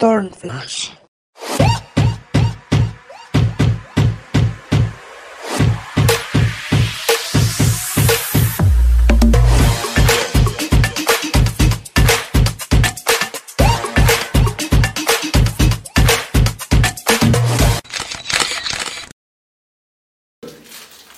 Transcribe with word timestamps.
Turnflash. 0.00 0.92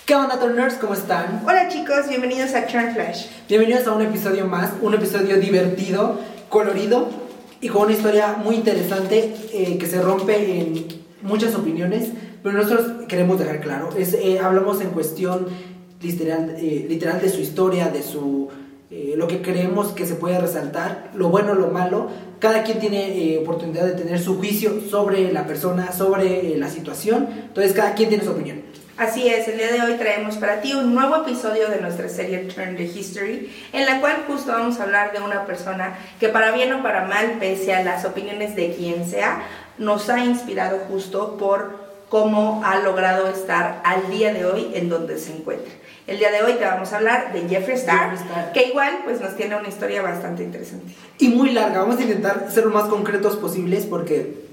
¿Qué 0.05 0.17
onda, 0.17 0.41
Turners? 0.41 0.75
¿Cómo 0.75 0.95
están? 0.95 1.45
Hola 1.47 1.69
chicos, 1.69 2.09
bienvenidos 2.09 2.53
a 2.55 2.67
Turn 2.67 2.93
Flash. 2.95 3.27
Bienvenidos 3.49 3.87
a 3.87 3.93
un 3.93 4.03
episodio 4.03 4.47
más, 4.47 4.73
un 4.81 4.95
episodio 4.95 5.39
divertido, 5.39 6.19
colorido 6.49 7.22
y 7.63 7.69
con 7.69 7.85
una 7.85 7.93
historia 7.93 8.37
muy 8.45 8.57
interesante 8.57 9.35
eh, 9.55 9.79
que 9.79 9.87
se 9.87 10.03
rompe 10.03 10.61
en 10.61 10.85
muchas 11.23 11.55
opiniones, 11.55 12.11
pero 12.43 12.59
nosotros 12.59 13.07
queremos 13.09 13.39
dejar 13.39 13.61
claro, 13.61 13.89
es, 13.97 14.13
eh, 14.13 14.41
hablamos 14.41 14.83
en 14.83 14.91
cuestión 14.91 15.47
literal, 16.03 16.57
eh, 16.59 16.85
literal 16.89 17.21
de 17.21 17.31
su 17.31 17.41
historia, 17.41 17.89
de 17.89 18.03
su 18.03 18.51
eh, 18.95 19.15
lo 19.17 19.27
que 19.27 19.41
creemos 19.41 19.93
que 19.93 20.05
se 20.05 20.17
puede 20.17 20.39
resaltar, 20.39 21.13
lo 21.15 21.31
bueno, 21.31 21.55
lo 21.55 21.69
malo. 21.69 22.09
Cada 22.39 22.63
quien 22.63 22.79
tiene 22.79 23.33
eh, 23.33 23.39
oportunidad 23.39 23.87
de 23.87 23.93
tener 23.93 24.21
su 24.21 24.37
juicio 24.37 24.83
sobre 24.83 25.33
la 25.33 25.47
persona, 25.47 25.93
sobre 25.93 26.53
eh, 26.53 26.59
la 26.59 26.69
situación, 26.69 27.27
entonces 27.49 27.73
cada 27.73 27.95
quien 27.95 28.11
tiene 28.11 28.23
su 28.23 28.33
opinión. 28.33 28.61
Así 28.99 29.27
es, 29.27 29.49
el 29.49 29.57
día 29.57 29.73
de 29.73 29.81
hoy 29.81 29.95
traemos 29.95 30.37
para 30.37 30.61
ti 30.61 30.75
un 30.75 30.95
nuevo 30.95 31.17
episodio 31.17 31.69
de 31.69 31.81
nuestra 31.81 32.11
serie 32.11 32.41
Turn 32.41 32.77
the 32.77 32.85
History, 32.85 33.51
en 33.73 33.87
la 33.87 34.01
cual 34.01 34.25
justo 34.27 34.53
vamos 34.53 34.79
a 34.79 34.83
hablar 34.83 35.13
de 35.13 35.21
una 35.21 35.47
persona 35.47 35.97
que 36.21 36.29
para 36.29 36.53
bien 36.53 36.73
o 36.75 36.83
para 36.83 37.07
mal, 37.07 37.39
pese 37.41 37.73
a 37.73 37.83
las 37.83 38.05
opiniones 38.05 38.55
de 38.55 38.75
quien 38.75 39.09
sea, 39.09 39.45
nos 39.79 40.11
ha 40.11 40.23
inspirado 40.23 40.79
justo 40.89 41.39
por 41.39 41.81
cómo 42.11 42.63
ha 42.67 42.81
logrado 42.81 43.29
estar 43.29 43.81
al 43.83 44.11
día 44.11 44.35
de 44.35 44.45
hoy 44.45 44.71
en 44.75 44.91
donde 44.91 45.17
se 45.17 45.33
encuentra. 45.33 45.73
El 46.07 46.19
día 46.19 46.31
de 46.31 46.43
hoy 46.43 46.53
te 46.55 46.65
vamos 46.67 46.93
a 46.93 46.99
hablar 46.99 47.33
de 47.33 47.49
Jeffree 47.49 47.77
Star, 47.77 48.11
Jeffree 48.11 48.29
Star. 48.29 48.53
que 48.53 48.67
igual 48.67 48.99
pues 49.05 49.23
nos 49.23 49.35
tiene 49.37 49.57
una 49.57 49.69
historia 49.69 50.03
bastante 50.03 50.43
interesante. 50.43 50.93
y 51.19 51.29
muy 51.29 51.53
larga. 51.53 51.81
Vamos 51.81 51.99
a 51.99 52.03
intentar 52.03 52.49
ser 52.51 52.65
lo 52.65 52.71
más 52.71 52.91
concretos 52.91 53.37
posibles 53.37 53.87
porque 53.87 54.52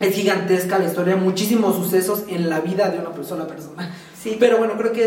es 0.00 0.14
gigantesca 0.14 0.78
la 0.78 0.86
historia, 0.86 1.16
muchísimos 1.16 1.74
sucesos 1.74 2.24
en 2.28 2.48
la 2.48 2.60
vida 2.60 2.88
de 2.88 2.98
una 2.98 3.10
persona 3.10 3.46
persona. 3.46 3.94
Sí. 4.20 4.36
Pero 4.38 4.58
bueno, 4.58 4.76
creo 4.76 4.92
que 4.92 5.04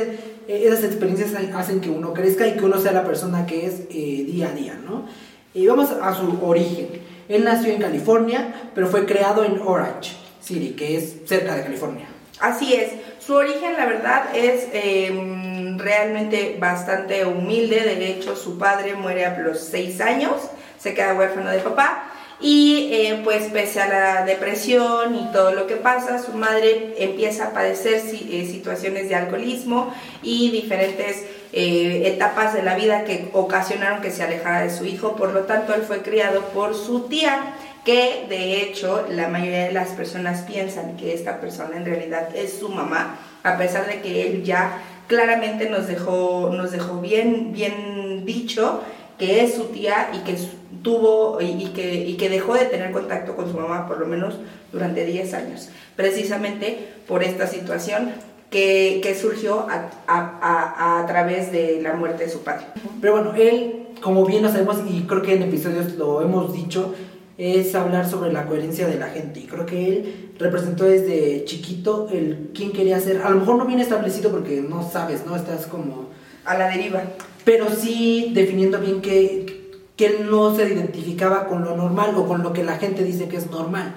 eh, 0.48 0.64
esas 0.66 0.84
experiencias 0.84 1.32
hacen 1.56 1.82
que 1.82 1.90
uno 1.90 2.14
crezca 2.14 2.48
y 2.48 2.54
que 2.54 2.66
uno 2.66 2.80
sea 2.80 2.92
la 2.92 3.06
persona 3.06 3.46
que 3.46 3.66
es 3.66 3.82
eh, 3.90 4.26
día 4.26 4.50
a 4.50 4.52
día, 4.52 4.80
¿no? 4.86 5.06
Y 5.54 5.68
vamos 5.68 5.90
a 5.92 6.16
su 6.16 6.40
origen. 6.46 6.90
Él 7.28 7.44
nació 7.44 7.74
en 7.74 7.82
California, 7.82 8.72
pero 8.74 8.88
fue 8.88 9.06
creado 9.06 9.44
en 9.44 9.60
Orange 9.62 10.14
City, 10.42 10.72
que 10.78 10.98
es 10.98 11.18
cerca 11.26 11.56
de 11.56 11.64
California. 11.64 12.08
Así 12.40 12.74
es, 12.74 12.92
su 13.20 13.34
origen 13.34 13.74
la 13.78 13.86
verdad 13.86 14.36
es 14.36 14.68
eh, 14.74 15.76
realmente 15.78 16.58
bastante 16.60 17.24
humilde, 17.26 17.82
de 17.82 18.12
hecho 18.12 18.36
su 18.36 18.58
padre 18.58 18.96
muere 18.96 19.26
a 19.26 19.38
los 19.40 19.60
seis 19.60 20.02
años, 20.02 20.34
se 20.80 20.94
queda 20.94 21.14
huérfano 21.14 21.52
de 21.52 21.60
papá 21.60 22.11
y 22.42 22.90
eh, 22.92 23.22
pues 23.24 23.44
pese 23.52 23.82
a 23.82 23.88
la 23.88 24.26
depresión 24.26 25.16
y 25.16 25.32
todo 25.32 25.52
lo 25.52 25.68
que 25.68 25.76
pasa, 25.76 26.22
su 26.22 26.34
madre 26.34 26.96
empieza 26.98 27.48
a 27.48 27.54
padecer 27.54 28.02
eh, 28.30 28.48
situaciones 28.50 29.10
de 29.10 29.16
alcoholismo 29.16 29.94
y 30.24 30.50
diferentes 30.52 31.24
eh, 31.54 32.04
etapas 32.06 32.54
de 32.54 32.64
la 32.64 32.76
vida 32.76 33.04
que 33.04 33.30
ocasionaron 33.34 34.02
que 34.02 34.12
se 34.12 34.24
alejara 34.24 34.62
de 34.64 34.70
su 34.76 34.86
hijo, 34.86 35.16
por 35.16 35.34
lo 35.34 35.42
tanto 35.42 35.74
él 35.76 35.84
fue 35.84 36.02
criado 36.02 36.42
por 36.54 36.74
su 36.76 37.02
tía 37.08 37.54
que 37.86 38.26
de 38.30 38.62
hecho 38.62 39.06
la 39.10 39.28
mayoría 39.28 39.66
de 39.66 39.72
las 39.74 39.90
personas 39.90 40.42
piensan 40.42 40.98
que 40.98 41.14
esta 41.14 41.40
persona 41.42 41.78
en 41.78 41.86
realidad 41.86 42.30
es 42.36 42.54
su 42.60 42.70
mamá, 42.70 43.18
a 43.44 43.58
pesar 43.58 43.88
de 43.88 44.02
que 44.02 44.22
él 44.28 44.44
ya 44.44 44.82
claramente 45.08 45.70
nos 45.70 45.88
dejó, 45.88 46.52
nos 46.54 46.72
dejó 46.72 47.02
bien, 47.02 47.52
bien 47.54 48.24
dicho 48.26 48.82
que 49.18 49.44
es 49.44 49.56
su 49.56 49.66
tía 49.66 50.10
y 50.14 50.20
que 50.20 50.38
su- 50.38 50.61
tuvo 50.82 51.40
y, 51.42 51.46
y 51.46 51.68
que, 51.76 51.96
y 51.96 52.16
que 52.18 52.30
dejó 52.30 52.54
de 52.56 52.66
tener 52.66 52.92
contacto 52.92 53.36
con 53.36 53.52
su 53.52 53.58
mamá 53.58 53.88
por 53.88 54.00
lo 54.00 54.06
menos 54.06 54.36
durante 54.72 55.06
10 55.06 55.34
años, 55.34 55.70
precisamente 55.96 56.88
por 57.08 57.24
esta 57.24 57.48
situación 57.48 58.12
que, 58.50 59.00
que 59.02 59.16
surgió 59.16 59.62
a, 59.70 59.90
a- 60.08 60.40
a- 60.42 61.00
a 61.02 61.06
través 61.08 61.52
de 61.52 61.80
la 61.82 61.94
muerte 61.94 62.26
de 62.26 62.30
su 62.30 62.40
padre. 62.44 62.66
Pero 63.00 63.14
bueno, 63.14 63.34
él, 63.36 63.88
como 64.02 64.26
bien 64.26 64.44
lo 64.44 64.50
sabemos 64.50 64.78
y 64.90 65.02
creo 65.04 65.22
que 65.22 65.36
en 65.36 65.44
episodios 65.44 65.94
lo 65.96 66.22
hemos 66.22 66.54
dicho, 66.54 66.94
es 67.38 67.74
hablar 67.76 68.08
sobre 68.10 68.32
la 68.34 68.46
coherencia 68.46 68.88
de 68.88 69.00
la 69.00 69.08
gente. 69.08 69.40
Y 69.40 69.44
creo 69.44 69.66
que 69.66 69.88
él 69.88 70.30
representó 70.38 70.84
desde 70.84 71.44
chiquito 71.46 72.08
el 72.12 72.50
quién 72.54 72.72
quería 72.72 73.00
ser. 73.00 73.22
A 73.22 73.30
lo 73.30 73.38
mejor 73.40 73.56
no 73.56 73.66
bien 73.66 73.80
establecido 73.80 74.30
porque 74.32 74.62
no 74.62 74.88
sabes, 74.88 75.26
¿no? 75.26 75.36
Estás 75.36 75.66
como... 75.66 76.10
A 76.44 76.58
la 76.58 76.70
deriva. 76.70 77.04
Pero 77.46 77.68
sí 77.70 78.32
definiendo 78.34 78.80
bien 78.80 79.02
que, 79.02 79.51
que 80.02 80.08
él 80.08 80.32
no 80.32 80.56
se 80.56 80.68
identificaba 80.68 81.46
con 81.46 81.64
lo 81.64 81.78
normal 81.78 82.16
o 82.18 82.26
con 82.26 82.42
lo 82.42 82.54
que 82.54 82.64
la 82.64 82.80
gente 82.80 83.04
dice 83.04 83.28
que 83.28 83.38
es 83.38 83.52
normal. 83.52 83.94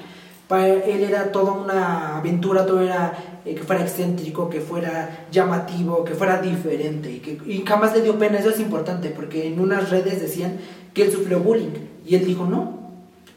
Para 0.48 0.68
él 0.68 1.02
era 1.02 1.32
toda 1.32 1.52
una 1.52 2.18
aventura, 2.18 2.66
todo 2.66 2.82
era 2.82 3.40
eh, 3.46 3.54
que 3.54 3.62
fuera 3.62 3.80
excéntrico, 3.80 4.50
que 4.50 4.60
fuera 4.60 5.24
llamativo, 5.32 6.04
que 6.04 6.12
fuera 6.12 6.42
diferente 6.42 7.10
y 7.10 7.20
que 7.20 7.38
y 7.50 7.64
jamás 7.66 7.94
le 7.94 8.02
dio 8.02 8.18
pena. 8.18 8.38
Eso 8.38 8.50
es 8.50 8.60
importante 8.60 9.08
porque 9.08 9.46
en 9.46 9.58
unas 9.58 9.88
redes 9.88 10.20
decían 10.20 10.58
que 10.92 11.04
él 11.04 11.10
sufrió 11.10 11.40
bullying 11.40 11.72
y 12.04 12.16
él 12.16 12.26
dijo 12.26 12.44
no. 12.44 12.80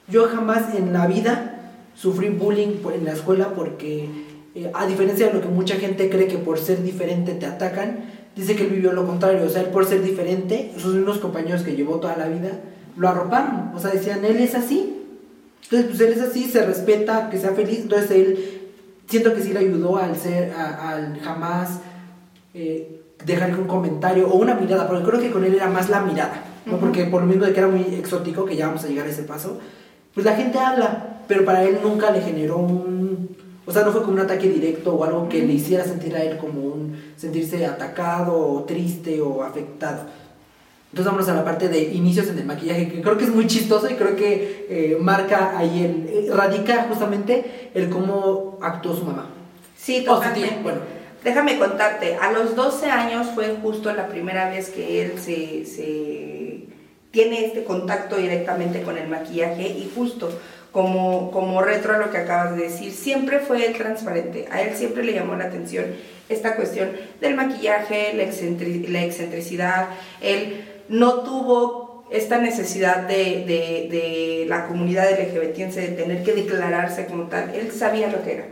Yo 0.09 0.27
jamás 0.27 0.75
en 0.75 0.91
la 0.91 1.07
vida 1.07 1.61
sufrí 1.95 2.27
bullying 2.27 2.81
en 2.93 3.05
la 3.05 3.13
escuela 3.13 3.53
porque, 3.55 4.09
eh, 4.55 4.69
a 4.73 4.85
diferencia 4.87 5.27
de 5.27 5.33
lo 5.35 5.39
que 5.39 5.47
mucha 5.47 5.77
gente 5.77 6.09
cree 6.09 6.27
que 6.27 6.37
por 6.37 6.59
ser 6.59 6.83
diferente 6.83 7.33
te 7.33 7.45
atacan, 7.45 8.16
dice 8.37 8.55
que 8.55 8.63
él 8.63 8.69
vivió 8.69 8.93
lo 8.93 9.05
contrario. 9.05 9.43
O 9.45 9.49
sea, 9.49 9.61
él 9.61 9.67
por 9.69 9.85
ser 9.85 10.01
diferente, 10.01 10.71
sus 10.77 10.93
mismos 10.95 11.17
compañeros 11.19 11.63
que 11.63 11.75
llevó 11.75 11.95
toda 11.99 12.15
la 12.17 12.27
vida 12.27 12.51
lo 12.95 13.07
arroparon. 13.09 13.71
O 13.75 13.79
sea, 13.79 13.91
decían, 13.91 14.23
él 14.25 14.37
es 14.37 14.55
así. 14.55 14.93
Entonces, 15.63 15.87
pues 15.89 16.01
él 16.01 16.13
es 16.13 16.21
así, 16.21 16.45
se 16.45 16.65
respeta, 16.65 17.29
que 17.29 17.37
sea 17.37 17.51
feliz. 17.51 17.79
Entonces, 17.81 18.09
él, 18.11 18.61
siento 19.07 19.33
que 19.33 19.41
sí 19.41 19.53
le 19.53 19.59
ayudó 19.59 19.97
al 19.97 20.15
ser, 20.15 20.51
a- 20.53 20.91
al 20.91 21.19
jamás 21.19 21.79
eh, 22.53 23.01
dejar 23.25 23.57
un 23.59 23.67
comentario 23.67 24.27
o 24.29 24.37
una 24.37 24.55
mirada, 24.55 24.87
porque 24.87 25.03
creo 25.03 25.19
que 25.19 25.31
con 25.31 25.43
él 25.43 25.53
era 25.55 25.67
más 25.69 25.89
la 25.89 26.01
mirada, 26.01 26.41
¿no? 26.65 26.77
Porque 26.77 27.05
por 27.05 27.21
lo 27.21 27.27
mismo 27.27 27.45
de 27.45 27.53
que 27.53 27.59
era 27.59 27.67
muy 27.67 27.81
exótico, 27.95 28.45
que 28.45 28.55
ya 28.55 28.67
vamos 28.67 28.83
a 28.83 28.87
llegar 28.87 29.05
a 29.05 29.09
ese 29.09 29.23
paso, 29.23 29.59
pues 30.13 30.25
la 30.25 30.35
gente 30.35 30.57
habla, 30.57 31.21
pero 31.27 31.45
para 31.45 31.63
él 31.63 31.79
nunca 31.83 32.09
le 32.11 32.21
generó 32.21 32.57
un... 32.57 33.36
O 33.67 33.71
sea, 33.73 33.83
no 33.83 33.91
fue 33.91 34.01
como 34.01 34.13
un 34.13 34.21
ataque 34.21 34.47
directo 34.47 34.95
o 34.95 35.03
algo 35.03 35.27
que 35.27 35.45
le 35.45 35.53
hiciera 35.53 35.83
sentir 35.83 36.15
a 36.15 36.23
él 36.23 36.37
como 36.37 36.61
un... 36.61 37.13
sentirse 37.17 37.65
atacado 37.65 38.33
o 38.35 38.63
triste 38.63 39.19
o 39.19 39.43
afectado. 39.43 40.03
Entonces 40.89 41.05
vámonos 41.05 41.27
a 41.27 41.35
la 41.35 41.43
parte 41.43 41.67
de 41.67 41.83
inicios 41.83 42.29
en 42.29 42.39
el 42.39 42.45
maquillaje, 42.45 42.87
que 42.87 43.01
creo 43.01 43.17
que 43.17 43.25
es 43.25 43.29
muy 43.29 43.45
chistoso 43.45 43.89
y 43.89 43.95
creo 43.95 44.15
que 44.15 44.67
eh, 44.69 44.97
marca 44.99 45.57
ahí 45.57 45.83
el... 45.83 46.07
eh, 46.07 46.31
radica 46.33 46.87
justamente 46.89 47.69
el 47.73 47.89
cómo 47.89 48.57
actuó 48.61 48.95
su 48.95 49.03
mamá. 49.03 49.27
Sí, 49.77 50.03
totalmente. 50.05 50.59
bueno. 50.63 50.79
Déjame 51.23 51.59
contarte, 51.59 52.15
a 52.15 52.31
los 52.31 52.55
12 52.55 52.89
años 52.89 53.27
fue 53.35 53.57
justo 53.61 53.91
la 53.91 54.07
primera 54.07 54.49
vez 54.49 54.69
que 54.69 55.01
él 55.01 55.19
se, 55.19 55.65
se 55.65 56.67
tiene 57.11 57.45
este 57.45 57.65
contacto 57.65 58.15
directamente 58.15 58.81
con 58.81 58.97
el 58.97 59.09
maquillaje 59.09 59.67
y 59.67 59.91
justo 59.93 60.29
como, 60.77 61.31
como 61.31 61.59
retro 61.63 61.95
a 61.95 61.97
lo 61.97 62.11
que 62.11 62.17
acabas 62.19 62.55
de 62.55 62.65
decir, 62.65 62.91
siempre 62.93 63.39
fue 63.39 63.65
él 63.65 63.73
transparente, 63.75 64.45
a 64.51 64.61
él 64.61 64.75
siempre 64.75 65.03
le 65.03 65.13
llamó 65.13 65.33
la 65.35 65.45
atención 65.45 65.85
esta 66.29 66.55
cuestión 66.55 66.91
del 67.19 67.33
maquillaje, 67.33 68.13
la, 68.13 68.23
excentri- 68.25 68.87
la 68.87 69.01
excentricidad, 69.03 69.87
él 70.21 70.65
no 70.87 71.21
tuvo 71.21 72.05
esta 72.11 72.37
necesidad 72.37 72.97
de, 73.07 73.43
de, 73.51 73.87
de 73.89 74.45
la 74.47 74.67
comunidad 74.67 75.09
LGBTiense 75.09 75.81
de 75.81 75.87
tener 75.87 76.21
que 76.23 76.33
declararse 76.33 77.07
como 77.07 77.23
tal, 77.23 77.55
él 77.55 77.71
sabía 77.71 78.09
lo 78.11 78.23
que 78.23 78.33
era. 78.33 78.45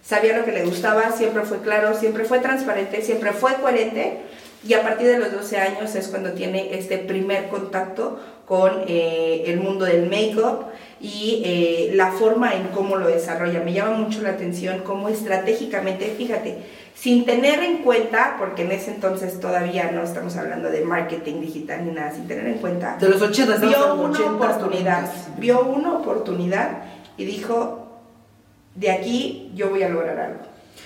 Sabía 0.00 0.36
lo 0.38 0.44
que 0.44 0.52
le 0.52 0.64
gustaba, 0.64 1.10
siempre 1.10 1.42
fue 1.42 1.58
claro, 1.58 1.98
siempre 1.98 2.24
fue 2.24 2.38
transparente, 2.38 3.02
siempre 3.02 3.32
fue 3.32 3.54
coherente. 3.54 4.18
Y 4.66 4.74
a 4.74 4.82
partir 4.82 5.06
de 5.08 5.18
los 5.18 5.32
12 5.32 5.56
años 5.58 5.94
es 5.94 6.08
cuando 6.08 6.32
tiene 6.32 6.78
este 6.78 6.98
primer 6.98 7.48
contacto 7.48 8.20
con 8.46 8.84
eh, 8.86 9.44
el 9.46 9.60
mundo 9.60 9.84
del 9.86 10.08
make-up 10.08 10.66
y 11.04 11.42
eh, 11.44 11.90
la 11.94 12.12
forma 12.12 12.54
en 12.54 12.68
cómo 12.68 12.96
lo 12.96 13.06
desarrolla. 13.08 13.60
Me 13.60 13.74
llama 13.74 13.98
mucho 13.98 14.22
la 14.22 14.30
atención 14.30 14.80
cómo 14.84 15.10
estratégicamente, 15.10 16.14
fíjate, 16.16 16.62
sin 16.94 17.26
tener 17.26 17.62
en 17.62 17.82
cuenta, 17.82 18.36
porque 18.38 18.62
en 18.62 18.72
ese 18.72 18.92
entonces 18.92 19.38
todavía 19.38 19.90
no 19.92 20.02
estamos 20.02 20.34
hablando 20.36 20.70
de 20.70 20.80
marketing 20.80 21.42
digital 21.42 21.84
ni 21.84 21.92
nada, 21.92 22.10
sin 22.10 22.26
tener 22.26 22.46
en 22.46 22.54
cuenta, 22.54 22.96
De 22.98 23.10
los 23.10 23.20
80, 23.20 23.54
estamos 23.56 23.76
vio 23.76 23.94
una 23.94 24.18
80s, 24.18 24.34
oportunidad, 24.34 25.02
90s. 25.02 25.38
vio 25.38 25.60
una 25.60 25.92
oportunidad 25.92 26.70
y 27.18 27.26
dijo, 27.26 27.86
de 28.74 28.90
aquí 28.90 29.52
yo 29.54 29.68
voy 29.68 29.82
a 29.82 29.90
lograr 29.90 30.18
algo. 30.18 30.40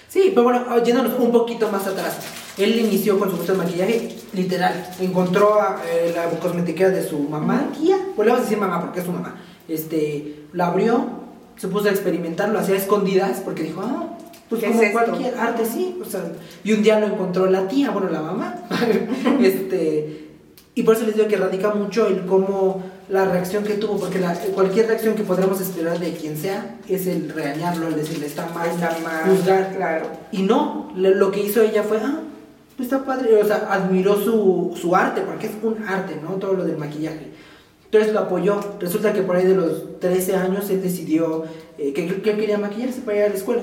Sí, 0.08 0.30
pero 0.30 0.42
bueno, 0.42 0.64
ah, 0.68 0.82
yéndonos 0.82 1.16
un 1.20 1.30
poquito 1.30 1.70
más 1.70 1.86
atrás. 1.86 2.18
Él 2.56 2.76
inició 2.80 3.20
con 3.20 3.30
su 3.30 3.36
gusto 3.36 3.52
de 3.52 3.58
maquillaje, 3.58 4.16
literal. 4.32 4.84
Encontró 4.98 5.60
a, 5.60 5.80
eh, 5.88 6.12
la 6.12 6.24
cosmetiquera 6.40 6.90
de 6.90 7.06
su 7.06 7.20
mamá, 7.20 7.70
tía. 7.78 7.98
Pues 8.16 8.26
le 8.26 8.32
vamos 8.32 8.40
a 8.40 8.48
decir 8.48 8.58
mamá 8.58 8.80
porque 8.80 8.98
es 8.98 9.06
su 9.06 9.12
mamá. 9.12 9.36
Este, 9.68 10.44
la 10.52 10.68
abrió 10.68 11.18
se 11.58 11.68
puso 11.68 11.88
a 11.88 11.90
experimentar, 11.90 12.48
lo 12.50 12.58
hacía 12.60 12.76
a 12.76 12.78
escondidas 12.78 13.40
porque 13.44 13.64
dijo, 13.64 13.82
ah, 13.82 14.16
pues 14.48 14.64
como 14.64 14.92
cualquier 14.92 15.36
arte, 15.36 15.64
sí. 15.66 15.98
O 16.00 16.04
sea, 16.04 16.22
y 16.64 16.72
un 16.72 16.82
día 16.82 17.00
lo 17.00 17.06
encontró 17.06 17.46
la 17.50 17.68
tía, 17.68 17.90
bueno, 17.90 18.08
la 18.08 18.22
mamá. 18.22 18.54
este, 19.42 20.28
y 20.74 20.82
por 20.84 20.94
eso 20.94 21.04
les 21.04 21.16
digo 21.16 21.28
que 21.28 21.36
radica 21.36 21.74
mucho 21.74 22.06
el 22.06 22.24
cómo 22.26 22.82
la 23.08 23.24
reacción 23.24 23.64
que 23.64 23.74
tuvo, 23.74 23.98
porque 23.98 24.20
la, 24.20 24.34
cualquier 24.34 24.86
reacción 24.86 25.16
que 25.16 25.24
podríamos 25.24 25.60
esperar 25.60 25.98
de 25.98 26.12
quien 26.12 26.36
sea 26.36 26.76
es 26.88 27.06
el 27.06 27.30
regañarlo, 27.30 27.88
el 27.88 27.96
decirle 27.96 28.26
está 28.26 28.46
mal, 28.50 28.68
está 28.68 28.96
mal, 29.02 29.24
juzgar. 29.24 29.74
Claro. 29.74 30.06
Y 30.30 30.42
no, 30.42 30.92
lo 30.94 31.30
que 31.30 31.40
hizo 31.40 31.62
ella 31.62 31.82
fue, 31.82 31.98
ah, 31.98 32.20
pues 32.76 32.86
está 32.86 33.04
padre, 33.04 33.42
o 33.42 33.44
sea, 33.44 33.66
admiró 33.70 34.14
su, 34.22 34.72
su 34.80 34.94
arte, 34.94 35.22
porque 35.22 35.48
es 35.48 35.52
un 35.62 35.82
arte, 35.88 36.20
¿no? 36.22 36.36
Todo 36.36 36.52
lo 36.52 36.64
del 36.64 36.76
maquillaje. 36.76 37.32
Entonces 37.90 38.12
lo 38.12 38.20
apoyó. 38.20 38.60
Resulta 38.80 39.14
que 39.14 39.22
por 39.22 39.36
ahí 39.36 39.46
de 39.46 39.54
los 39.54 39.98
13 40.00 40.36
años 40.36 40.68
él 40.68 40.82
decidió 40.82 41.44
eh, 41.78 41.94
que, 41.94 42.06
que, 42.06 42.36
quería 42.36 42.58
maquillarse 42.58 43.00
para 43.00 43.16
ir 43.16 43.24
a 43.24 43.28
la 43.30 43.34
escuela. 43.34 43.62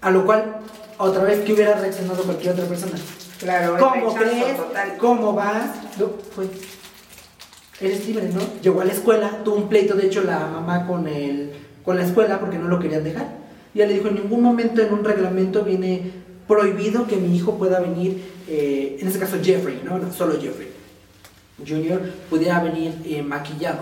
A 0.00 0.10
lo 0.10 0.26
cual, 0.26 0.56
otra 0.98 1.22
vez, 1.22 1.40
que 1.44 1.52
hubiera 1.52 1.78
reaccionado 1.78 2.24
cualquier 2.24 2.54
otra 2.54 2.64
persona? 2.64 2.94
Claro, 3.38 3.76
¿Cómo 3.78 4.14
crees? 4.14 4.56
¿Cómo 4.98 5.32
vas? 5.34 5.70
No, 5.98 6.10
fue 6.34 6.46
eres 7.80 8.06
libre, 8.06 8.28
¿no? 8.32 8.40
Llegó 8.62 8.80
a 8.80 8.84
la 8.84 8.92
escuela, 8.92 9.42
tuvo 9.44 9.56
un 9.56 9.68
pleito, 9.68 9.94
de 9.94 10.06
hecho, 10.06 10.22
la 10.22 10.46
mamá 10.46 10.86
con, 10.86 11.06
el, 11.06 11.52
con 11.84 11.96
la 11.96 12.04
escuela 12.04 12.40
porque 12.40 12.58
no 12.58 12.68
lo 12.68 12.80
querían 12.80 13.04
dejar. 13.04 13.36
Y 13.72 13.78
ella 13.78 13.88
le 13.88 13.94
dijo, 13.94 14.08
en 14.08 14.14
ningún 14.14 14.42
momento 14.42 14.80
en 14.82 14.92
un 14.92 15.04
reglamento 15.04 15.62
viene 15.64 16.10
prohibido 16.48 17.06
que 17.06 17.16
mi 17.16 17.36
hijo 17.36 17.56
pueda 17.56 17.80
venir, 17.80 18.22
eh, 18.48 18.96
en 19.00 19.06
este 19.06 19.18
caso 19.18 19.36
Jeffrey, 19.42 19.80
¿no? 19.84 20.12
Solo 20.12 20.40
Jeffrey 20.40 20.73
Junior, 21.58 22.00
pudiera 22.28 22.62
venir 22.62 22.92
eh, 23.04 23.22
maquillado. 23.22 23.80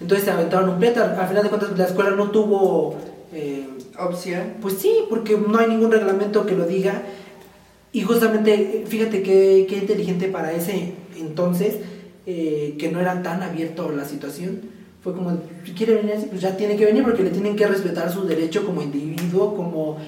Entonces 0.00 0.24
se 0.24 0.30
aventaron 0.30 0.68
un 0.68 0.78
pleito, 0.78 1.02
al 1.02 1.28
final 1.28 1.42
de 1.42 1.48
cuentas 1.48 1.78
la 1.78 1.86
escuela 1.86 2.10
no 2.10 2.30
tuvo... 2.30 2.96
Eh, 3.32 3.66
¿Opción? 3.98 4.54
Pues 4.62 4.74
sí, 4.74 4.92
porque 5.10 5.36
no 5.36 5.58
hay 5.58 5.66
ningún 5.66 5.90
reglamento 5.90 6.46
que 6.46 6.54
lo 6.54 6.66
diga. 6.66 7.02
Y 7.92 8.02
justamente, 8.02 8.84
fíjate 8.86 9.22
qué, 9.22 9.66
qué 9.68 9.78
inteligente 9.78 10.28
para 10.28 10.52
ese 10.52 10.94
entonces 11.18 11.78
eh, 12.26 12.76
que 12.78 12.92
no 12.92 13.00
era 13.00 13.22
tan 13.24 13.42
abierto 13.42 13.90
la 13.90 14.04
situación. 14.04 14.60
Fue 15.02 15.14
como, 15.14 15.36
si 15.64 15.72
quiere 15.72 15.96
venir, 15.96 16.28
pues 16.30 16.40
ya 16.40 16.56
tiene 16.56 16.76
que 16.76 16.84
venir 16.84 17.02
porque 17.02 17.24
le 17.24 17.30
tienen 17.30 17.56
que 17.56 17.66
respetar 17.66 18.12
su 18.12 18.24
derecho 18.24 18.64
como 18.64 18.82
individuo, 18.82 19.56
como, 19.56 19.98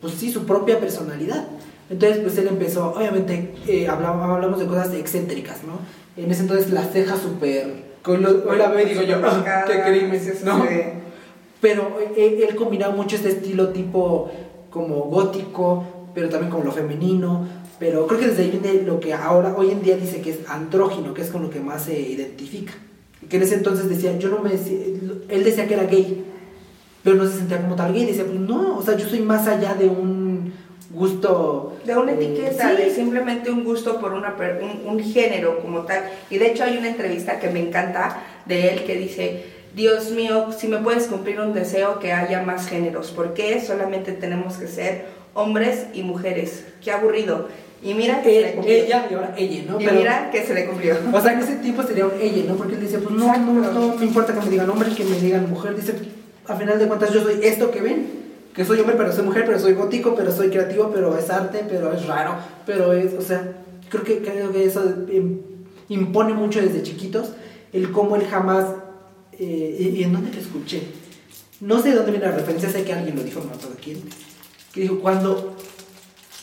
pues 0.00 0.14
sí, 0.14 0.32
su 0.32 0.46
propia 0.46 0.80
personalidad. 0.80 1.46
Entonces, 1.90 2.18
pues 2.18 2.38
él 2.38 2.48
empezó, 2.48 2.94
obviamente, 2.96 3.54
eh, 3.66 3.88
hablamos, 3.88 4.28
hablamos 4.28 4.58
de 4.58 4.66
cosas 4.66 4.92
excéntricas, 4.94 5.58
¿no? 5.64 5.78
En 6.22 6.30
ese 6.30 6.42
entonces 6.42 6.70
las 6.70 6.92
cejas 6.92 7.20
súper... 7.20 7.94
Hoy 8.06 8.18
la 8.58 8.68
veo 8.68 8.86
y 8.86 8.90
digo 8.90 9.02
yo, 9.02 9.16
ah, 9.24 9.64
qué 9.66 9.82
crimen, 9.82 10.20
¿no? 10.44 10.66
Pero 11.60 11.98
él, 12.16 12.44
él 12.46 12.54
combinaba 12.54 12.94
mucho 12.94 13.16
este 13.16 13.30
estilo 13.30 13.70
tipo 13.70 14.30
como 14.68 15.04
gótico, 15.04 16.10
pero 16.14 16.28
también 16.28 16.50
como 16.50 16.64
lo 16.64 16.72
femenino, 16.72 17.46
pero 17.78 18.06
creo 18.06 18.20
que 18.20 18.28
desde 18.28 18.44
ahí 18.44 18.50
viene 18.50 18.82
lo 18.82 19.00
que 19.00 19.12
ahora, 19.12 19.54
hoy 19.56 19.70
en 19.70 19.82
día 19.82 19.96
dice 19.96 20.20
que 20.20 20.30
es 20.30 20.38
andrógino, 20.48 21.14
que 21.14 21.22
es 21.22 21.30
con 21.30 21.42
lo 21.42 21.50
que 21.50 21.60
más 21.60 21.84
se 21.84 21.98
identifica. 21.98 22.72
Que 23.28 23.36
en 23.36 23.42
ese 23.42 23.54
entonces 23.54 23.88
decía, 23.88 24.18
yo 24.18 24.28
no 24.28 24.40
me 24.40 24.52
él 24.52 25.44
decía 25.44 25.66
que 25.66 25.74
era 25.74 25.84
gay, 25.84 26.24
pero 27.02 27.16
no 27.16 27.26
se 27.26 27.38
sentía 27.38 27.60
como 27.60 27.74
tal 27.74 27.92
gay, 27.92 28.04
decía, 28.04 28.24
pues 28.24 28.38
no, 28.38 28.78
o 28.78 28.82
sea, 28.82 28.96
yo 28.96 29.08
soy 29.08 29.20
más 29.20 29.46
allá 29.48 29.74
de 29.74 29.86
un 29.86 30.23
gusto... 30.94 31.76
De 31.84 31.96
una 31.96 32.12
eh, 32.12 32.14
etiqueta, 32.14 32.72
de 32.74 32.90
simplemente 32.90 33.50
un 33.50 33.64
gusto 33.64 34.00
por 34.00 34.12
una, 34.12 34.34
un, 34.62 34.88
un 34.88 35.00
género 35.00 35.60
como 35.60 35.80
tal. 35.80 36.02
Y 36.30 36.38
de 36.38 36.50
hecho 36.50 36.64
hay 36.64 36.78
una 36.78 36.88
entrevista 36.88 37.38
que 37.38 37.50
me 37.50 37.60
encanta 37.60 38.22
de 38.46 38.68
él 38.68 38.84
que 38.84 38.96
dice, 38.96 39.44
Dios 39.74 40.10
mío, 40.10 40.50
si 40.56 40.68
me 40.68 40.78
puedes 40.78 41.06
cumplir 41.06 41.40
un 41.40 41.52
deseo 41.52 41.98
que 41.98 42.12
haya 42.12 42.42
más 42.42 42.68
géneros, 42.68 43.10
¿por 43.10 43.34
qué 43.34 43.60
solamente 43.60 44.12
tenemos 44.12 44.56
que 44.56 44.68
ser 44.68 45.06
hombres 45.34 45.86
y 45.92 46.02
mujeres? 46.02 46.64
Qué 46.82 46.92
aburrido. 46.92 47.48
Y 47.82 47.92
mira 47.92 48.22
que 48.22 48.30
se 48.30 48.40
le 48.40 48.52
cumplió. 48.54 48.74
Ella 48.76 49.06
y 49.10 49.14
ahora 49.14 49.34
ella, 49.36 49.62
¿no? 49.68 49.80
Y 49.80 49.86
mira 49.86 50.30
que 50.30 50.42
se 50.42 50.54
le 50.54 50.64
cumplió. 50.64 50.96
O 51.12 51.20
sea, 51.20 51.36
que 51.36 51.44
ese 51.44 51.56
tipo 51.56 51.82
sería 51.82 52.06
un 52.06 52.12
ella, 52.18 52.44
¿no? 52.48 52.54
Porque 52.54 52.74
él 52.74 52.80
dice, 52.80 52.98
pues 52.98 53.14
no, 53.14 53.36
no, 53.36 53.72
no 53.72 53.96
me 53.96 54.06
importa 54.06 54.32
que 54.32 54.40
me 54.40 54.48
digan 54.48 54.70
hombre, 54.70 54.88
que 54.94 55.04
me 55.04 55.20
digan 55.20 55.50
mujer. 55.50 55.76
Dice, 55.76 55.94
a 56.46 56.56
final 56.56 56.78
de 56.78 56.86
cuentas 56.86 57.12
yo 57.12 57.22
soy 57.22 57.40
esto 57.42 57.70
que 57.70 57.82
ven. 57.82 58.23
Que 58.54 58.64
soy 58.64 58.80
hombre, 58.80 58.94
pero 58.96 59.12
soy 59.12 59.24
mujer, 59.24 59.44
pero 59.46 59.58
soy 59.58 59.74
gótico, 59.74 60.14
pero 60.14 60.30
soy 60.30 60.48
creativo, 60.48 60.90
pero 60.92 61.16
es 61.18 61.28
arte, 61.28 61.64
pero 61.68 61.92
es 61.92 62.06
raro, 62.06 62.36
pero 62.64 62.92
es, 62.92 63.12
o 63.14 63.20
sea, 63.20 63.52
creo 63.88 64.04
que, 64.04 64.22
creo 64.22 64.52
que 64.52 64.64
eso 64.64 64.82
impone 65.88 66.34
mucho 66.34 66.60
desde 66.60 66.82
chiquitos 66.82 67.32
el 67.72 67.90
cómo 67.90 68.14
él 68.14 68.24
jamás, 68.26 68.66
eh, 69.32 69.94
y, 69.96 70.02
en 70.04 70.12
dónde 70.12 70.32
lo 70.32 70.40
escuché, 70.40 70.82
no 71.60 71.82
sé 71.82 71.90
de 71.90 71.96
dónde 71.96 72.12
viene 72.12 72.26
la 72.26 72.32
referencia, 72.32 72.70
sé 72.70 72.84
que 72.84 72.92
alguien 72.92 73.16
lo 73.16 73.24
dijo, 73.24 73.40
no 73.40 73.46
me 73.46 73.76
quién, 73.76 74.00
que 74.72 74.82
dijo, 74.82 75.00
cuando 75.00 75.56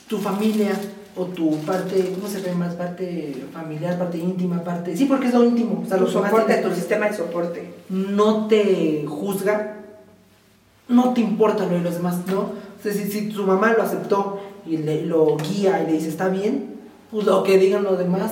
tu 0.08 0.18
familia 0.18 0.72
o 1.16 1.26
tu 1.26 1.58
parte, 1.60 2.14
¿cómo 2.16 2.28
se 2.28 2.54
más? 2.54 2.76
Parte 2.76 3.34
familiar, 3.54 3.98
parte 3.98 4.18
íntima, 4.18 4.64
parte... 4.64 4.96
Sí, 4.96 5.06
porque 5.06 5.28
es 5.28 5.34
lo 5.34 5.44
íntimo. 5.44 5.84
O 5.86 5.88
sea, 5.88 5.98
lo 5.98 6.08
soporte, 6.08 6.56
tu 6.58 6.74
sistema 6.74 7.08
de 7.08 7.16
soporte. 7.16 7.74
No 7.90 8.48
te 8.48 9.06
juzga, 9.08 9.81
no 10.92 11.14
te 11.14 11.22
importa 11.22 11.66
lo 11.66 11.76
de 11.76 11.82
los 11.82 11.96
demás, 11.96 12.18
¿no? 12.28 12.40
O 12.40 12.84
sea, 12.84 12.94
si, 12.94 13.10
si 13.12 13.30
tu 13.30 13.44
mamá 13.44 13.74
lo 13.74 13.84
aceptó 13.84 14.40
y 14.66 14.78
le, 14.78 15.06
lo 15.06 15.38
guía 15.38 15.82
y 15.82 15.88
le 15.88 15.94
dice, 15.94 16.10
está 16.10 16.30
bien, 16.30 16.76
pues 17.12 17.26
lo 17.26 17.44
que 17.44 17.58
digan 17.58 17.84
los 17.84 17.98
demás 17.98 18.32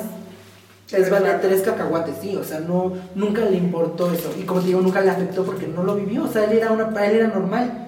es 0.92 1.10
vale 1.10 1.30
tres 1.42 1.62
cacahuates, 1.62 2.16
sí, 2.22 2.36
o 2.36 2.44
sea, 2.44 2.60
no, 2.62 2.94
nunca 3.14 3.46
le 3.46 3.58
importó 3.58 4.12
eso. 4.12 4.34
Y 4.40 4.44
como 4.44 4.62
te 4.62 4.68
digo, 4.68 4.82
nunca 4.82 5.02
le 5.02 5.12
afectó 5.12 5.44
porque 5.44 5.68
no 5.68 5.84
lo 5.84 5.96
vivió, 5.96 6.24
o 6.24 6.28
sea, 6.28 6.46
él 6.46 6.58
era 6.58 6.72
una, 6.72 6.88
él 7.06 7.16
era 7.16 7.28
normal. 7.28 7.86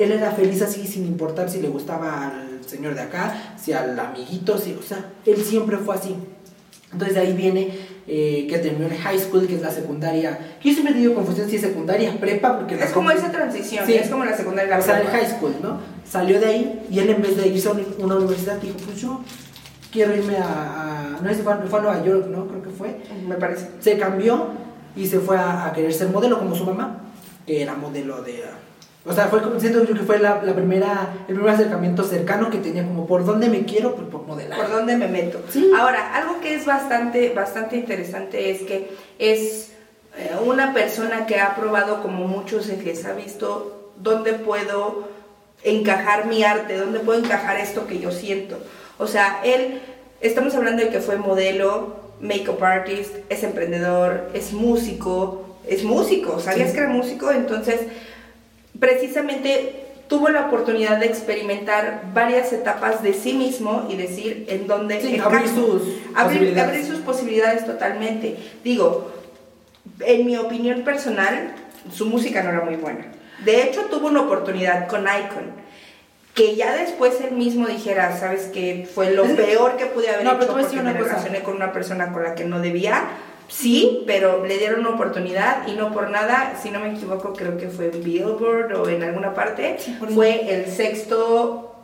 Él 0.00 0.10
era 0.10 0.32
feliz 0.32 0.62
así 0.62 0.84
sin 0.84 1.06
importar 1.06 1.48
si 1.48 1.60
le 1.60 1.68
gustaba 1.68 2.32
señor 2.66 2.94
de 2.94 3.02
acá, 3.02 3.54
si 3.56 3.72
al 3.72 3.98
amiguito, 3.98 4.58
si, 4.58 4.72
o 4.72 4.82
sea, 4.82 5.12
él 5.24 5.36
siempre 5.42 5.78
fue 5.78 5.94
así. 5.94 6.16
Entonces 6.92 7.14
de 7.14 7.20
ahí 7.20 7.32
viene 7.34 7.78
eh, 8.08 8.46
que 8.48 8.58
terminó 8.58 8.86
en 8.86 8.96
high 8.96 9.18
school, 9.18 9.46
que 9.46 9.56
es 9.56 9.62
la 9.62 9.70
secundaria. 9.70 10.38
Yo 10.62 10.72
siempre 10.72 10.92
he 10.92 10.94
tenido 10.94 11.14
confusión 11.14 11.48
si 11.48 11.56
es 11.56 11.62
secundaria, 11.62 12.18
prepa, 12.20 12.58
porque... 12.58 12.76
Es 12.76 12.92
como 12.92 13.10
esa 13.10 13.32
transición, 13.32 13.88
es 13.88 14.08
como 14.08 14.24
la 14.24 14.36
secundaria. 14.36 14.70
La 14.70 14.78
o 14.78 14.82
sea, 14.82 15.00
el 15.00 15.08
high 15.08 15.28
school, 15.28 15.54
¿no? 15.62 15.80
Salió 16.08 16.38
de 16.38 16.46
ahí 16.46 16.86
y 16.90 16.98
él 17.00 17.10
en 17.10 17.22
vez 17.22 17.36
de 17.36 17.48
irse 17.48 17.68
a 17.68 17.72
una 17.98 18.16
universidad 18.16 18.60
dijo, 18.60 18.76
pues 18.84 19.00
yo 19.00 19.20
quiero 19.90 20.14
irme 20.14 20.36
a... 20.36 21.18
no 21.20 21.28
sé 21.28 21.36
si 21.36 21.42
fue, 21.42 21.54
fue, 21.68 21.78
a 21.78 21.82
Nueva 21.82 22.04
York, 22.04 22.26
¿no? 22.28 22.46
Creo 22.46 22.62
que 22.62 22.70
fue. 22.70 22.96
Me 23.26 23.34
parece. 23.34 23.70
Se 23.80 23.98
cambió 23.98 24.50
y 24.94 25.06
se 25.06 25.18
fue 25.18 25.36
a, 25.36 25.66
a 25.66 25.72
querer 25.72 25.92
ser 25.92 26.08
modelo 26.08 26.38
como 26.38 26.54
su 26.54 26.64
mamá, 26.64 27.00
que 27.44 27.62
era 27.62 27.74
modelo 27.74 28.22
de 28.22 28.44
o 29.06 29.12
sea, 29.12 29.26
fue, 29.28 29.40
siento 29.60 29.84
yo 29.84 29.94
que 29.94 30.00
fue 30.00 30.18
la, 30.18 30.42
la, 30.42 30.54
primera, 30.54 31.14
el 31.28 31.34
primer 31.34 31.54
acercamiento 31.54 32.02
cercano 32.02 32.50
que 32.50 32.58
tenía, 32.58 32.84
como 32.84 33.06
por 33.06 33.24
dónde 33.24 33.48
me 33.48 33.64
quiero, 33.64 33.94
pues 33.94 34.08
por 34.08 34.26
modelar. 34.26 34.58
Por 34.58 34.70
dónde 34.70 34.96
me 34.96 35.06
meto. 35.06 35.40
Ahora, 35.78 36.14
algo 36.14 36.40
que 36.40 36.54
es 36.54 36.66
bastante, 36.66 37.32
bastante 37.32 37.76
interesante 37.76 38.50
es 38.50 38.62
que 38.62 38.90
es 39.18 39.70
eh, 40.18 40.30
una 40.44 40.74
persona 40.74 41.26
que 41.26 41.38
ha 41.38 41.54
probado, 41.54 42.02
como 42.02 42.26
muchos 42.26 42.66
les 42.66 43.04
ha 43.04 43.12
visto, 43.12 43.92
dónde 43.96 44.32
puedo 44.32 45.08
encajar 45.62 46.26
mi 46.26 46.42
arte, 46.42 46.76
dónde 46.76 46.98
puedo 46.98 47.22
encajar 47.22 47.58
esto 47.58 47.86
que 47.86 48.00
yo 48.00 48.10
siento. 48.10 48.58
O 48.98 49.06
sea, 49.06 49.40
él, 49.44 49.80
estamos 50.20 50.54
hablando 50.56 50.82
de 50.82 50.88
que 50.88 51.00
fue 51.00 51.16
modelo, 51.16 51.96
make-up 52.20 52.62
artist, 52.64 53.14
es 53.28 53.44
emprendedor, 53.44 54.30
es 54.34 54.52
músico, 54.52 55.58
es 55.68 55.84
músico, 55.84 56.40
¿sabías 56.40 56.72
que 56.72 56.78
era 56.78 56.88
músico? 56.88 57.30
Entonces 57.30 57.80
precisamente 58.78 59.86
tuvo 60.08 60.28
la 60.28 60.46
oportunidad 60.46 60.98
de 60.98 61.06
experimentar 61.06 62.02
varias 62.14 62.52
etapas 62.52 63.02
de 63.02 63.12
sí 63.12 63.32
mismo 63.32 63.86
y 63.90 63.96
decir 63.96 64.46
en 64.48 64.66
dónde 64.66 64.96
abrir, 65.22 65.48
sus 65.48 65.82
abrir, 66.14 66.58
abrir 66.58 66.84
sus 66.84 67.00
posibilidades 67.00 67.66
totalmente. 67.66 68.36
Digo, 68.62 69.10
en 70.00 70.26
mi 70.26 70.36
opinión 70.36 70.82
personal, 70.82 71.54
su 71.92 72.06
música 72.06 72.42
no 72.42 72.50
era 72.50 72.60
muy 72.60 72.76
buena. 72.76 73.06
De 73.44 73.62
hecho, 73.62 73.82
tuvo 73.90 74.08
una 74.08 74.22
oportunidad 74.22 74.88
con 74.88 75.02
Icon. 75.02 75.66
Que 76.34 76.54
ya 76.54 76.76
después 76.76 77.18
él 77.22 77.32
mismo 77.34 77.66
dijera, 77.66 78.18
¿sabes 78.18 78.50
qué? 78.52 78.86
Fue 78.94 79.12
lo 79.12 79.24
peor 79.24 79.78
que 79.78 79.86
pude 79.86 80.10
haber 80.10 80.24
no, 80.24 80.34
hecho 80.34 80.52
porque 80.52 80.76
me 80.82 80.92
relacioné 80.92 81.40
con 81.40 81.56
una 81.56 81.72
persona 81.72 82.12
con 82.12 82.22
la 82.22 82.34
que 82.34 82.44
no 82.44 82.60
debía 82.60 83.04
Sí, 83.48 84.02
pero 84.06 84.44
le 84.44 84.58
dieron 84.58 84.80
una 84.80 84.90
oportunidad 84.90 85.66
y 85.68 85.72
no 85.72 85.92
por 85.92 86.10
nada, 86.10 86.58
si 86.60 86.70
no 86.70 86.80
me 86.80 86.92
equivoco, 86.92 87.32
creo 87.32 87.56
que 87.56 87.68
fue 87.68 87.90
en 87.92 88.02
Billboard 88.02 88.74
o 88.74 88.88
en 88.88 89.02
alguna 89.02 89.34
parte, 89.34 89.76
fue 90.14 90.52
el 90.52 90.66
sexto 90.66 91.74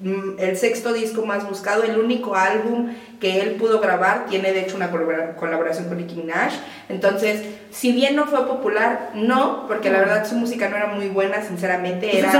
mm, 0.00 0.38
el 0.38 0.56
sexto 0.56 0.92
disco 0.92 1.24
más 1.24 1.48
buscado, 1.48 1.84
el 1.84 1.98
único 1.98 2.34
álbum 2.34 2.94
que 3.20 3.40
él 3.40 3.52
pudo 3.52 3.78
grabar, 3.78 4.26
tiene 4.28 4.52
de 4.52 4.62
hecho 4.62 4.74
una 4.74 4.90
colaboración 4.90 5.86
con 5.86 5.98
Nicki 5.98 6.16
Minaj. 6.16 6.52
Entonces, 6.88 7.42
si 7.70 7.92
bien 7.92 8.16
no 8.16 8.26
fue 8.26 8.44
popular, 8.48 9.12
no, 9.14 9.68
porque 9.68 9.90
la 9.90 10.00
verdad 10.00 10.26
su 10.26 10.34
música 10.34 10.68
no 10.68 10.76
era 10.76 10.88
muy 10.88 11.06
buena, 11.06 11.40
sinceramente, 11.42 12.18
era 12.18 12.32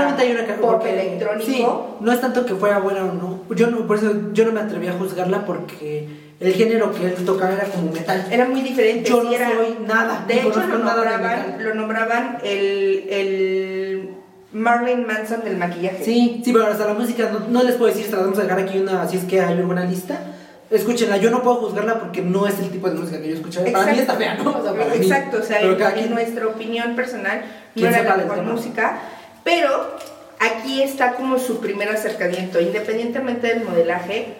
pop 0.59 0.85
electrónico. 0.85 1.97
no 2.01 2.11
es 2.11 2.19
tanto 2.19 2.45
que 2.45 2.55
fuera 2.55 2.79
buena 2.79 3.05
o 3.05 3.13
no. 3.13 3.43
Yo 3.55 3.67
no, 3.67 3.87
por 3.87 3.95
eso 3.95 4.11
yo 4.33 4.43
no 4.43 4.51
me 4.51 4.59
atreví 4.59 4.87
a 4.87 4.93
juzgarla 4.93 5.45
porque 5.45 6.22
el 6.39 6.53
género 6.53 6.93
que 6.93 7.05
él 7.05 7.13
tocaba 7.25 7.53
era 7.53 7.63
como 7.65 7.91
metal. 7.91 8.27
Era 8.31 8.45
muy 8.45 8.61
diferente. 8.61 9.09
Yo 9.09 9.23
no 9.23 9.31
era- 9.31 9.49
soy 9.49 9.77
nada. 9.87 10.25
De 10.27 10.33
hecho, 10.35 10.49
lo 10.49 10.55
de 10.59 10.67
nombraban, 10.67 11.55
lo 11.63 11.73
nombraban 11.75 12.37
el, 12.43 13.05
el 13.09 14.09
Marilyn 14.51 15.05
Manson 15.07 15.43
del 15.43 15.57
maquillaje. 15.57 16.03
Sí, 16.03 16.41
sí, 16.43 16.51
pero 16.53 16.67
hasta 16.67 16.85
la 16.85 16.93
música 16.93 17.29
no, 17.31 17.39
no 17.47 17.63
les 17.63 17.75
puedo 17.75 17.93
decir, 17.93 18.13
vamos 18.15 18.37
a 18.39 18.43
dejar 18.43 18.59
aquí 18.59 18.77
una, 18.79 19.07
si 19.07 19.17
es 19.17 19.23
que 19.23 19.39
hay 19.41 19.53
alguna 19.53 19.85
lista. 19.85 20.19
Escúchenla, 20.69 21.17
yo 21.17 21.29
no 21.29 21.43
puedo 21.43 21.57
juzgarla 21.57 21.99
porque 21.99 22.21
no 22.23 22.47
es 22.47 22.57
el 22.59 22.69
tipo 22.71 22.89
de 22.89 22.95
música 22.95 23.21
que 23.21 23.29
yo 23.29 23.35
escucho. 23.35 23.63
Para 23.71 23.91
mí 23.93 23.99
está 23.99 24.15
fea, 24.15 24.35
¿no? 24.35 24.57
O 24.57 24.63
sea, 24.63 24.71
para 24.73 24.85
mí. 24.85 24.95
Exacto, 24.97 25.37
o 25.39 25.43
sea, 25.43 25.57
Pero 25.59 25.73
en, 25.73 25.77
cada 25.77 25.91
en 25.91 25.97
quien- 25.99 26.11
nuestra 26.13 26.47
opinión 26.47 26.95
personal 26.95 27.41
no 27.41 27.45
¿Quién 27.75 27.93
era 27.93 28.17
la 28.17 28.23
mejor 28.23 28.41
música, 28.43 28.99
pero 29.43 29.69
aquí 30.39 30.81
está 30.81 31.13
como 31.13 31.37
su 31.37 31.59
primer 31.59 31.89
acercamiento, 31.89 32.59
independientemente 32.59 33.47
del 33.47 33.63
modelaje. 33.65 34.33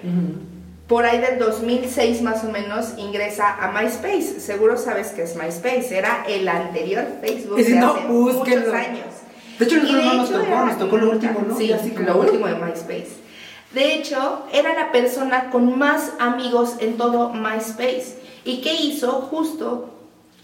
Por 0.87 1.05
ahí 1.05 1.19
del 1.19 1.39
2006 1.39 2.21
más 2.21 2.43
o 2.43 2.49
menos 2.51 2.93
ingresa 2.97 3.55
a 3.63 3.71
MySpace. 3.71 4.39
Seguro 4.39 4.77
sabes 4.77 5.07
que 5.09 5.23
es 5.23 5.35
MySpace. 5.35 5.97
Era 5.97 6.25
el 6.27 6.47
anterior 6.47 7.05
Facebook 7.21 7.57
de 7.57 7.69
no, 7.75 7.93
hace 7.93 8.05
búsquenlo. 8.07 8.59
muchos 8.67 8.73
años. 8.73 9.05
De 9.59 9.65
hecho, 9.65 9.77
nosotros 9.77 10.03
no 10.03 10.13
nos 10.15 10.29
tocó, 10.29 10.45
era 10.45 10.65
nos 10.65 10.79
tocó 10.79 10.97
lo 10.97 11.11
último, 11.11 11.39
¿no? 11.47 11.57
Sí, 11.57 11.71
así 11.71 11.91
como- 11.91 12.07
lo 12.07 12.19
último 12.19 12.47
de 12.47 12.55
MySpace. 12.55 13.23
De 13.71 13.95
hecho, 13.95 14.45
era 14.51 14.73
la 14.75 14.91
persona 14.91 15.49
con 15.49 15.77
más 15.79 16.11
amigos 16.19 16.75
en 16.79 16.97
todo 16.97 17.29
MySpace. 17.29 18.17
¿Y 18.43 18.61
qué 18.61 18.73
hizo? 18.75 19.11
Justo 19.31 19.89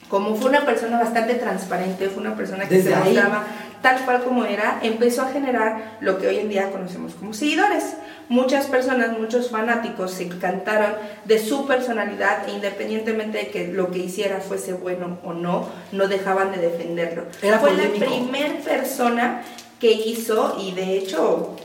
como 0.10 0.36
fue 0.36 0.50
una 0.50 0.66
persona 0.66 0.98
bastante 1.00 1.36
transparente, 1.36 2.10
fue 2.10 2.22
una 2.24 2.36
persona 2.36 2.68
que 2.68 2.76
Desde 2.76 2.90
se 2.92 2.96
mostraba 2.96 3.44
tal 3.82 4.04
cual 4.06 4.24
como 4.24 4.46
era, 4.46 4.80
empezó 4.84 5.22
a 5.24 5.30
generar 5.30 5.98
lo 6.02 6.18
que 6.20 6.28
hoy 6.28 6.38
en 6.40 6.50
día 6.50 6.72
conocemos 6.72 7.14
como 7.14 7.34
seguidores. 7.34 7.96
Muchas 8.28 8.68
personas, 8.68 9.18
muchos 9.18 9.50
fanáticos 9.50 10.12
se 10.12 10.24
encantaron 10.24 10.94
de 11.26 11.40
su 11.40 11.66
personalidad 11.66 12.48
e 12.48 12.52
independientemente 12.52 13.40
de 13.40 13.48
que 13.48 13.68
lo 13.68 13.90
que 13.92 14.00
hiciera 14.00 14.40
fuese 14.40 14.74
bueno 14.74 15.18
o 15.24 15.34
no, 15.34 15.68
no 15.92 16.08
dejaban 16.08 16.52
de 16.52 16.60
defenderlo. 16.60 17.24
Era 17.42 17.60
fue 17.60 17.72
polémico. 17.72 18.06
la 18.06 18.12
primer 18.12 18.60
persona 18.62 19.42
que 19.80 19.92
hizo 19.92 20.58
y 20.62 20.74
de 20.74 20.98
hecho 20.98 21.56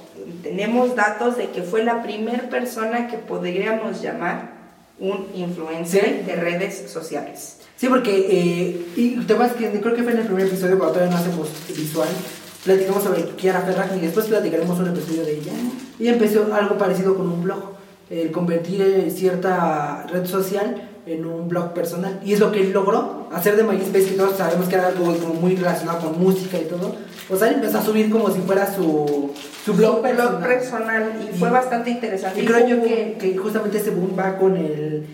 tenemos 0.43 0.95
datos 0.95 1.37
de 1.37 1.51
que 1.51 1.63
fue 1.63 1.83
la 1.85 2.03
primer 2.03 2.49
persona 2.49 3.09
que 3.09 3.19
podríamos 3.19 4.01
llamar 4.01 4.53
un 4.99 5.29
influencer 5.35 6.05
Sí. 6.05 6.23
de 6.25 6.37
redes 6.37 6.91
sociales. 6.91 7.59
Sí, 7.85 7.91
porque, 7.91 8.27
eh, 8.31 8.87
y 8.97 9.11
te 9.27 9.35
vas 9.35 9.53
que 9.53 9.69
creo 9.79 9.95
que 9.95 10.03
fue 10.03 10.13
en 10.13 10.21
el 10.21 10.25
primer 10.25 10.47
episodio 10.47 10.79
cuando 10.79 10.95
todavía 10.95 11.15
no 11.15 11.21
hacemos 11.21 11.51
visual, 11.77 12.09
platicamos 12.65 13.03
sobre 13.03 13.25
Kiara 13.37 13.61
Ferragni 13.61 13.99
y 13.99 14.01
después 14.01 14.25
platicaremos 14.25 14.79
un 14.79 14.89
episodio 14.89 15.23
de 15.23 15.33
ella. 15.35 15.53
Y 15.99 16.09
empezó 16.09 16.49
algo 16.55 16.79
parecido 16.79 17.15
con 17.15 17.31
un 17.31 17.43
blog, 17.43 17.73
el 18.09 18.31
convertir 18.33 18.81
eh, 18.81 19.11
cierta 19.11 20.07
red 20.11 20.25
social 20.25 20.89
en 21.05 21.27
un 21.27 21.47
blog 21.47 21.75
personal. 21.75 22.19
Y 22.25 22.33
es 22.33 22.41
lo 22.41 22.51
que 22.53 22.63
él 22.63 22.73
logró, 22.73 23.29
hacer 23.35 23.55
de 23.55 23.65
MySpace, 23.65 24.07
que 24.07 24.13
todos 24.17 24.39
sabemos 24.39 24.67
que 24.67 24.77
era 24.77 24.87
algo 24.87 25.05
como 25.19 25.35
muy 25.35 25.55
relacionado 25.55 25.99
con 26.11 26.19
música 26.19 26.57
y 26.57 26.65
todo. 26.65 26.97
O 27.29 27.37
sea, 27.37 27.49
él 27.49 27.57
empezó 27.57 27.81
a 27.81 27.83
subir 27.85 28.09
como 28.09 28.31
si 28.31 28.41
fuera 28.41 28.67
su, 28.75 29.31
su 29.63 29.75
blog 29.75 29.97
Su 29.97 30.03
personal. 30.03 30.29
blog 30.39 30.43
personal 30.49 31.13
y, 31.23 31.35
Y- 31.37 31.39
fue 31.39 31.51
bastante 31.51 31.91
interesante. 31.91 32.41
Y 32.41 32.47
creo 32.47 32.67
yo 32.67 32.83
que 32.83 33.37
justamente 33.39 33.77
ese 33.77 33.91
boom 33.91 34.17
va 34.19 34.39
con 34.39 34.57
el, 34.57 35.05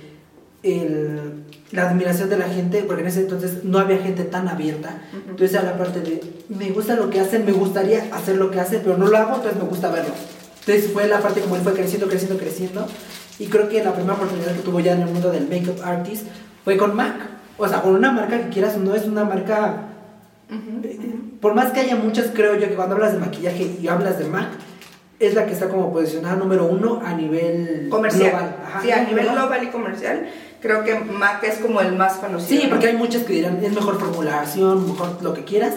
el- 0.63 1.33
la 1.73 1.89
admiración 1.89 2.29
de 2.29 2.37
la 2.37 2.49
gente, 2.49 2.83
porque 2.87 3.03
en 3.03 3.09
ese 3.09 3.21
entonces 3.21 3.63
no 3.65 3.79
había 3.79 3.99
gente 3.99 4.25
tan 4.25 4.49
abierta. 4.49 5.01
Ujú. 5.13 5.31
Entonces 5.31 5.55
era 5.55 5.63
la 5.71 5.79
parte 5.79 6.01
de, 6.01 6.21
me 6.49 6.71
gusta 6.71 6.97
lo 6.97 7.11
que 7.11 7.21
hacen, 7.21 7.45
me 7.47 7.53
gustaría 7.53 8.09
hacer 8.13 8.37
lo 8.37 8.51
que 8.51 8.61
hacen, 8.61 8.81
pero 8.83 8.97
no 8.97 9.07
lo 9.07 9.17
hago, 9.17 9.37
entonces 9.37 9.63
me 9.63 9.69
gusta 9.69 9.91
verlo. 9.91 10.13
Entonces 10.61 10.91
fue 10.93 11.07
la 11.07 11.21
parte 11.21 11.41
como 11.41 11.57
él 11.57 11.63
fue 11.63 11.73
creciendo, 11.75 12.09
creciendo, 12.09 12.39
creciendo. 12.39 12.87
Y 13.39 13.47
creo 13.47 13.69
que 13.69 13.83
la 13.83 13.95
primera 13.95 14.15
oportunidad 14.15 14.55
que 14.55 14.63
tuvo 14.63 14.81
ya 14.81 14.93
en 14.93 15.03
el 15.03 15.09
mundo 15.09 15.31
del 15.31 15.49
makeup 15.49 15.81
artist 15.85 16.27
fue 16.65 16.77
con 16.77 16.95
MAC. 16.95 17.15
O 17.57 17.69
sea, 17.69 17.83
con 17.83 17.95
una 17.95 18.11
marca 18.11 18.39
que 18.39 18.49
quieras 18.49 18.75
o 18.77 18.79
no, 18.81 18.95
es 18.95 19.05
una 19.07 19.25
marca 19.25 19.87
Ujú. 20.51 21.39
por 21.41 21.55
más 21.55 21.71
que 21.73 21.81
haya 21.81 21.97
muchas, 21.97 22.29
creo 22.35 22.57
yo 22.57 22.69
que 22.69 22.75
cuando 22.75 22.97
hablas 22.97 23.13
de 23.13 23.19
maquillaje 23.19 23.77
y 23.81 23.87
hablas 23.89 24.19
de 24.19 24.25
MAC, 24.27 24.49
es 25.19 25.35
la 25.35 25.47
que 25.47 25.53
está 25.53 25.69
como 25.69 25.93
posicionada 25.93 26.37
número 26.37 26.67
uno 26.67 27.03
a 27.05 27.15
nivel 27.15 27.89
comercial. 27.91 28.31
global. 28.31 28.57
Ajá, 28.67 28.81
sí, 28.83 28.91
a 28.91 29.05
nivel 29.05 29.29
global 29.29 29.63
y 29.63 29.67
comercial, 29.69 30.27
creo 30.61 30.85
que 30.85 30.95
Mac 31.01 31.43
es 31.45 31.59
como 31.59 31.81
el 31.81 31.95
más 31.97 32.15
conocido. 32.15 32.61
Sí, 32.63 32.67
porque 32.69 32.89
hay 32.89 32.97
muchas 32.97 33.23
que 33.25 33.33
dirán, 33.35 33.63
es 33.65 33.73
mejor 33.73 33.99
formulación, 33.99 34.87
mejor 34.87 35.23
lo 35.23 35.33
que 35.35 35.45
quieras, 35.45 35.75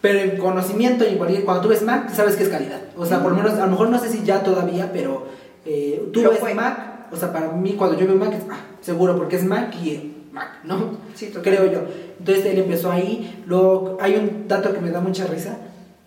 pero 0.00 0.18
en 0.18 0.36
conocimiento 0.38 1.04
y 1.08 1.14
cuando 1.44 1.62
tú 1.62 1.68
ves 1.68 1.82
MAC, 1.82 2.12
sabes 2.14 2.36
que 2.36 2.42
es 2.44 2.48
calidad. 2.48 2.80
O 2.96 3.06
sea, 3.06 3.22
por 3.22 3.32
lo 3.32 3.36
menos, 3.38 3.54
a 3.58 3.64
lo 3.66 3.70
mejor 3.72 3.88
no 3.90 3.98
sé 3.98 4.08
si 4.08 4.22
ya 4.24 4.42
todavía, 4.42 4.90
pero 4.92 5.26
eh, 5.64 6.08
tú 6.12 6.22
ves 6.22 6.38
fue. 6.40 6.54
MAC, 6.54 7.12
o 7.12 7.16
sea, 7.16 7.32
para 7.32 7.48
mí 7.52 7.74
cuando 7.74 7.98
yo 7.98 8.06
veo 8.06 8.16
MAC, 8.16 8.32
es, 8.34 8.42
ah, 8.50 8.60
seguro, 8.80 9.16
porque 9.16 9.36
es 9.36 9.44
MAC 9.44 9.74
y 9.76 10.14
MAC, 10.32 10.64
¿no? 10.64 10.96
Sí, 11.14 11.32
creo 11.42 11.70
yo. 11.70 11.80
Entonces 12.18 12.46
él 12.46 12.58
empezó 12.58 12.90
ahí, 12.90 13.42
luego 13.46 13.98
hay 14.00 14.14
un 14.16 14.48
dato 14.48 14.72
que 14.72 14.80
me 14.80 14.90
da 14.90 15.00
mucha 15.00 15.26
risa, 15.26 15.56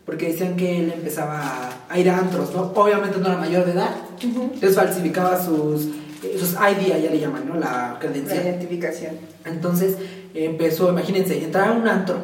porque 0.06 0.28
decían 0.30 0.56
que 0.56 0.80
él 0.80 0.92
empezaba 0.94 1.70
a- 1.90 1.98
ir 2.00 2.10
a 2.10 2.18
antros, 2.18 2.54
¿no? 2.54 2.72
Obviamente 2.76 3.18
no 3.20 3.28
era 3.28 3.38
mayor 3.38 3.66
de 3.66 3.72
edad, 3.74 3.92
Ujú. 4.24 4.44
entonces 4.54 4.76
falsificaba 4.76 5.42
sus, 5.42 5.88
eh, 6.24 6.36
sus 6.40 6.54
ID, 6.54 6.88
ya 6.88 6.98
le 7.12 7.20
llaman, 7.20 7.48
¿no? 7.48 7.56
La 7.56 7.94
La 7.94 7.98
credencial. 8.00 8.44
identificación. 8.46 9.16
Entonces 9.46 9.96
empezó, 10.34 10.90
imagínense, 10.90 11.44
entrar 11.44 11.70
a 11.70 11.72
un 11.74 11.88
antro, 11.88 12.18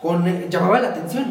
con, 0.00 0.26
eh, 0.28 0.46
llamaba 0.50 0.80
la 0.80 0.88
atención. 0.88 1.24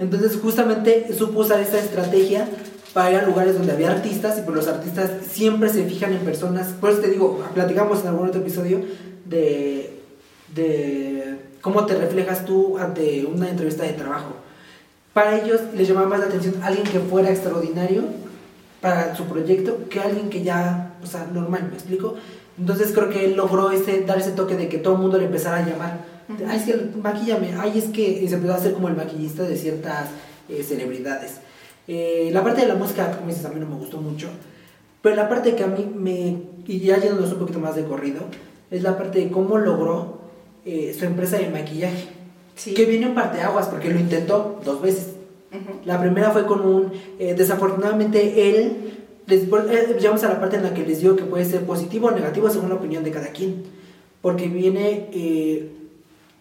Entonces 0.00 0.38
justamente 0.40 1.12
supo 1.16 1.40
usar 1.40 1.60
esta 1.60 1.78
estrategia 1.78 2.46
para 2.92 3.12
ir 3.12 3.18
a 3.18 3.22
lugares 3.26 3.56
donde 3.56 3.72
había 3.72 3.90
artistas 3.90 4.38
y 4.38 4.42
pues 4.42 4.56
los 4.56 4.68
artistas 4.68 5.10
siempre 5.30 5.68
se 5.68 5.84
fijan 5.84 6.12
en 6.12 6.20
personas. 6.20 6.68
Por 6.80 6.90
eso 6.90 7.00
te 7.00 7.08
digo, 7.08 7.42
platicamos 7.54 8.02
en 8.02 8.08
algún 8.08 8.28
otro 8.28 8.40
episodio 8.40 8.80
de, 9.24 10.00
de 10.54 11.36
cómo 11.60 11.86
te 11.86 11.94
reflejas 11.94 12.44
tú 12.44 12.78
ante 12.78 13.24
una 13.26 13.48
entrevista 13.50 13.84
de 13.84 13.92
trabajo. 13.92 14.36
Para 15.12 15.38
ellos 15.40 15.60
les 15.74 15.88
llamaba 15.88 16.06
más 16.08 16.20
la 16.20 16.26
atención 16.26 16.54
alguien 16.62 16.84
que 16.86 17.00
fuera 17.00 17.30
extraordinario 17.30 18.04
para 18.80 19.14
su 19.16 19.24
proyecto 19.24 19.88
que 19.88 20.00
alguien 20.00 20.30
que 20.30 20.42
ya, 20.42 20.96
o 21.02 21.06
sea, 21.06 21.26
normal, 21.32 21.66
¿me 21.70 21.74
explico? 21.74 22.14
Entonces 22.58 22.92
creo 22.92 23.08
que 23.08 23.24
él 23.24 23.36
logró 23.36 23.70
ese, 23.70 24.02
dar 24.02 24.18
ese 24.18 24.32
toque 24.32 24.56
de 24.56 24.68
que 24.68 24.78
todo 24.78 24.94
el 24.94 25.00
mundo 25.00 25.18
le 25.18 25.26
empezara 25.26 25.58
a 25.58 25.68
llamar. 25.68 26.04
Ay, 26.46 26.58
es 26.58 26.64
que 26.64 26.98
maquillame, 27.02 27.54
ay, 27.58 27.78
es 27.78 27.84
que 27.86 28.02
y 28.02 28.28
se 28.28 28.34
empezó 28.34 28.54
a 28.54 28.56
hacer 28.56 28.74
como 28.74 28.88
el 28.88 28.96
maquillista 28.96 29.44
de 29.44 29.56
ciertas 29.56 30.08
eh, 30.48 30.62
celebridades. 30.62 31.36
Eh, 31.86 32.28
la 32.32 32.44
parte 32.44 32.60
de 32.60 32.68
la 32.68 32.74
música, 32.74 33.10
como 33.12 33.28
dices, 33.28 33.44
a 33.46 33.48
mí 33.48 33.58
no 33.58 33.66
me 33.66 33.76
gustó 33.76 33.98
mucho. 33.98 34.28
Pero 35.00 35.16
la 35.16 35.28
parte 35.28 35.54
que 35.54 35.64
a 35.64 35.68
mí 35.68 35.90
me. 35.94 36.42
Y 36.66 36.80
ya 36.80 36.98
yéndonos 36.98 37.32
un 37.32 37.38
poquito 37.38 37.60
más 37.60 37.76
de 37.76 37.84
corrido, 37.84 38.20
es 38.70 38.82
la 38.82 38.98
parte 38.98 39.20
de 39.20 39.30
cómo 39.30 39.56
logró 39.56 40.18
eh, 40.66 40.94
su 40.98 41.06
empresa 41.06 41.38
de 41.38 41.48
maquillaje. 41.48 42.08
Sí. 42.56 42.74
Que 42.74 42.84
viene 42.84 43.06
un 43.06 43.14
parteaguas, 43.14 43.68
porque 43.68 43.88
lo 43.88 43.98
intentó 43.98 44.60
dos 44.64 44.82
veces. 44.82 45.14
La 45.84 46.00
primera 46.00 46.30
fue 46.30 46.46
con 46.46 46.60
un. 46.60 46.92
eh, 47.18 47.34
desafortunadamente, 47.36 48.50
él. 48.50 48.94
Les, 49.26 49.44
por- 49.44 49.66
eh, 49.70 49.96
llegamos 49.98 50.22
a 50.24 50.28
la 50.30 50.40
parte 50.40 50.56
en 50.56 50.62
la 50.62 50.72
que 50.74 50.86
les 50.86 51.00
digo 51.00 51.14
que 51.16 51.24
puede 51.24 51.44
ser 51.44 51.62
positivo 51.64 52.08
o 52.08 52.10
negativo 52.10 52.48
según 52.50 52.68
la 52.70 52.76
opinión 52.76 53.04
de 53.04 53.10
cada 53.10 53.28
quien. 53.28 53.64
Porque 54.22 54.48
viene. 54.48 55.08
eh, 55.12 55.70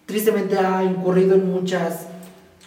tristemente 0.06 0.58
ha 0.58 0.84
incurrido 0.84 1.36
en 1.36 1.52
muchas 1.52 2.08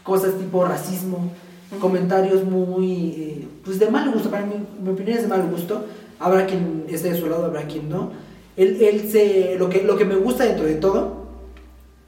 cosas 0.02 0.34
tipo 0.38 0.64
racismo, 0.64 1.30
Ujú. 1.70 1.80
comentarios 1.80 2.44
muy. 2.44 3.10
eh, 3.18 3.48
pues 3.64 3.78
de 3.78 3.90
mal 3.90 4.10
gusto. 4.12 4.30
Para 4.30 4.44
mí, 4.46 4.54
mi 4.82 4.90
opinión 4.90 5.16
es 5.16 5.22
de 5.22 5.28
mal 5.28 5.46
gusto. 5.50 5.84
Habrá 6.18 6.46
quien 6.46 6.84
esté 6.88 7.10
de 7.12 7.18
su 7.18 7.26
lado, 7.28 7.46
habrá 7.46 7.62
quien 7.62 7.88
no. 7.88 8.10
Él, 8.56 8.78
él 8.82 9.08
se. 9.10 9.56
Lo 9.58 9.68
que, 9.70 9.82
lo 9.84 9.96
que 9.96 10.04
me 10.04 10.16
gusta 10.16 10.44
dentro 10.44 10.66
de 10.66 10.74
todo 10.74 11.26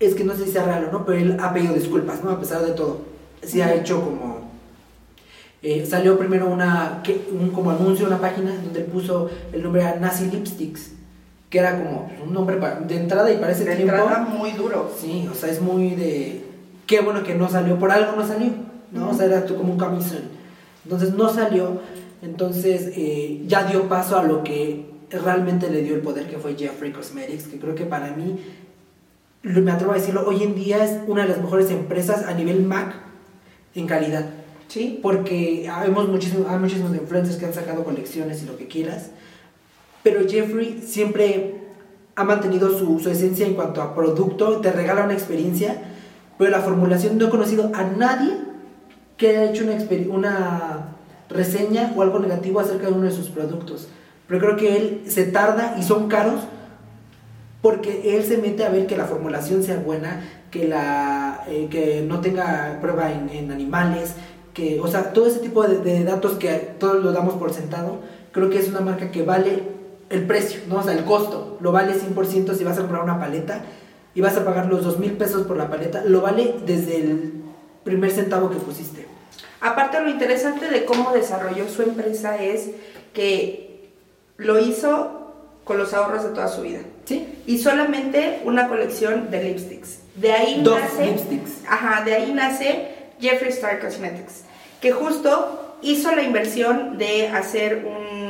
es 0.00 0.14
que 0.14 0.24
no 0.24 0.34
sé 0.34 0.44
si 0.46 0.52
sea 0.52 0.64
real 0.64 0.88
o 0.88 0.92
no, 0.92 1.06
pero 1.06 1.18
él 1.18 1.36
ha 1.40 1.54
pedido 1.54 1.72
disculpas, 1.74 2.22
¿no? 2.24 2.30
A 2.30 2.40
pesar 2.40 2.62
de 2.66 2.72
todo. 2.72 2.98
Sí 3.42 3.60
ha 3.60 3.74
hecho 3.74 4.00
como... 4.00 4.50
eh, 5.62 5.86
salió 5.86 6.18
primero 6.18 6.48
una, 6.48 7.00
que, 7.02 7.28
un 7.32 7.50
como 7.50 7.70
anuncio, 7.70 8.06
una 8.06 8.20
página 8.20 8.54
donde 8.54 8.80
puso 8.80 9.30
el 9.52 9.62
nombre 9.62 9.84
a 9.84 9.96
Nazi 9.96 10.26
Lipsticks, 10.26 10.92
que 11.50 11.58
era 11.58 11.78
como 11.78 12.10
un 12.24 12.32
nombre 12.32 12.58
de 12.86 12.96
entrada 12.96 13.30
y 13.32 13.38
para 13.38 13.52
ese 13.52 13.64
De 13.64 13.76
tiempo... 13.76 13.94
entrada 13.94 14.20
muy 14.20 14.52
duro. 14.52 14.90
Sí, 14.98 15.28
o 15.30 15.34
sea, 15.34 15.50
es 15.50 15.60
muy 15.60 15.90
de... 15.90 16.44
Qué 16.86 17.00
bueno 17.00 17.22
que 17.22 17.34
no 17.34 17.48
salió, 17.48 17.78
por 17.78 17.90
algo 17.90 18.12
no 18.16 18.26
salió, 18.26 18.50
¿no? 18.90 19.10
O 19.10 19.14
sea, 19.14 19.26
era 19.26 19.46
tú 19.46 19.56
como 19.56 19.72
un 19.72 19.78
camisón. 19.78 20.22
Entonces 20.84 21.14
no 21.14 21.28
salió, 21.32 21.80
entonces 22.22 22.90
eh, 22.96 23.42
ya 23.46 23.64
dio 23.64 23.88
paso 23.88 24.18
a 24.18 24.24
lo 24.24 24.42
que 24.42 24.86
realmente 25.10 25.70
le 25.70 25.82
dio 25.82 25.94
el 25.94 26.00
poder, 26.00 26.28
que 26.28 26.38
fue 26.38 26.56
Jeffrey 26.56 26.90
Cosmetics, 26.92 27.44
que 27.44 27.58
creo 27.58 27.74
que 27.74 27.84
para 27.84 28.10
mí, 28.10 28.38
me 29.42 29.70
atrevo 29.70 29.92
a 29.92 29.96
decirlo, 29.96 30.24
hoy 30.26 30.42
en 30.42 30.54
día 30.54 30.84
es 30.84 30.98
una 31.06 31.22
de 31.22 31.28
las 31.28 31.38
mejores 31.38 31.70
empresas 31.70 32.24
a 32.26 32.34
nivel 32.34 32.62
Mac 32.62 32.94
en 33.74 33.86
calidad. 33.86 34.26
Sí. 34.68 34.98
Porque 35.02 35.68
habemos 35.68 36.08
muchísimos, 36.08 36.48
hay 36.48 36.58
muchísimos 36.58 36.94
influencers 36.94 37.36
que 37.36 37.46
han 37.46 37.54
sacado 37.54 37.84
colecciones 37.84 38.42
y 38.42 38.46
lo 38.46 38.56
que 38.56 38.68
quieras. 38.68 39.10
Pero 40.02 40.28
Jeffrey 40.28 40.82
siempre 40.84 41.54
ha 42.14 42.24
mantenido 42.24 42.76
su, 42.76 42.98
su 42.98 43.10
esencia 43.10 43.46
en 43.46 43.54
cuanto 43.54 43.82
a 43.82 43.94
producto, 43.94 44.60
te 44.60 44.72
regala 44.72 45.04
una 45.04 45.14
experiencia, 45.14 45.82
pero 46.38 46.50
la 46.50 46.60
formulación 46.60 47.18
no 47.18 47.26
he 47.26 47.30
conocido 47.30 47.70
a 47.74 47.84
nadie 47.84 48.32
que 49.16 49.28
haya 49.28 49.50
hecho 49.50 49.64
una, 49.64 49.76
una 50.14 50.88
reseña 51.28 51.92
o 51.96 52.02
algo 52.02 52.18
negativo 52.18 52.60
acerca 52.60 52.86
de 52.86 52.92
uno 52.92 53.04
de 53.04 53.12
sus 53.12 53.28
productos. 53.28 53.88
Pero 54.26 54.40
creo 54.40 54.56
que 54.56 54.76
él 54.76 55.02
se 55.06 55.24
tarda 55.24 55.76
y 55.78 55.82
son 55.82 56.08
caros 56.08 56.40
porque 57.60 58.16
él 58.16 58.24
se 58.24 58.38
mete 58.38 58.64
a 58.64 58.70
ver 58.70 58.86
que 58.86 58.96
la 58.96 59.04
formulación 59.04 59.62
sea 59.62 59.76
buena, 59.76 60.24
que, 60.52 60.68
la, 60.68 61.44
eh, 61.48 61.66
que 61.68 62.04
no 62.06 62.20
tenga 62.20 62.78
prueba 62.80 63.10
en, 63.10 63.50
animales, 63.50 64.14
que, 64.54 64.78
o 64.80 64.86
sea, 64.86 65.12
todo 65.12 65.26
ese 65.26 65.40
tipo 65.40 65.66
de, 65.66 66.04
datos 66.04 66.34
que 66.34 66.52
todos 66.78 67.02
lo 67.02 67.10
damos 67.10 67.34
por 67.34 67.52
sentado, 67.52 68.00
creo 68.30 68.50
que 68.50 68.58
es 68.58 68.68
una 68.68 68.80
marca 68.80 69.10
que 69.10 69.22
vale 69.22 69.62
el 70.10 70.26
precio, 70.26 70.60
¿no? 70.68 70.76
O 70.76 70.82
sea, 70.82 70.92
el 70.92 71.04
costo, 71.04 71.56
lo 71.60 71.72
vale 71.72 71.94
100% 71.94 72.54
si 72.54 72.64
vas 72.64 72.76
a 72.76 72.82
comprar 72.82 73.02
una 73.02 73.18
paleta 73.18 73.62
y 74.14 74.20
vas 74.20 74.36
a 74.36 74.44
pagar 74.44 74.66
los 74.66 74.84
dos 74.84 74.98
mil 74.98 75.12
pesos 75.12 75.46
por 75.46 75.56
la 75.56 75.70
paleta, 75.70 76.04
lo 76.04 76.20
vale 76.20 76.54
desde 76.66 76.98
el 76.98 77.32
primer 77.82 78.10
centavo 78.10 78.50
que 78.50 78.56
pusiste. 78.56 79.06
Aparte, 79.62 80.00
lo 80.00 80.10
interesante 80.10 80.68
de 80.68 80.84
cómo 80.84 81.12
desarrolló 81.12 81.66
su 81.68 81.82
empresa 81.82 82.36
es 82.36 82.70
que 83.14 83.90
lo 84.36 84.58
hizo 84.58 85.32
con 85.64 85.78
los 85.78 85.94
ahorros 85.94 86.24
de 86.24 86.30
toda 86.30 86.48
su 86.48 86.60
vida. 86.60 86.80
Sí. 87.06 87.42
Y 87.46 87.58
solamente 87.58 88.42
una 88.44 88.68
colección 88.68 89.30
de 89.30 89.44
lipsticks. 89.44 90.01
De 90.14 90.32
ahí 90.32 90.60
Dos 90.62 90.78
nace. 90.78 91.06
lipsticks. 91.06 91.50
Ajá, 91.68 92.04
de 92.04 92.14
ahí 92.14 92.32
nace 92.32 92.88
Jeffree 93.20 93.50
Star 93.50 93.80
Cosmetics. 93.80 94.42
Que 94.80 94.92
justo 94.92 95.76
hizo 95.82 96.14
la 96.14 96.22
inversión 96.22 96.98
de 96.98 97.28
hacer 97.28 97.86
un 97.86 98.22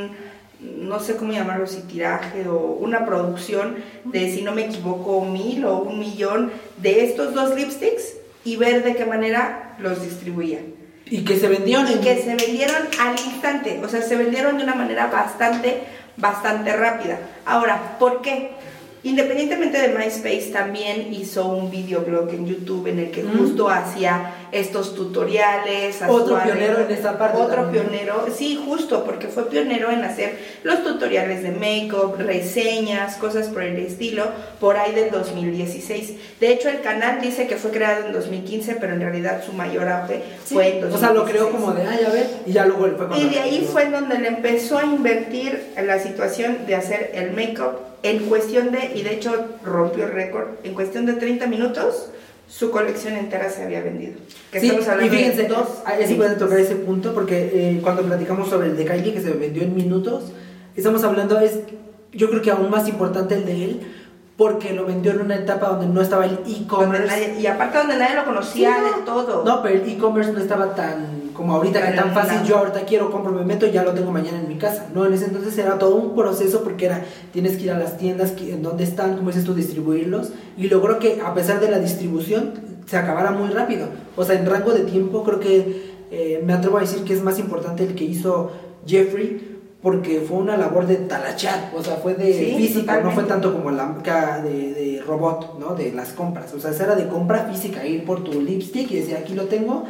no 0.62 1.00
sé 1.00 1.16
cómo 1.16 1.32
llamarlo, 1.32 1.66
si 1.66 1.80
tiraje 1.82 2.46
o 2.48 2.58
una 2.58 3.04
producción 3.04 3.76
de, 4.04 4.32
si 4.32 4.42
no 4.42 4.52
me 4.52 4.66
equivoco, 4.66 5.24
mil 5.24 5.64
o 5.64 5.78
un 5.78 5.98
millón 5.98 6.52
de 6.76 7.04
estos 7.04 7.34
dos 7.34 7.54
lipsticks 7.54 8.14
y 8.44 8.56
ver 8.56 8.84
de 8.84 8.94
qué 8.94 9.04
manera 9.04 9.76
los 9.78 10.02
distribuía. 10.02 10.60
Y 11.06 11.24
que 11.24 11.38
se 11.38 11.48
vendieron. 11.48 11.90
Y 11.90 11.96
que 11.96 12.22
se 12.22 12.34
vendieron 12.34 12.76
al 13.00 13.18
instante, 13.18 13.80
o 13.84 13.88
sea, 13.88 14.02
se 14.02 14.16
vendieron 14.16 14.58
de 14.58 14.64
una 14.64 14.74
manera 14.74 15.06
bastante, 15.06 15.82
bastante 16.16 16.76
rápida. 16.76 17.18
Ahora, 17.44 17.96
¿por 17.98 18.22
qué? 18.22 18.52
Independientemente 19.04 19.78
de 19.78 19.88
MySpace, 19.88 20.50
también 20.52 21.12
hizo 21.12 21.46
un 21.46 21.72
videoblog 21.72 22.30
en 22.30 22.46
YouTube 22.46 22.86
en 22.86 23.00
el 23.00 23.10
que 23.10 23.24
justo 23.24 23.68
hacía 23.68 24.34
estos 24.52 24.94
tutoriales. 24.94 26.00
Otro 26.08 26.40
pionero 26.40 26.80
en 26.80 26.90
esta 26.92 27.18
parte. 27.18 27.38
Otro 27.38 27.72
pionero, 27.72 28.26
sí, 28.32 28.62
justo, 28.64 29.04
porque 29.04 29.26
fue 29.26 29.50
pionero 29.50 29.90
en 29.90 30.04
hacer 30.04 30.38
los 30.62 30.84
tutoriales 30.84 31.42
de 31.42 31.50
make-up, 31.50 32.14
reseñas, 32.16 33.16
cosas 33.16 33.48
por 33.48 33.64
el 33.64 33.76
estilo, 33.78 34.26
por 34.60 34.76
ahí 34.76 34.94
del 34.94 35.10
2016. 35.10 36.14
De 36.38 36.52
hecho, 36.52 36.68
el 36.68 36.80
canal 36.80 37.20
dice 37.20 37.48
que 37.48 37.56
fue 37.56 37.72
creado 37.72 38.06
en 38.06 38.12
2015, 38.12 38.76
pero 38.76 38.92
en 38.92 39.00
realidad 39.00 39.42
su 39.44 39.52
mayor 39.52 39.88
auge 39.88 40.22
fue 40.44 40.76
en 40.76 40.80
2016. 40.82 40.94
O 40.94 40.98
sea, 40.98 41.12
lo 41.12 41.24
creó 41.24 41.50
como 41.50 41.72
de, 41.72 41.82
ay, 41.88 42.04
a 42.06 42.10
ver, 42.10 42.30
y 42.46 42.52
ya 42.52 42.66
luego 42.66 42.86
fue 42.96 43.18
Y 43.18 43.30
de 43.30 43.40
ahí 43.40 43.68
fue 43.70 43.90
donde 43.90 44.20
le 44.20 44.28
empezó 44.28 44.78
a 44.78 44.84
invertir 44.84 45.72
en 45.76 45.88
la 45.88 45.98
situación 45.98 46.66
de 46.66 46.76
hacer 46.76 47.10
el 47.14 47.32
make-up 47.32 47.91
en 48.02 48.28
cuestión 48.28 48.72
de, 48.72 48.92
y 48.94 49.02
de 49.02 49.14
hecho 49.14 49.32
rompió 49.64 50.04
el 50.04 50.12
récord, 50.12 50.48
en 50.64 50.74
cuestión 50.74 51.06
de 51.06 51.14
30 51.14 51.46
minutos, 51.46 52.10
su 52.48 52.70
colección 52.70 53.14
entera 53.14 53.48
se 53.48 53.62
había 53.62 53.82
vendido. 53.82 54.14
Que 54.50 54.60
sí, 54.60 54.66
y 54.66 55.08
fíjense, 55.08 55.44
dos, 55.44 55.68
sí 56.06 56.14
puede 56.14 56.36
tocar 56.36 56.58
ese 56.58 56.76
punto, 56.76 57.14
porque 57.14 57.50
eh, 57.52 57.80
cuando 57.82 58.02
platicamos 58.02 58.48
sobre 58.48 58.68
el 58.68 58.76
de 58.76 58.84
Kylie, 58.84 59.14
que 59.14 59.20
se 59.20 59.30
vendió 59.30 59.62
en 59.62 59.74
minutos, 59.74 60.32
estamos 60.76 61.02
hablando, 61.04 61.40
es 61.40 61.60
yo 62.12 62.28
creo 62.28 62.42
que 62.42 62.50
aún 62.50 62.70
más 62.70 62.88
importante 62.88 63.36
el 63.36 63.46
de 63.46 63.64
él, 63.64 63.80
porque 64.36 64.72
lo 64.72 64.84
vendió 64.84 65.12
en 65.12 65.20
una 65.22 65.36
etapa 65.36 65.68
donde 65.68 65.86
no 65.86 66.00
estaba 66.00 66.26
el 66.26 66.40
e-commerce. 66.46 67.36
Y 67.40 67.46
aparte 67.46 67.78
donde 67.78 67.96
nadie 67.96 68.16
lo 68.16 68.24
conocía 68.24 68.70
de 68.70 69.04
todo. 69.04 69.44
No, 69.44 69.62
pero 69.62 69.82
el 69.82 69.88
e-commerce 69.88 70.32
no 70.32 70.40
estaba 70.40 70.74
tan 70.74 71.21
como 71.34 71.54
ahorita 71.54 71.84
que 71.86 71.96
tan 71.96 72.12
fácil, 72.12 72.42
yo 72.44 72.58
ahorita 72.58 72.80
quiero, 72.82 73.10
compro, 73.10 73.32
me 73.32 73.44
meto 73.44 73.66
y 73.66 73.72
ya 73.72 73.82
lo 73.82 73.92
tengo 73.92 74.10
mañana 74.10 74.38
en 74.38 74.48
mi 74.48 74.56
casa. 74.56 74.88
No, 74.94 75.06
en 75.06 75.12
ese 75.12 75.26
entonces 75.26 75.56
era 75.58 75.78
todo 75.78 75.96
un 75.96 76.14
proceso 76.14 76.62
porque 76.62 76.86
era, 76.86 77.04
tienes 77.32 77.56
que 77.56 77.64
ir 77.64 77.70
a 77.72 77.78
las 77.78 77.98
tiendas, 77.98 78.34
en 78.40 78.62
donde 78.62 78.84
están, 78.84 79.16
como 79.16 79.28
dices 79.28 79.44
tú, 79.44 79.54
distribuirlos. 79.54 80.32
Y 80.56 80.68
logró 80.68 80.98
que 80.98 81.20
a 81.24 81.34
pesar 81.34 81.60
de 81.60 81.70
la 81.70 81.78
distribución, 81.78 82.52
se 82.86 82.96
acabara 82.96 83.30
muy 83.30 83.50
rápido. 83.50 83.88
O 84.16 84.24
sea, 84.24 84.38
en 84.38 84.46
rango 84.46 84.72
de 84.72 84.80
tiempo 84.80 85.24
creo 85.24 85.40
que 85.40 85.92
eh, 86.10 86.42
me 86.44 86.52
atrevo 86.52 86.78
a 86.78 86.80
decir 86.80 87.04
que 87.04 87.14
es 87.14 87.22
más 87.22 87.38
importante 87.38 87.84
el 87.84 87.94
que 87.94 88.04
hizo 88.04 88.50
Jeffrey 88.86 89.52
porque 89.82 90.20
fue 90.20 90.38
una 90.38 90.56
labor 90.56 90.86
de 90.86 90.94
talachar, 90.94 91.72
o 91.76 91.82
sea, 91.82 91.96
fue 91.96 92.14
de 92.14 92.54
física, 92.56 93.00
no 93.00 93.10
fue 93.10 93.24
tanto 93.24 93.52
como 93.52 93.72
la 93.72 93.98
de, 94.44 94.72
de 94.74 95.02
robot, 95.04 95.58
¿no? 95.58 95.74
De 95.74 95.90
las 95.90 96.10
compras, 96.10 96.54
o 96.54 96.60
sea, 96.60 96.70
era 96.70 96.94
de 96.94 97.08
compra 97.08 97.48
física, 97.50 97.84
ir 97.84 98.04
por 98.04 98.22
tu 98.22 98.40
lipstick 98.40 98.88
y 98.92 99.00
decir, 99.00 99.16
aquí 99.16 99.34
lo 99.34 99.46
tengo, 99.46 99.84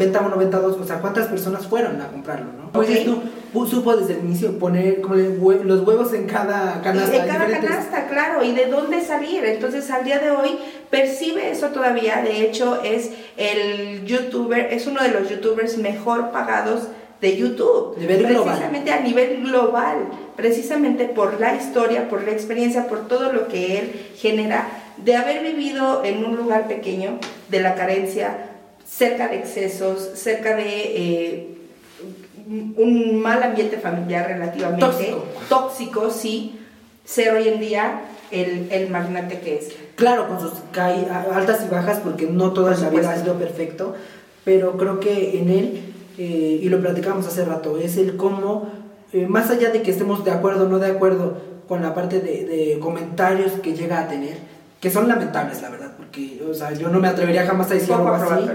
venta 0.00 0.20
1, 0.20 0.36
venta 0.36 0.58
2, 0.58 0.78
o 0.80 0.84
sea, 0.84 0.98
¿cuántas 1.00 1.26
personas 1.26 1.66
fueron 1.66 2.00
a 2.00 2.08
comprarlo, 2.08 2.46
no? 2.46 2.72
Pues 2.72 3.04
tú 3.04 3.66
supo 3.66 3.94
desde 3.96 4.14
el 4.14 4.20
inicio 4.20 4.58
poner 4.58 5.02
como 5.02 5.14
los 5.14 5.86
huevos 5.86 6.12
en 6.14 6.26
cada 6.26 6.80
canasta. 6.82 7.16
En 7.16 7.28
cada 7.28 7.46
canasta, 7.46 8.08
claro, 8.08 8.42
y 8.42 8.52
de 8.52 8.66
dónde 8.66 9.02
salir. 9.02 9.44
Entonces, 9.44 9.90
al 9.90 10.04
día 10.04 10.18
de 10.18 10.30
hoy 10.30 10.58
percibe 10.88 11.50
eso 11.50 11.68
todavía. 11.68 12.22
De 12.22 12.42
hecho, 12.42 12.80
es 12.82 13.10
el 13.36 14.06
youtuber, 14.06 14.72
es 14.72 14.86
uno 14.86 15.02
de 15.02 15.10
los 15.10 15.28
youtubers 15.28 15.76
mejor 15.76 16.30
pagados 16.30 16.88
de 17.20 17.36
YouTube. 17.36 17.96
precisamente 17.96 18.92
a 18.92 19.00
nivel 19.00 19.42
global, 19.42 19.98
precisamente 20.36 21.04
por 21.04 21.38
la 21.38 21.54
historia, 21.56 22.08
por 22.08 22.24
la 22.24 22.30
experiencia, 22.30 22.88
por 22.88 23.06
todo 23.06 23.32
lo 23.32 23.48
que 23.48 23.78
él 23.78 24.10
genera, 24.16 24.66
de 24.96 25.16
haber 25.16 25.42
vivido 25.42 26.02
en 26.04 26.24
un 26.24 26.36
lugar 26.36 26.68
pequeño, 26.68 27.18
de 27.50 27.60
la 27.60 27.74
carencia, 27.74 28.49
cerca 28.90 29.28
de 29.28 29.36
excesos, 29.36 30.10
cerca 30.14 30.56
de 30.56 30.66
eh, 30.66 31.46
un 32.76 33.20
mal 33.22 33.42
ambiente 33.42 33.78
familiar 33.78 34.26
relativamente 34.26 35.14
tóxico, 35.48 36.10
sí, 36.10 36.58
ser 37.04 37.34
hoy 37.34 37.48
en 37.48 37.60
día 37.60 38.02
el, 38.30 38.68
el, 38.72 38.90
magnate 38.90 39.40
que 39.40 39.58
es. 39.58 39.68
Claro, 39.94 40.28
con 40.28 40.40
sus 40.40 40.52
altas 40.76 41.64
y 41.64 41.68
bajas, 41.70 42.00
porque 42.00 42.26
no 42.26 42.52
toda 42.52 42.76
la 42.76 42.88
vida 42.88 43.12
ha 43.12 43.18
sido 43.18 43.34
perfecto, 43.38 43.94
pero 44.44 44.76
creo 44.76 44.98
que 44.98 45.38
en 45.38 45.50
él, 45.50 45.94
eh, 46.18 46.60
y 46.62 46.68
lo 46.68 46.80
platicamos 46.80 47.26
hace 47.26 47.44
rato, 47.44 47.78
es 47.78 47.96
el 47.96 48.16
cómo, 48.16 48.68
eh, 49.12 49.26
más 49.26 49.50
allá 49.50 49.70
de 49.70 49.82
que 49.82 49.90
estemos 49.90 50.24
de 50.24 50.32
acuerdo 50.32 50.66
o 50.66 50.68
no 50.68 50.78
de 50.78 50.90
acuerdo 50.90 51.38
con 51.68 51.82
la 51.82 51.94
parte 51.94 52.20
de, 52.20 52.44
de 52.44 52.78
comentarios 52.80 53.52
que 53.62 53.74
llega 53.74 54.00
a 54.00 54.08
tener, 54.08 54.49
que 54.80 54.90
son 54.90 55.08
lamentables, 55.08 55.60
la 55.60 55.68
verdad, 55.68 55.92
porque, 55.96 56.42
o 56.48 56.54
sea, 56.54 56.72
yo 56.72 56.88
no 56.88 57.00
me 57.00 57.08
atrevería 57.08 57.46
jamás 57.46 57.70
a 57.70 57.74
decir 57.74 57.92
algo 57.92 58.08
así. 58.08 58.46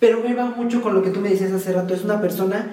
Pero 0.00 0.20
me 0.20 0.34
va 0.34 0.46
mucho 0.46 0.82
con 0.82 0.94
lo 0.94 1.02
que 1.02 1.10
tú 1.10 1.20
me 1.20 1.28
decías 1.30 1.52
hace 1.52 1.72
rato, 1.72 1.94
es 1.94 2.04
una 2.04 2.20
persona 2.20 2.68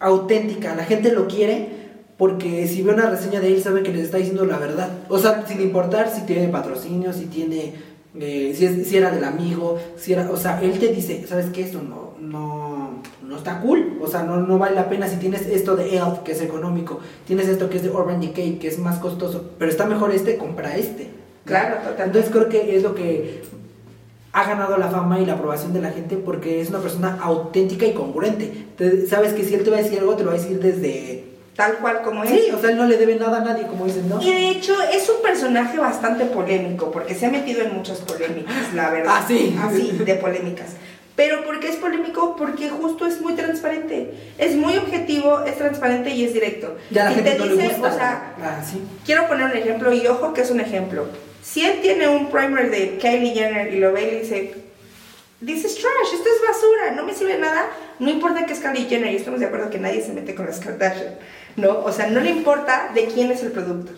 auténtica, 0.00 0.74
la 0.74 0.84
gente 0.84 1.12
lo 1.12 1.26
quiere 1.26 1.78
porque 2.16 2.66
si 2.66 2.82
ve 2.82 2.92
una 2.92 3.08
reseña 3.08 3.40
de 3.40 3.48
él 3.48 3.62
sabe 3.62 3.82
que 3.82 3.92
les 3.92 4.06
está 4.06 4.18
diciendo 4.18 4.44
la 4.44 4.58
verdad. 4.58 4.90
O 5.08 5.18
sea, 5.18 5.46
sin 5.46 5.60
importar 5.60 6.10
si 6.10 6.22
tiene 6.22 6.48
patrocinio, 6.48 7.12
si 7.12 7.26
tiene, 7.26 7.74
eh, 8.18 8.54
si, 8.56 8.84
si 8.84 8.96
era 8.96 9.12
del 9.12 9.22
amigo, 9.22 9.78
si 9.96 10.14
era, 10.14 10.28
o 10.30 10.36
sea, 10.36 10.60
él 10.60 10.78
te 10.80 10.88
dice, 10.88 11.24
¿sabes 11.28 11.46
qué? 11.46 11.62
Esto 11.62 11.80
no, 11.80 12.14
no, 12.20 13.02
no 13.22 13.36
está 13.36 13.60
cool, 13.60 13.98
o 14.02 14.08
sea, 14.08 14.24
no, 14.24 14.38
no 14.38 14.58
vale 14.58 14.74
la 14.74 14.88
pena 14.88 15.06
si 15.06 15.16
tienes 15.16 15.46
esto 15.46 15.76
de 15.76 15.96
Elf, 15.96 16.20
que 16.24 16.32
es 16.32 16.40
económico, 16.40 16.98
tienes 17.24 17.46
esto 17.46 17.70
que 17.70 17.76
es 17.76 17.84
de 17.84 17.90
Urban 17.90 18.20
Decay, 18.20 18.58
que 18.58 18.66
es 18.66 18.78
más 18.78 18.98
costoso, 18.98 19.52
pero 19.56 19.70
está 19.70 19.86
mejor 19.86 20.12
este, 20.12 20.36
compra 20.36 20.76
este. 20.76 21.17
Claro. 21.48 21.76
Entonces 21.98 22.30
creo 22.30 22.48
que 22.48 22.76
es 22.76 22.82
lo 22.82 22.94
que 22.94 23.42
ha 24.32 24.44
ganado 24.44 24.76
la 24.76 24.88
fama 24.88 25.18
y 25.18 25.26
la 25.26 25.32
aprobación 25.32 25.72
de 25.72 25.80
la 25.80 25.90
gente 25.90 26.16
porque 26.16 26.60
es 26.60 26.68
una 26.68 26.78
persona 26.78 27.18
auténtica 27.20 27.86
y 27.86 27.92
congruente. 27.92 28.66
sabes 29.08 29.32
que 29.32 29.42
si 29.42 29.54
él 29.54 29.64
te 29.64 29.70
va 29.70 29.78
a 29.78 29.82
decir 29.82 29.98
algo, 29.98 30.14
te 30.14 30.22
lo 30.22 30.30
va 30.30 30.36
a 30.36 30.38
decir 30.38 30.60
desde... 30.60 31.24
Tal 31.56 31.78
cual 31.78 32.02
como 32.02 32.22
es. 32.22 32.30
Sí, 32.30 32.52
o 32.54 32.60
sea, 32.60 32.70
él 32.70 32.76
no 32.76 32.86
le 32.86 32.96
debe 32.96 33.16
nada 33.16 33.38
a 33.38 33.40
nadie, 33.40 33.66
como 33.66 33.84
dicen, 33.84 34.08
¿no? 34.08 34.22
Y 34.22 34.30
de 34.30 34.50
hecho 34.50 34.74
es 34.92 35.08
un 35.08 35.20
personaje 35.20 35.76
bastante 35.76 36.26
polémico, 36.26 36.92
porque 36.92 37.16
se 37.16 37.26
ha 37.26 37.30
metido 37.30 37.62
en 37.62 37.74
muchas 37.74 37.98
polémicas, 37.98 38.72
la 38.76 38.90
verdad. 38.90 39.14
Ah, 39.16 39.24
sí. 39.26 39.58
Así, 39.60 39.90
de 39.90 40.14
polémicas. 40.14 40.76
Pero 41.16 41.44
¿por 41.44 41.58
qué 41.58 41.70
es 41.70 41.74
polémico? 41.74 42.36
Porque 42.36 42.70
justo 42.70 43.04
es 43.06 43.20
muy 43.20 43.34
transparente. 43.34 44.14
Es 44.38 44.54
muy 44.54 44.76
objetivo, 44.76 45.40
es 45.40 45.58
transparente 45.58 46.10
y 46.10 46.24
es 46.24 46.32
directo. 46.32 46.76
Ya 46.92 47.06
la 47.06 47.10
gente 47.10 47.32
te 47.32 47.38
no 47.38 47.44
dice, 47.46 47.56
le 47.56 47.68
gusta. 47.70 47.88
o 47.88 47.92
sea, 47.92 48.34
ah, 48.40 48.62
sí. 48.64 48.80
quiero 49.04 49.26
poner 49.26 49.46
un 49.46 49.56
ejemplo 49.56 49.92
y 49.92 50.06
ojo 50.06 50.32
que 50.32 50.42
es 50.42 50.52
un 50.52 50.60
ejemplo. 50.60 51.06
Si 51.50 51.64
él 51.64 51.80
tiene 51.80 52.06
un 52.08 52.30
primer 52.30 52.70
de 52.70 52.98
Kylie 52.98 53.32
Jenner 53.32 53.72
y 53.72 53.78
lo 53.78 53.92
ve 53.92 54.02
y 54.02 54.10
le 54.10 54.20
dice, 54.20 54.54
this 55.40 55.64
is 55.64 55.76
trash, 55.76 56.12
esto 56.12 56.28
es 56.28 56.46
basura, 56.46 56.90
no 56.94 57.04
me 57.04 57.14
sirve 57.14 57.38
nada, 57.38 57.70
no 57.98 58.10
importa 58.10 58.44
que 58.44 58.52
es 58.52 58.60
Kylie 58.60 58.86
Jenner, 58.86 59.10
y 59.10 59.16
estamos 59.16 59.40
de 59.40 59.46
acuerdo 59.46 59.70
que 59.70 59.78
nadie 59.78 60.02
se 60.02 60.12
mete 60.12 60.34
con 60.34 60.44
las 60.44 60.60
Kardashian, 60.60 61.14
¿no? 61.56 61.78
O 61.78 61.90
sea, 61.90 62.08
no 62.08 62.20
le 62.20 62.30
importa 62.30 62.90
de 62.94 63.06
quién 63.06 63.30
es 63.30 63.42
el 63.42 63.52
producto. 63.52 63.92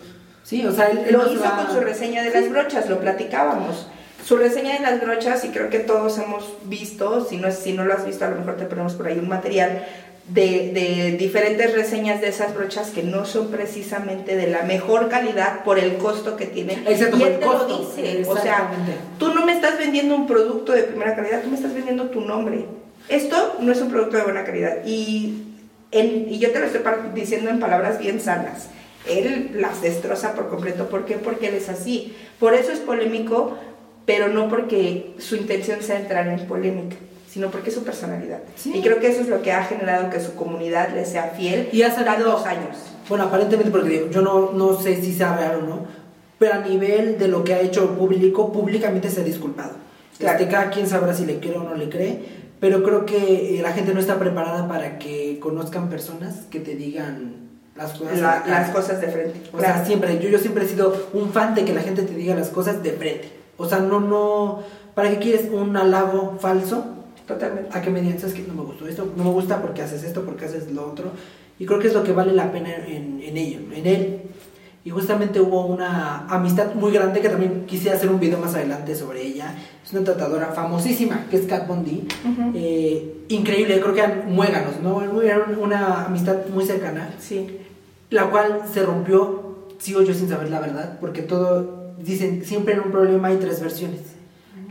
Sí, 0.44 0.64
o 0.64 0.72
sea, 0.72 0.90
él, 0.90 1.08
lo 1.10 1.32
hizo 1.32 1.42
con 1.42 1.72
su 1.72 1.80
reseña 1.80 2.22
de 2.22 2.30
las 2.30 2.48
brochas, 2.48 2.88
lo 2.88 3.00
platicábamos. 3.00 3.88
Su 4.24 4.36
reseña 4.36 4.74
de 4.74 4.80
las 4.80 5.00
brochas, 5.00 5.44
y 5.44 5.48
creo 5.48 5.70
que 5.70 5.80
todos 5.80 6.18
hemos 6.18 6.56
visto, 6.66 7.26
si 7.28 7.36
no, 7.36 7.50
si 7.50 7.72
no 7.72 7.84
lo 7.84 7.94
has 7.94 8.06
visto, 8.06 8.24
a 8.24 8.28
lo 8.28 8.36
mejor 8.36 8.58
te 8.58 8.66
ponemos 8.66 8.94
por 8.94 9.08
ahí 9.08 9.18
un 9.18 9.28
material 9.28 9.84
de, 10.28 10.70
de, 10.72 11.16
diferentes 11.18 11.72
reseñas 11.74 12.20
de 12.20 12.28
esas 12.28 12.54
brochas 12.54 12.90
que 12.90 13.02
no 13.02 13.24
son 13.24 13.50
precisamente 13.50 14.36
de 14.36 14.46
la 14.46 14.62
mejor 14.62 15.08
calidad 15.08 15.64
por 15.64 15.78
el 15.78 15.96
costo 15.96 16.36
que 16.36 16.46
tienen. 16.46 16.86
Exacto, 16.86 17.16
y 17.18 17.22
él 17.22 17.38
te 17.38 17.46
lo 17.46 17.66
dice. 17.66 18.22
O 18.28 18.36
sea, 18.36 18.70
tú 19.18 19.34
no 19.34 19.44
me 19.44 19.52
estás 19.52 19.78
vendiendo 19.78 20.14
un 20.14 20.26
producto 20.26 20.72
de 20.72 20.84
primera 20.84 21.16
calidad, 21.16 21.42
tú 21.42 21.50
me 21.50 21.56
estás 21.56 21.74
vendiendo 21.74 22.10
tu 22.10 22.20
nombre. 22.20 22.66
Esto 23.08 23.56
no 23.60 23.72
es 23.72 23.80
un 23.80 23.90
producto 23.90 24.18
de 24.18 24.22
buena 24.22 24.44
calidad. 24.44 24.84
Y 24.86 25.46
y 25.92 26.38
yo 26.38 26.52
te 26.52 26.60
lo 26.60 26.66
estoy 26.66 26.82
diciendo 27.14 27.50
en 27.50 27.58
palabras 27.58 27.98
bien 27.98 28.20
sanas, 28.20 28.68
él 29.08 29.50
las 29.54 29.82
destroza 29.82 30.34
por 30.34 30.48
completo. 30.48 30.88
¿Por 30.88 31.04
qué? 31.04 31.16
Porque 31.16 31.48
él 31.48 31.54
es 31.54 31.68
así. 31.68 32.14
Por 32.38 32.54
eso 32.54 32.70
es 32.70 32.78
polémico, 32.78 33.56
pero 34.06 34.28
no 34.28 34.48
porque 34.48 35.14
su 35.18 35.36
intención 35.36 35.82
sea 35.82 35.98
entrar 35.98 36.28
en 36.28 36.46
polémica 36.46 36.96
sino 37.30 37.50
porque 37.50 37.68
es 37.70 37.76
su 37.76 37.84
personalidad. 37.84 38.40
Y 38.64 38.80
creo 38.82 38.98
que 38.98 39.08
eso 39.08 39.20
es 39.20 39.28
lo 39.28 39.40
que 39.40 39.52
ha 39.52 39.62
generado 39.64 40.10
que 40.10 40.20
su 40.20 40.34
comunidad 40.34 40.92
le 40.94 41.04
sea 41.04 41.32
fiel 41.36 41.68
y 41.72 41.82
ha 41.82 41.94
salido, 41.94 42.28
dos 42.28 42.44
años. 42.44 42.76
Bueno, 43.08 43.24
aparentemente, 43.24 43.70
porque 43.70 44.08
yo 44.10 44.20
no, 44.20 44.52
no 44.52 44.80
sé 44.80 45.00
si 45.00 45.12
sea 45.12 45.36
real 45.36 45.60
o 45.62 45.66
no, 45.66 45.86
pero 46.38 46.54
a 46.54 46.58
nivel 46.58 47.18
de 47.18 47.28
lo 47.28 47.44
que 47.44 47.54
ha 47.54 47.60
hecho 47.60 47.96
público, 47.96 48.52
públicamente 48.52 49.10
se 49.10 49.20
ha 49.20 49.24
disculpado. 49.24 49.74
Claro. 50.18 50.38
Este, 50.38 50.50
cada 50.50 50.70
quien 50.70 50.88
sabrá 50.88 51.14
si 51.14 51.24
le 51.24 51.38
cree 51.38 51.56
o 51.56 51.62
no 51.62 51.74
le 51.74 51.88
cree, 51.88 52.20
pero 52.58 52.82
creo 52.82 53.06
que 53.06 53.58
eh, 53.58 53.62
la 53.62 53.72
gente 53.72 53.94
no 53.94 54.00
está 54.00 54.18
preparada 54.18 54.66
para 54.66 54.98
que 54.98 55.38
conozcan 55.40 55.88
personas 55.88 56.46
que 56.50 56.58
te 56.58 56.74
digan 56.74 57.48
las 57.76 57.92
cosas, 57.92 58.18
las 58.18 58.70
cosas 58.70 59.00
de 59.00 59.06
frente. 59.06 59.40
O 59.52 59.60
sea, 59.60 59.84
siempre, 59.84 60.18
yo, 60.18 60.28
yo 60.28 60.38
siempre 60.38 60.64
he 60.64 60.68
sido 60.68 61.08
un 61.12 61.32
fan 61.32 61.54
de 61.54 61.64
que 61.64 61.72
la 61.72 61.80
gente 61.80 62.02
te 62.02 62.14
diga 62.14 62.34
las 62.34 62.48
cosas 62.48 62.82
de 62.82 62.90
frente. 62.92 63.32
O 63.56 63.68
sea, 63.68 63.78
no, 63.78 64.00
no, 64.00 64.62
¿para 64.94 65.10
qué 65.10 65.18
quieres 65.18 65.48
un 65.50 65.76
halago 65.76 66.36
falso? 66.40 66.99
Totalmente. 67.30 67.78
A 67.78 67.80
que 67.80 67.90
me 67.90 68.00
digan, 68.00 68.18
¿sabes 68.18 68.34
qué? 68.34 68.42
No 68.42 68.54
me 68.54 68.62
gustó 68.62 68.88
esto, 68.88 69.12
no 69.16 69.22
me 69.22 69.30
gusta 69.30 69.62
porque 69.62 69.82
haces 69.82 70.02
esto, 70.02 70.24
porque 70.24 70.46
haces 70.46 70.72
lo 70.72 70.84
otro. 70.84 71.12
Y 71.60 71.66
creo 71.66 71.78
que 71.78 71.86
es 71.86 71.94
lo 71.94 72.02
que 72.02 72.12
vale 72.12 72.32
la 72.32 72.50
pena 72.50 72.74
en, 72.74 73.22
en 73.22 73.36
ello, 73.36 73.60
en 73.72 73.86
él. 73.86 74.22
Y 74.82 74.90
justamente 74.90 75.40
hubo 75.40 75.66
una 75.66 76.26
amistad 76.26 76.74
muy 76.74 76.90
grande 76.90 77.20
que 77.20 77.28
también 77.28 77.66
quisiera 77.66 77.96
hacer 77.96 78.08
un 78.08 78.18
video 78.18 78.38
más 78.38 78.54
adelante 78.54 78.96
sobre 78.96 79.22
ella. 79.22 79.54
Es 79.84 79.92
una 79.92 80.02
tratadora 80.02 80.46
famosísima, 80.46 81.26
que 81.30 81.36
es 81.36 81.46
Kat 81.46 81.68
Bondi. 81.68 82.08
Eh, 82.54 83.26
increíble, 83.28 83.78
creo 83.80 83.94
que 83.94 84.00
eran 84.00 84.34
muéganos, 84.34 84.80
¿no? 84.82 85.22
Era 85.22 85.46
una 85.60 86.06
amistad 86.06 86.46
muy 86.52 86.64
cercana. 86.64 87.14
Sí. 87.20 87.58
La 88.08 88.30
cual 88.30 88.62
se 88.72 88.82
rompió, 88.82 89.68
sigo 89.78 90.02
yo 90.02 90.14
sin 90.14 90.28
saber 90.28 90.50
la 90.50 90.58
verdad, 90.58 90.98
porque 90.98 91.22
todo, 91.22 91.94
dicen, 92.02 92.44
siempre 92.44 92.74
en 92.74 92.80
un 92.80 92.90
problema 92.90 93.28
hay 93.28 93.36
tres 93.36 93.60
versiones 93.60 94.19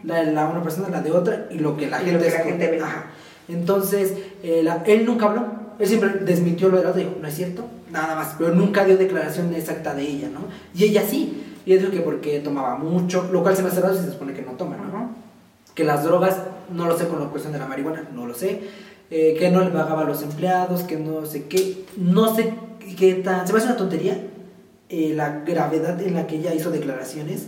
la 0.10 0.45
de 0.45 0.52
una 0.52 0.63
persona, 0.63 0.89
la 0.89 1.02
de 1.02 1.12
otra 1.12 1.48
y 1.52 1.60
lo 1.60 1.78
que 1.78 1.88
la, 1.88 2.00
gente, 2.00 2.17
ve. 2.67 2.82
Entonces, 3.48 4.13
eh, 4.43 4.67
él 4.86 5.06
nunca 5.06 5.28
habló, 5.28 5.45
él 5.80 5.88
siempre 5.88 6.10
desmintió 6.22 6.69
lo 6.69 6.78
de 6.78 6.84
la 6.84 6.89
otra, 6.89 7.02
dijo, 7.02 7.15
no 7.22 7.28
es 7.28 7.36
cierto, 7.36 7.65
nada 7.91 8.15
más, 8.15 8.36
pero 8.38 8.54
nunca 8.54 8.86
dio 8.86 8.98
declaración 8.98 9.54
exacta 9.56 9.93
de 9.93 10.04
ella, 10.04 10.30
¿no? 10.30 10.41
Y 10.74 10.86
ella 10.86 11.04
sí, 11.08 11.43
y 11.65 11.74
ella 11.74 11.82
dijo 11.82 11.91
que 11.91 12.02
porque 12.02 12.39
tomaba 12.39 12.78
mucho, 12.78 13.30
lo 13.32 13.41
cual 13.41 13.56
se 13.56 13.63
me 13.63 13.69
hace 13.69 13.82
raro 13.82 13.95
si 13.95 14.04
se 14.04 14.12
supone 14.12 14.34
que 14.34 14.41
no 14.41 14.52
toma, 14.52 14.78
¿no? 14.78 15.12
Que 15.74 15.84
las 15.84 16.04
drogas, 16.04 16.38
no 16.74 16.86
lo 16.86 16.98
sé 16.98 17.08
con 17.08 17.19
la 17.19 17.30
cuestión 17.30 17.54
de 17.54 17.60
la 17.60 17.67
marihuana, 17.67 18.08
no 18.13 18.26
lo 18.26 18.34
sé, 18.34 18.62
eh, 19.10 19.36
que 19.39 19.50
no 19.50 19.62
le 19.62 19.72
pagaba 19.72 20.02
a 20.02 20.06
los 20.06 20.22
empleados, 20.22 20.84
que 20.84 20.98
no 20.98 21.26
sé 21.26 21.45
qué, 21.45 21.86
no 21.98 22.36
sé 22.36 22.54
qué 22.98 23.15
tan, 23.15 23.48
se 23.48 23.54
me 23.54 23.60
hace 23.60 23.67
una 23.67 23.78
tontería 23.78 24.19
eh, 24.89 25.13
la 25.15 25.41
gravedad 25.45 26.02
en 26.02 26.15
la 26.15 26.26
que 26.26 26.38
ella 26.38 26.54
hizo 26.54 26.72
declaraciones 26.72 27.48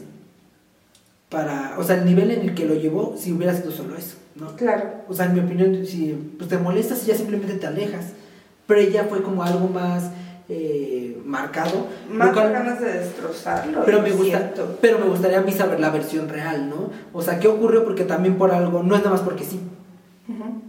para, 1.31 1.75
o 1.79 1.83
sea, 1.83 1.95
el 1.95 2.05
nivel 2.05 2.29
en 2.29 2.41
el 2.41 2.53
que 2.53 2.65
lo 2.65 2.75
llevó 2.75 3.15
si 3.17 3.31
hubiera 3.31 3.55
sido 3.55 3.71
solo 3.71 3.95
eso, 3.95 4.17
¿no? 4.35 4.53
Claro. 4.57 4.83
O 5.07 5.13
sea, 5.13 5.27
en 5.27 5.33
mi 5.33 5.39
opinión, 5.39 5.85
si 5.85 6.33
pues, 6.37 6.49
te 6.49 6.57
molestas 6.57 7.03
y 7.03 7.07
ya 7.07 7.15
simplemente 7.15 7.55
te 7.55 7.65
alejas, 7.65 8.07
pero 8.67 8.81
ella 8.81 9.05
fue 9.09 9.23
como 9.23 9.41
algo 9.41 9.69
más 9.69 10.11
eh, 10.49 11.17
marcado. 11.25 11.87
Más 12.11 12.35
ganas 12.35 12.81
de 12.81 12.99
destrozarlo. 12.99 13.83
Pero 13.85 14.01
me, 14.01 14.11
gusta, 14.11 14.51
pero 14.81 14.99
me 14.99 15.05
gustaría 15.05 15.39
a 15.39 15.41
mí 15.41 15.53
saber 15.53 15.79
la 15.79 15.89
versión 15.89 16.27
real, 16.27 16.69
¿no? 16.69 16.91
O 17.13 17.21
sea, 17.21 17.39
¿qué 17.39 17.47
ocurrió? 17.47 17.85
Porque 17.85 18.03
también 18.03 18.37
por 18.37 18.51
algo, 18.51 18.83
no 18.83 18.95
es 18.95 19.01
nada 19.01 19.11
más 19.11 19.21
porque 19.21 19.45
sí. 19.45 19.61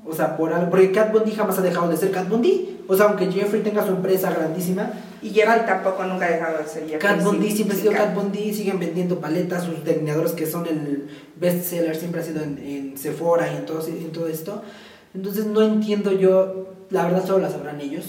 O 0.05 0.14
sea, 0.14 0.37
por 0.37 0.53
algo, 0.53 0.70
porque 0.70 0.92
Cat 0.92 1.12
Bondi 1.12 1.33
jamás 1.33 1.59
ha 1.59 1.62
dejado 1.62 1.88
de 1.88 1.96
ser 1.96 2.12
Cat 2.12 2.29
Bondi. 2.29 2.83
O 2.87 2.96
sea, 2.96 3.07
aunque 3.07 3.31
Jeffrey 3.31 3.62
tenga 3.62 3.85
su 3.85 3.90
empresa 3.90 4.31
grandísima. 4.31 4.90
Y 5.23 5.31
Jeffrey 5.31 5.65
tampoco 5.65 6.05
nunca 6.05 6.27
ha 6.27 6.31
dejado 6.31 6.59
de 6.59 6.65
ser 6.65 6.83
Jeffrey. 6.83 6.99
Cat 6.99 7.23
Bondi 7.23 7.51
siempre 7.51 7.77
ha 7.77 7.81
sido 7.81 7.93
Cat 7.93 8.15
Bondi, 8.15 8.53
siguen 8.53 8.81
vendiendo 8.81 9.21
paletas, 9.21 9.65
sus 9.65 9.85
delineadores 9.85 10.33
que 10.33 10.47
son 10.47 10.67
el 10.67 11.09
best 11.37 11.65
seller, 11.65 11.95
siempre 11.95 12.21
ha 12.21 12.25
sido 12.25 12.43
en, 12.43 12.95
Sephora 12.97 13.53
y 13.53 13.57
en 13.57 13.65
todo, 13.65 13.87
en 13.87 14.11
todo 14.11 14.27
esto. 14.27 14.63
Entonces 15.15 15.47
no 15.47 15.63
entiendo 15.63 16.11
yo, 16.13 16.75
la 16.91 17.05
verdad 17.05 17.25
solo 17.25 17.39
la 17.39 17.51
sabrán 17.51 17.81
ellos. 17.81 18.05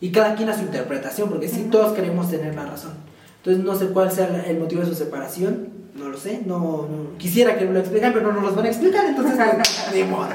Y 0.00 0.12
cada 0.12 0.34
quien 0.34 0.48
a 0.50 0.56
su 0.56 0.62
interpretación, 0.62 1.28
porque 1.30 1.48
sí, 1.48 1.68
todos 1.70 1.94
queremos 1.94 2.30
tener 2.30 2.54
la 2.54 2.66
razón. 2.66 2.92
Entonces 3.38 3.64
no 3.64 3.74
sé 3.74 3.86
cuál 3.86 4.12
sea 4.12 4.44
el 4.46 4.58
motivo 4.58 4.82
de 4.82 4.88
su 4.88 4.94
separación, 4.94 5.68
no 5.96 6.08
lo 6.10 6.18
sé, 6.18 6.42
no, 6.44 6.86
quisiera 7.18 7.58
que 7.58 7.64
me 7.64 7.72
lo 7.72 7.80
explicaran, 7.80 8.14
pero 8.14 8.32
no 8.32 8.40
nos 8.40 8.54
van 8.54 8.66
a 8.66 8.68
explicar, 8.68 9.06
entonces 9.06 9.36
de 9.92 10.04
modo. 10.04 10.28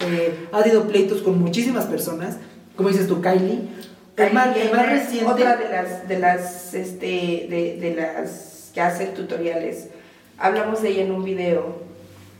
Eh, 0.00 0.48
ha 0.52 0.58
habido 0.58 0.86
pleitos 0.86 1.22
con 1.22 1.38
muchísimas 1.38 1.86
personas, 1.86 2.36
como 2.76 2.90
dices 2.90 3.06
tú, 3.06 3.20
Kylie. 3.22 3.68
El 4.16 4.32
más, 4.32 4.54
reciente. 4.54 5.26
Otra 5.26 5.56
de 5.56 5.68
las, 5.68 6.08
de 6.08 6.18
las, 6.18 6.74
este, 6.74 7.46
de, 7.50 7.78
de 7.80 7.94
las 7.94 8.70
que 8.72 8.80
hace 8.80 9.06
tutoriales. 9.06 9.88
Hablamos 10.38 10.82
de 10.82 10.90
ella 10.90 11.02
en 11.02 11.12
un 11.12 11.24
video 11.24 11.85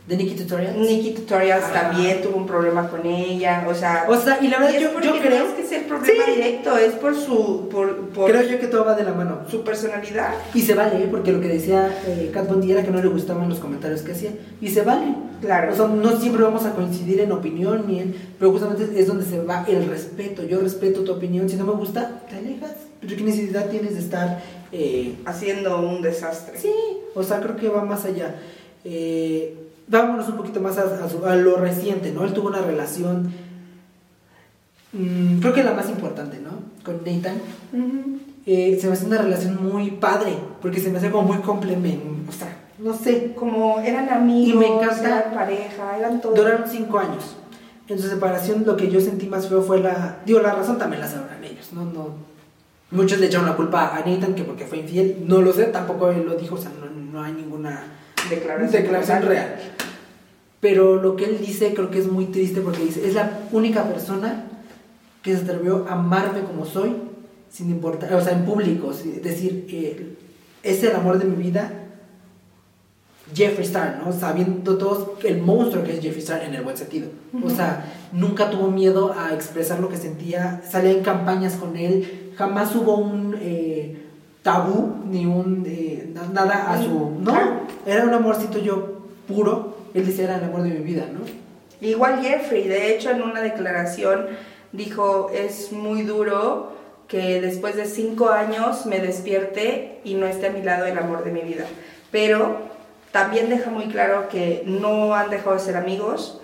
¿De 0.07 0.15
Nikki 0.15 0.35
Tutorials? 0.35 0.77
Nikki 0.77 1.11
Tutorials 1.11 1.65
ah. 1.65 1.73
también 1.73 2.21
tuvo 2.21 2.37
un 2.37 2.47
problema 2.47 2.89
con 2.89 3.05
ella, 3.05 3.67
o 3.69 3.75
sea... 3.75 4.05
O 4.07 4.15
sea, 4.15 4.39
y 4.41 4.47
la 4.47 4.59
verdad 4.59 4.79
yo, 4.79 5.01
yo 5.01 5.19
creo... 5.19 5.43
No 5.43 5.49
es 5.49 5.55
que 5.55 5.65
sea 5.65 5.79
el 5.79 5.85
problema 5.85 6.23
directo, 6.33 6.77
es 6.77 6.93
por 6.93 7.13
su... 7.13 7.67
Por, 7.69 8.09
creo 8.25 8.41
yo 8.43 8.57
que 8.57 8.67
todo 8.67 8.85
va 8.85 8.95
de 8.95 9.03
la 9.03 9.11
mano. 9.11 9.41
Su 9.51 9.65
personalidad. 9.65 10.33
Y 10.53 10.61
se 10.61 10.75
vale, 10.75 11.03
¿eh? 11.03 11.07
porque 11.11 11.33
lo 11.33 11.41
que 11.41 11.49
decía 11.49 11.93
eh, 12.07 12.31
Kat 12.33 12.47
Bondi 12.47 12.71
era 12.71 12.83
que 12.83 12.91
no 12.91 13.01
le 13.01 13.09
gustaban 13.09 13.49
los 13.49 13.59
comentarios 13.59 14.01
que 14.01 14.13
hacía. 14.13 14.31
Y 14.61 14.69
se 14.69 14.81
vale. 14.83 15.13
Claro. 15.41 15.73
O 15.73 15.75
sea, 15.75 15.87
no 15.87 16.17
siempre 16.17 16.41
vamos 16.41 16.65
a 16.65 16.71
coincidir 16.71 17.19
en 17.19 17.33
opinión 17.33 17.83
ni 17.85 17.99
en... 17.99 18.15
Pero 18.39 18.53
justamente 18.53 18.87
es 18.97 19.07
donde 19.07 19.25
se 19.25 19.43
va 19.43 19.65
el 19.67 19.89
respeto. 19.89 20.45
Yo 20.45 20.61
respeto 20.61 21.03
tu 21.03 21.11
opinión. 21.11 21.49
Si 21.49 21.57
no 21.57 21.65
me 21.65 21.73
gusta, 21.73 22.21
te 22.29 22.37
alejas. 22.37 22.75
Pero 23.01 23.13
¿qué 23.13 23.23
necesidad 23.23 23.69
tienes 23.69 23.95
de 23.95 23.99
estar... 23.99 24.41
Eh, 24.71 25.15
Haciendo 25.25 25.81
un 25.81 26.01
desastre. 26.01 26.57
Sí, 26.57 26.71
o 27.13 27.23
sea, 27.23 27.41
creo 27.41 27.57
que 27.57 27.67
va 27.67 27.83
más 27.83 28.05
allá. 28.05 28.35
Eh 28.85 29.66
vámonos 29.87 30.27
un 30.29 30.37
poquito 30.37 30.59
más 30.59 30.77
a, 30.77 31.35
lo 31.35 31.57
reciente, 31.57 32.11
¿no? 32.11 32.23
Él 32.23 32.33
tuvo 32.33 32.49
una 32.49 32.61
relación, 32.61 33.31
mm, 34.93 35.39
creo 35.39 35.53
que 35.53 35.63
la 35.63 35.73
más 35.73 35.89
importante, 35.89 36.39
¿no? 36.39 36.51
Con 36.83 36.97
Nathan. 37.05 37.37
Eh, 38.45 38.77
se 38.79 38.87
me 38.87 38.93
hace 38.93 39.05
una 39.05 39.17
relación 39.17 39.61
muy 39.61 39.91
padre, 39.91 40.37
porque 40.61 40.79
se 40.79 40.89
me 40.89 40.99
hace 40.99 41.11
como 41.11 41.33
muy 41.33 41.37
complemento, 41.39 42.29
o 42.29 42.31
sea, 42.31 42.67
no 42.79 42.93
sé. 42.93 43.33
Como 43.35 43.79
eran 43.79 44.09
amigos, 44.09 44.55
y 44.55 44.57
me 44.57 44.67
encanta, 44.67 45.07
eran 45.07 45.33
pareja, 45.33 45.97
eran 45.97 46.21
todo. 46.21 46.33
Duraron 46.33 46.69
cinco 46.69 46.99
años. 46.99 47.35
En 47.87 47.99
su 47.99 48.07
separación 48.07 48.63
lo 48.65 48.75
que 48.75 48.89
yo 48.89 48.99
sentí 48.99 49.27
más 49.27 49.47
feo 49.47 49.61
fue 49.61 49.79
la... 49.79 50.19
Digo, 50.25 50.39
la 50.41 50.53
razón 50.53 50.77
también 50.77 51.01
la 51.01 51.07
sabrán 51.07 51.43
ellos, 51.43 51.71
¿no? 51.71 51.85
no 51.85 52.27
Muchos 52.91 53.19
le 53.19 53.27
echaron 53.27 53.47
la 53.47 53.55
culpa 53.55 53.95
a 53.95 54.05
Nathan 54.05 54.35
que 54.35 54.43
porque 54.43 54.65
fue 54.65 54.79
infiel. 54.79 55.23
No 55.25 55.41
lo 55.41 55.53
sé, 55.53 55.65
tampoco 55.65 56.09
él 56.09 56.25
lo 56.25 56.35
dijo, 56.35 56.55
o 56.55 56.57
sea, 56.57 56.71
no 57.11 57.23
hay 57.23 57.33
ninguna 57.33 57.85
declaración, 58.29 59.21
real. 59.23 59.55
Pero 60.59 61.01
lo 61.01 61.15
que 61.15 61.25
él 61.25 61.37
dice 61.39 61.73
creo 61.73 61.91
que 61.91 61.99
es 61.99 62.07
muy 62.07 62.25
triste 62.25 62.61
porque 62.61 62.83
dice, 62.83 63.07
es 63.07 63.13
la 63.13 63.41
única 63.51 63.83
persona 63.83 64.45
que 65.21 65.35
se 65.35 65.43
atrevió 65.43 65.85
a 65.87 65.93
amarme 65.93 66.41
como 66.41 66.65
soy, 66.65 66.95
sin 67.49 67.69
importar, 67.69 68.13
o 68.13 68.21
sea, 68.21 68.33
en 68.33 68.45
público, 68.45 68.91
es 68.91 69.23
decir, 69.23 69.65
eh, 69.69 70.15
es 70.63 70.83
el 70.83 70.95
amor 70.95 71.19
de 71.19 71.25
mi 71.25 71.35
vida, 71.35 71.87
Jeffree 73.33 73.65
Star, 73.65 74.01
¿no? 74.03 74.13
Sabiendo 74.13 74.77
todos 74.77 75.23
el 75.25 75.41
monstruo 75.41 75.83
que 75.83 75.93
es 75.93 76.01
Jeffree 76.01 76.23
Star 76.23 76.43
en 76.43 76.53
el 76.53 76.63
buen 76.63 76.77
sentido. 76.77 77.09
O 77.43 77.49
sea, 77.49 77.93
nunca 78.13 78.49
tuvo 78.49 78.71
miedo 78.71 79.13
a 79.17 79.33
expresar 79.33 79.79
lo 79.79 79.89
que 79.89 79.97
sentía, 79.97 80.61
salía 80.69 80.91
en 80.91 81.03
campañas 81.03 81.55
con 81.55 81.75
él, 81.75 82.31
jamás 82.35 82.75
hubo 82.75 82.97
un... 82.97 83.35
Eh, 83.39 83.66
tabú 84.47 85.03
ni 85.03 85.25
un 85.25 85.65
eh, 85.67 86.07
nada 86.31 86.71
a 86.71 86.81
su 86.81 87.17
no 87.19 87.35
era 87.85 88.05
un 88.05 88.13
amorcito 88.13 88.59
yo 88.59 89.01
puro 89.27 89.75
él 89.93 90.05
decía 90.05 90.23
era 90.23 90.37
el 90.37 90.45
amor 90.45 90.63
de 90.63 90.69
mi 90.69 90.85
vida 90.85 91.03
no 91.11 91.19
igual 91.85 92.21
Jeffrey 92.21 92.65
de 92.65 92.95
hecho 92.95 93.11
en 93.11 93.23
una 93.23 93.41
declaración 93.41 94.27
dijo 94.71 95.29
es 95.33 95.73
muy 95.73 96.03
duro 96.03 96.71
que 97.09 97.41
después 97.41 97.75
de 97.75 97.87
cinco 97.87 98.29
años 98.29 98.85
me 98.85 99.01
despierte 99.01 99.99
y 100.05 100.13
no 100.13 100.25
esté 100.25 100.47
a 100.47 100.51
mi 100.51 100.61
lado 100.61 100.85
el 100.85 100.97
amor 100.97 101.25
de 101.25 101.31
mi 101.31 101.41
vida 101.41 101.65
pero 102.09 102.59
también 103.11 103.49
deja 103.49 103.69
muy 103.69 103.87
claro 103.87 104.29
que 104.29 104.63
no 104.65 105.13
han 105.13 105.29
dejado 105.29 105.57
de 105.57 105.61
ser 105.61 105.75
amigos 105.75 106.39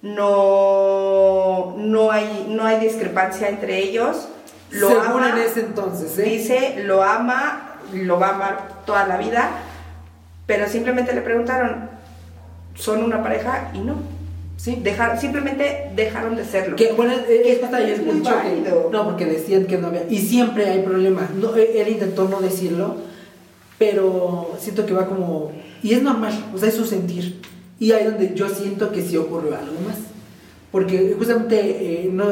no 0.00 1.74
no 1.76 2.12
hay 2.12 2.46
no 2.48 2.64
hay 2.64 2.78
discrepancia 2.78 3.48
entre 3.48 3.78
ellos 3.78 4.28
lo 4.70 4.88
Según 4.88 5.22
ama, 5.22 5.30
en 5.30 5.38
ese 5.38 5.60
entonces, 5.60 6.18
¿eh? 6.18 6.22
Dice, 6.22 6.82
lo 6.84 7.02
ama, 7.02 7.78
lo 7.92 8.18
va 8.18 8.28
a 8.28 8.34
amar 8.34 8.68
toda 8.84 9.06
la 9.06 9.16
vida, 9.16 9.50
pero 10.46 10.68
simplemente 10.68 11.14
le 11.14 11.22
preguntaron, 11.22 11.88
¿son 12.74 13.02
una 13.02 13.22
pareja? 13.22 13.70
Y 13.74 13.80
no. 13.80 13.96
Sí. 14.56 14.80
Dejar, 14.82 15.20
simplemente 15.20 15.92
dejaron 15.94 16.34
de 16.34 16.44
serlo. 16.44 16.74
Que, 16.74 16.92
bueno, 16.92 17.12
es, 17.12 17.60
no, 18.90 19.04
porque 19.04 19.24
decían 19.24 19.66
que 19.66 19.78
no 19.78 19.86
había. 19.86 20.04
Y 20.10 20.18
siempre 20.18 20.66
hay 20.68 20.82
problemas. 20.82 21.30
No, 21.30 21.56
e, 21.56 21.80
él 21.80 21.88
intentó 21.88 22.28
no 22.28 22.40
decirlo, 22.40 22.96
pero 23.78 24.56
siento 24.58 24.84
que 24.84 24.94
va 24.94 25.06
como. 25.06 25.52
Y 25.80 25.94
es 25.94 26.02
normal, 26.02 26.32
o 26.52 26.58
sea, 26.58 26.68
es 26.68 26.74
su 26.74 26.84
sentir. 26.84 27.40
Y 27.78 27.92
ahí 27.92 28.04
donde 28.04 28.34
yo 28.34 28.48
siento 28.48 28.90
que 28.90 29.02
sí 29.02 29.16
ocurrió 29.16 29.54
algo 29.54 29.80
más. 29.86 29.96
Porque 30.70 31.14
justamente 31.18 31.58
eh, 32.04 32.10
no, 32.12 32.26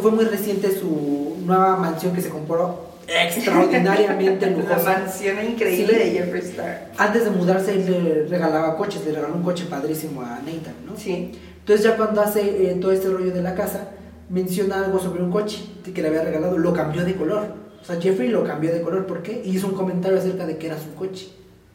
fue 0.00 0.10
muy 0.10 0.24
reciente 0.24 0.70
su 0.78 1.36
nueva 1.44 1.76
mansión 1.76 2.14
que 2.14 2.20
se 2.20 2.28
compró 2.28 2.92
extraordinariamente 3.06 4.46
La 4.50 4.56
lujosa. 4.56 4.98
mansión 5.00 5.36
increíble 5.44 5.94
Sí. 5.94 6.00
de 6.04 6.10
Jeffree 6.12 6.42
Star. 6.42 6.92
Antes 6.96 7.24
de 7.24 7.30
mudarse 7.30 7.72
él 7.74 7.84
le 7.86 8.26
regalaba 8.28 8.76
coches, 8.76 9.04
le 9.04 9.12
regaló 9.12 9.34
un 9.34 9.42
coche 9.42 9.66
padrísimo 9.68 10.22
a 10.22 10.38
Nathan, 10.38 10.74
¿no? 10.86 10.96
Sí. 10.96 11.32
Entonces 11.58 11.84
ya 11.84 11.96
cuando 11.96 12.20
hace 12.22 12.70
eh, 12.70 12.74
todo 12.80 12.92
este 12.92 13.08
rollo 13.08 13.32
de 13.32 13.42
la 13.42 13.54
casa, 13.54 13.88
menciona 14.28 14.84
algo 14.84 14.98
sobre 14.98 15.22
un 15.22 15.30
coche 15.30 15.58
que 15.94 16.00
le 16.02 16.08
había 16.08 16.22
regalado, 16.22 16.56
lo 16.58 16.72
cambió 16.72 17.04
de 17.04 17.14
color. 17.14 17.54
O 17.80 17.84
sea, 17.84 18.00
Jeffrey 18.00 18.28
lo 18.28 18.44
cambió 18.44 18.72
de 18.72 18.80
color, 18.80 19.06
¿por 19.06 19.22
qué? 19.22 19.42
Y 19.44 19.56
hizo 19.56 19.66
un 19.66 19.74
comentario 19.74 20.16
acerca 20.18 20.46
de 20.46 20.56
que 20.56 20.68
era 20.68 20.78
su 20.78 20.94
coche, 20.94 21.28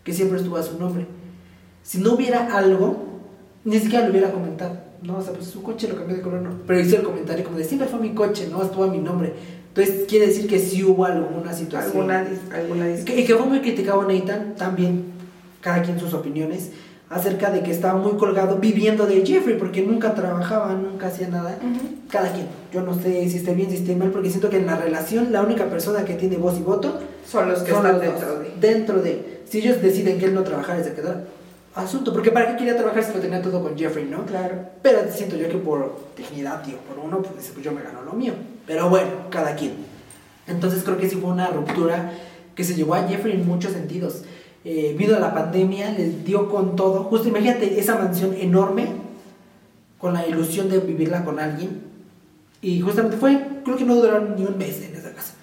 que 0.04 0.14
siempre 0.14 0.38
estuvo 0.38 0.56
a 0.58 0.64
su 0.64 0.80
nombre. 0.80 1.06
Si 1.84 2.00
no 2.00 2.14
hubiera 2.14 2.58
algo, 2.58 3.06
ni 3.66 3.78
siquiera 3.80 4.06
lo 4.06 4.12
hubiera 4.12 4.32
comentado. 4.32 4.78
No, 5.04 5.18
o 5.18 5.22
sea, 5.22 5.34
pues 5.34 5.48
su 5.48 5.62
coche 5.62 5.88
lo 5.88 5.96
cambió 5.96 6.16
de 6.16 6.22
color, 6.22 6.42
no. 6.42 6.50
Pero 6.66 6.80
hizo 6.80 6.96
el 6.98 7.04
comentario 7.04 7.44
como 7.46 7.58
de 7.58 7.64
siempre 7.64 7.88
fue 7.88 8.00
mi 8.00 8.14
coche, 8.14 8.48
no, 8.52 8.64
estuvo 8.64 8.84
a 8.84 8.88
mi 8.88 9.00
nombre. 9.00 9.34
Entonces 9.70 10.06
quiere 10.08 10.28
decir 10.28 10.48
que 10.48 10.58
sí 10.60 10.84
hubo 10.84 11.06
alguna 11.06 11.54
situación. 11.54 12.10
Alguna, 12.10 12.28
alguna 12.54 12.90
Y 12.90 13.04
que, 13.04 13.20
y 13.22 13.26
que 13.26 13.36
fue 13.36 13.46
muy 13.46 13.62
criticado 13.62 14.04
Nathan, 14.04 14.56
también, 14.56 15.06
cada 15.62 15.84
quien 15.84 16.00
sus 16.00 16.14
opiniones, 16.16 16.72
acerca 17.10 17.52
de 17.52 17.62
que 17.62 17.72
estaba 17.72 17.98
muy 18.00 18.14
colgado 18.14 18.58
viviendo 18.58 19.06
de 19.06 19.26
Jeffrey, 19.26 19.58
porque 19.58 19.82
nunca 19.84 20.14
trabajaba, 20.16 20.74
nunca 20.74 21.08
hacía 21.08 21.28
nada. 21.30 21.58
Cada 22.10 22.34
quien. 22.34 22.48
Yo 22.74 22.82
no 22.82 22.96
sé 23.00 23.30
si 23.30 23.38
esté 23.38 23.54
bien, 23.54 23.70
si 23.70 23.78
esté 23.78 23.96
mal, 23.96 24.10
porque 24.10 24.30
siento 24.30 24.50
que 24.50 24.58
en 24.58 24.66
la 24.66 24.78
relación 24.78 25.32
la 25.32 25.42
única 25.44 25.66
persona 25.66 26.04
que 26.06 26.16
tiene 26.16 26.38
voz 26.38 26.58
y 26.58 26.64
voto 26.64 27.00
Son 27.30 27.48
los 27.48 27.60
que 27.60 27.72
son 27.72 27.86
están 27.86 28.00
los 28.00 28.06
dos. 28.06 28.22
dentro 28.22 28.40
de. 28.40 28.50
Dentro 28.60 29.02
de. 29.02 29.42
Si 29.48 29.60
ellos 29.60 29.82
deciden 29.82 30.18
que 30.18 30.26
él 30.26 30.34
no 30.34 30.44
trabajara 30.44 30.82
y 30.82 30.84
se 30.84 30.94
quedara, 30.94 31.24
asunto. 31.78 32.14
Porque 32.14 32.32
para 32.32 32.52
qué 32.52 32.58
quería 32.58 32.78
trabajar 32.78 33.04
si 33.04 33.14
lo 33.14 33.20
tenía 33.20 33.42
todo 33.42 33.62
con 33.62 33.78
Jeffrey, 33.78 34.06
¿no? 34.06 34.26
Claro. 34.26 34.56
Pero 34.82 35.00
siento 35.12 35.36
yo 35.38 35.50
que 35.50 35.58
por 35.58 36.00
dignidad, 36.18 36.64
tío, 36.64 36.78
por 36.78 37.04
uno, 37.04 37.22
pues, 37.22 37.52
pues 37.54 37.64
yo 37.64 37.72
me 37.72 37.82
gano 37.82 38.02
lo 38.02 38.14
mío. 38.14 38.34
Pero 38.66 38.90
bueno, 38.90 39.12
cada 39.30 39.56
quien. 39.56 39.74
Entonces 40.48 40.84
creo 40.84 40.98
que 40.98 41.10
sí 41.10 41.16
fue 41.16 41.30
una 41.30 41.48
ruptura 41.48 42.12
que 42.56 42.64
se 42.64 42.76
llevó 42.76 42.96
a 42.96 43.08
Jeffrey 43.08 43.34
en 43.34 43.48
muchos 43.48 43.74
sentidos. 43.74 44.24
Eh, 44.66 44.96
vino 44.98 45.18
la 45.20 45.34
pandemia, 45.34 45.92
les 45.92 46.26
dio 46.26 46.50
con 46.50 46.76
todo. 46.76 47.04
Justo 47.06 47.28
imagínate 47.28 47.80
esa 47.80 47.96
mansión 47.96 48.34
enorme, 48.34 48.88
con 49.98 50.14
la 50.14 50.28
ilusión 50.28 50.70
de 50.70 50.80
vivirla 50.80 51.24
con 51.24 51.40
alguien. 51.40 51.82
Y 52.62 52.82
justamente 52.82 53.18
fue, 53.18 53.40
creo 53.64 53.78
que 53.78 53.86
no 53.86 53.96
duraron 53.96 54.36
ni 54.36 54.44
un 54.44 54.58
mes 54.58 54.82
en 54.82 54.96
esa 54.96 55.14
casa. 55.14 55.34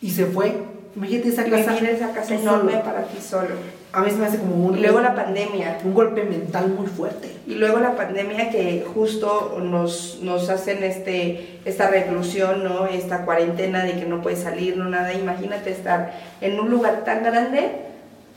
Y 0.00 0.10
se 0.10 0.26
fue. 0.26 0.77
Imagínate 0.98 1.28
esa 1.28 1.44
casa. 1.44 1.78
esa 1.78 2.10
casa 2.10 2.34
enorme 2.34 2.72
solo. 2.72 2.84
para 2.84 3.02
ti 3.04 3.18
solo. 3.20 3.54
A 3.92 4.00
mí 4.00 4.10
se 4.10 4.16
me 4.16 4.26
hace 4.26 4.38
como 4.38 4.66
un, 4.66 4.76
Y 4.76 4.80
luego 4.80 5.00
la 5.00 5.14
pandemia. 5.14 5.78
un 5.84 5.94
golpe 5.94 6.24
mental 6.24 6.70
muy 6.76 6.88
fuerte. 6.88 7.30
Y 7.46 7.54
luego 7.54 7.78
la 7.78 7.94
pandemia 7.94 8.50
que 8.50 8.84
justo 8.92 9.60
nos, 9.62 10.18
nos 10.22 10.50
hacen 10.50 10.82
este, 10.82 11.60
esta 11.64 11.88
reclusión, 11.88 12.64
¿no? 12.64 12.86
Esta 12.86 13.24
cuarentena 13.24 13.84
de 13.84 13.92
que 13.92 14.06
no 14.06 14.20
puedes 14.22 14.40
salir, 14.40 14.76
no 14.76 14.86
nada. 14.86 15.14
Imagínate 15.14 15.70
estar 15.70 16.18
en 16.40 16.58
un 16.58 16.68
lugar 16.68 17.04
tan 17.04 17.22
grande, 17.22 17.70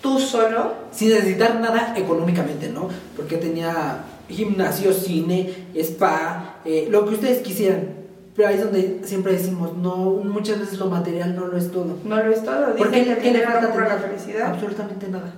tú 0.04 0.19
solo, 0.19 0.76
sin 0.91 1.10
necesitar 1.10 1.60
nada 1.60 1.95
económicamente, 1.97 2.69
¿no? 2.69 2.89
Porque 3.17 3.38
tenía 3.38 4.04
gimnasio, 4.30 4.93
cine, 4.93 5.50
spa, 5.76 6.58
eh, 6.63 6.88
lo 6.91 7.08
que 7.08 7.15
ustedes 7.15 7.39
quisieran. 7.39 8.00
Pero 8.41 8.49
ahí 8.49 8.56
es 8.58 8.63
donde 8.63 9.01
siempre 9.04 9.34
decimos, 9.34 9.77
no, 9.77 9.95
muchas 10.23 10.60
veces 10.60 10.80
lo 10.80 10.88
material 10.88 11.36
no 11.36 11.45
lo 11.45 11.58
es 11.58 11.71
todo. 11.71 11.95
no 12.04 12.23
lo 12.23 12.32
es 12.32 12.43
todo. 12.43 12.75
¿Por 12.75 12.89
Dicen 12.89 13.06
qué, 13.06 13.15
que 13.17 13.21
qué 13.21 13.32
le 13.34 13.41
falta 13.43 13.67
compra 13.67 13.88
la 13.88 14.01
tener? 14.01 14.17
felicidad. 14.19 14.47
Absolutamente 14.54 15.08
nada. 15.10 15.32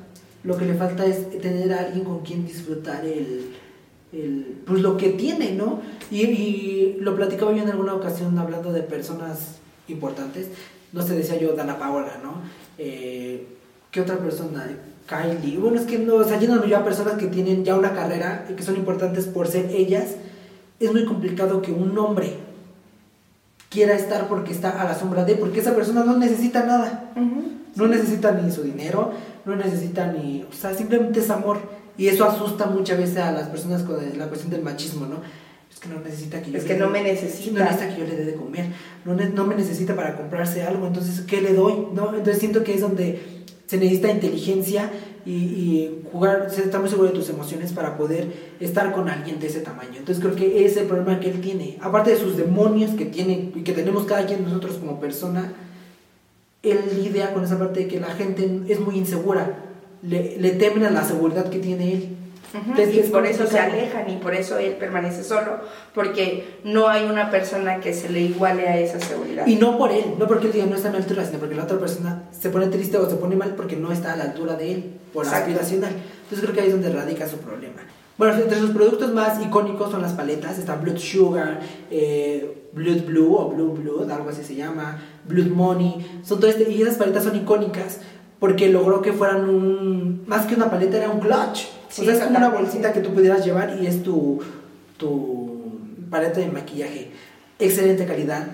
Lo 0.46 0.56
que 0.58 0.64
le 0.66 0.74
falta 0.76 1.06
es 1.06 1.30
tener 1.42 1.74
a 1.74 1.80
alguien 1.82 2.06
con 2.06 2.20
quien 2.22 2.46
disfrutar 2.46 3.04
el, 3.04 3.48
el- 4.14 4.58
pues 4.66 4.82
lo 4.82 4.96
que 4.96 5.10
tiene, 5.10 5.52
¿no? 5.52 5.82
Y, 6.12 6.22
y 6.22 6.98
lo 7.02 7.14
platicaba 7.18 7.52
yo 7.52 7.64
en 7.64 7.70
alguna 7.72 7.94
ocasión 7.94 8.38
hablando 8.40 8.72
de 8.72 8.84
personas 8.84 9.58
importantes. 9.90 10.48
No 10.94 11.02
sé, 11.02 11.16
decía 11.16 11.38
yo 11.38 11.52
Dana 11.58 11.78
Paola, 11.78 12.22
¿no? 12.24 12.36
Eh, 12.78 13.48
¿Qué 13.92 14.00
otra 14.00 14.18
persona? 14.18 14.66
Kylie. 15.08 15.58
Bueno, 15.58 15.78
es 15.78 15.86
que 15.86 16.00
no, 16.00 16.16
o 16.16 16.24
sea, 16.24 16.40
yéndome 16.40 16.70
yo 16.70 16.78
a 16.78 16.86
personas 16.86 17.16
que 17.16 17.28
tienen 17.28 17.66
ya 17.66 17.76
una 17.76 17.94
carrera 17.94 18.46
y 18.50 18.54
que 18.54 18.64
son 18.64 18.78
importantes 18.78 19.26
por 19.26 19.50
ser 19.50 19.70
ellas, 19.72 20.16
es 20.80 20.90
muy 20.94 21.04
complicado 21.04 21.62
que 21.62 21.74
un 21.74 21.98
hombre 21.98 22.36
quiera 23.74 23.96
estar 23.96 24.28
porque 24.28 24.52
está 24.54 24.80
a 24.82 24.86
la 24.86 24.94
sombra 24.98 25.26
de, 25.26 25.36
porque 25.36 25.60
esa 25.60 25.76
persona 25.76 26.04
no 26.04 26.16
necesita 26.18 26.64
nada. 26.64 27.12
Ujú. 27.16 27.44
No 27.76 27.88
necesita 27.88 28.32
ni 28.32 28.52
su 28.52 28.62
dinero, 28.62 29.12
no 29.46 29.56
necesita 29.56 30.12
ni, 30.12 30.44
o 30.48 30.54
sea, 30.54 30.76
simplemente 30.76 31.20
es 31.22 31.30
amor. 31.32 31.58
Y 31.98 32.08
eso 32.08 32.26
asusta 32.26 32.68
muchas 32.68 33.00
veces 33.00 33.18
a 33.18 33.32
las 33.32 33.48
personas 33.50 33.82
con 33.82 33.98
la 34.18 34.28
cuestión 34.28 34.52
del 34.52 34.62
machismo, 34.62 35.08
¿no? 35.08 35.18
Es 35.72 35.80
que 35.80 35.90
no 35.90 36.00
necesita 36.00 36.42
que 36.42 36.52
yo 36.52 36.58
Es 36.60 36.64
le 36.66 36.70
que 36.70 36.78
no 36.80 36.90
me 36.90 37.00
No 37.02 37.08
necesita. 37.08 37.64
necesita 37.64 37.90
que 37.90 38.02
yo 38.02 38.08
le 38.08 38.16
dé 38.16 38.26
de 38.26 38.36
comer, 38.36 38.68
no, 39.06 39.16
no 39.16 39.46
me 39.46 39.56
necesita 39.56 39.96
para 39.96 40.16
comprarse 40.16 40.64
algo, 40.64 40.86
entonces, 40.86 41.22
¿qué 41.22 41.42
le 41.42 41.54
doy? 41.54 41.88
¿No? 41.94 42.10
Entonces 42.16 42.38
siento 42.40 42.64
que 42.64 42.76
es 42.76 42.82
donde 42.82 43.44
se 43.66 43.78
necesita 43.78 44.12
inteligencia 44.12 44.92
y, 45.26 45.32
y 45.32 46.02
jugar, 46.12 46.48
estar 46.50 46.80
muy 46.82 46.90
seguro 46.90 47.10
de 47.10 47.16
tus 47.16 47.30
emociones 47.30 47.72
para 47.72 47.98
poder 47.98 48.28
estar 48.60 48.94
con 48.94 49.10
alguien 49.10 49.40
de 49.40 49.48
ese 49.48 49.62
tamaño. 49.62 49.98
Entonces 49.98 50.24
creo 50.24 50.36
que 50.36 50.66
ese 50.66 50.76
es 50.76 50.78
el 50.78 50.88
problema 50.88 51.20
que 51.20 51.30
él 51.30 51.42
tiene. 51.42 51.78
Aparte 51.82 52.12
de 52.12 52.18
sus 52.18 52.38
demonios 52.38 52.92
que 52.92 53.06
tiene 53.06 53.52
y 53.56 53.62
que 53.62 53.74
tenemos 53.74 54.06
cada 54.06 54.26
quien 54.26 54.40
de 54.40 54.46
nosotros 54.46 54.78
como 54.78 55.00
persona, 55.00 55.54
él 56.62 56.80
lidia 56.96 57.34
con 57.34 57.44
esa 57.44 57.60
parte 57.60 57.82
de 57.82 57.88
que 57.88 58.00
la 58.00 58.12
gente 58.12 58.62
es 58.68 58.80
muy 58.80 58.98
insegura, 58.98 59.66
le, 60.02 60.38
le 60.40 60.52
temen 60.52 60.84
a 60.84 60.92
la 60.92 61.04
seguridad 61.04 61.50
que 61.50 61.60
tiene 61.60 61.94
él. 61.94 62.18
Ujú, 62.54 62.70
Entonces, 62.70 62.94
y 62.94 63.00
es 63.00 63.10
por 63.10 63.26
eso 63.26 63.48
se 63.48 63.60
alejan 63.60 64.10
y 64.10 64.18
por 64.18 64.36
eso 64.36 64.58
él 64.60 64.74
permanece 64.74 65.24
solo, 65.24 65.58
porque 65.96 66.60
no 66.64 66.88
hay 66.88 67.06
una 67.06 67.32
persona 67.32 67.80
que 67.80 67.94
se 67.94 68.10
le 68.10 68.22
iguale 68.22 68.68
a 68.68 68.78
esa 68.78 69.00
seguridad. 69.00 69.48
Y 69.48 69.56
no 69.56 69.78
por 69.78 69.92
él, 69.92 70.06
no 70.20 70.28
porque 70.28 70.48
él 70.48 70.54
diga 70.54 70.66
no 70.68 70.76
está 70.76 70.90
a 70.90 70.92
mi 70.92 70.98
altura, 70.98 71.26
sino 71.26 71.40
porque 71.40 71.56
la 71.56 71.64
otra 71.64 71.80
persona 71.80 72.24
se 72.32 72.50
pone 72.50 72.68
triste 72.68 72.98
o 72.98 73.10
se 73.10 73.16
pone 73.16 73.36
mal 73.36 73.56
porque 73.56 73.76
no 73.76 73.92
está 73.92 74.14
a 74.14 74.18
la 74.18 74.26
altura 74.26 74.56
de 74.56 74.72
él, 74.72 74.92
por 75.12 75.26
Exacto. 75.26 75.46
aspiracional. 75.46 75.94
Entonces 76.24 76.40
creo 76.42 76.54
que 76.54 76.62
ahí 76.62 76.68
es 76.68 76.74
donde 76.74 76.90
radica 76.90 77.28
su 77.28 77.38
problema. 77.38 77.82
Bueno, 78.16 78.36
entre 78.36 78.60
sus 78.60 78.70
productos 78.70 79.12
más 79.12 79.42
icónicos 79.44 79.90
son 79.90 80.04
las 80.04 80.14
paletas, 80.14 80.60
está 80.60 80.76
Blood 80.76 80.98
Sugar, 80.98 81.62
eh, 81.90 82.68
Blood 82.72 83.06
Blue 83.08 83.36
o 83.36 83.50
Blue 83.50 83.74
Blood, 83.74 84.12
algo 84.12 84.30
así 84.30 84.44
se 84.44 84.54
llama, 84.54 85.00
Blood 85.28 85.48
Money, 85.48 86.22
son 86.24 86.40
todo 86.40 86.52
este, 86.52 86.72
y 86.72 86.84
esas 86.84 86.98
paletas 86.98 87.24
son 87.24 87.36
icónicas 87.36 88.00
porque 88.40 88.70
logró 88.70 89.02
que 89.02 89.14
fueran 89.14 89.50
un, 89.50 90.24
más 90.28 90.46
que 90.46 90.54
una 90.56 90.70
paleta 90.70 90.98
era 90.98 91.10
un 91.10 91.20
clutch. 91.22 91.66
Sí, 91.94 92.02
o 92.02 92.06
sea, 92.06 92.14
es 92.16 92.20
como 92.22 92.38
una 92.38 92.50
bolsita 92.50 92.92
que 92.94 93.02
tú 93.02 93.14
pudieras 93.14 93.46
llevar 93.46 93.78
y 93.82 93.86
es 93.88 94.02
tu, 94.04 94.40
tu 94.98 95.62
paleta 96.10 96.40
de 96.40 96.48
maquillaje. 96.48 97.12
Excelente 97.60 98.06
calidad, 98.06 98.48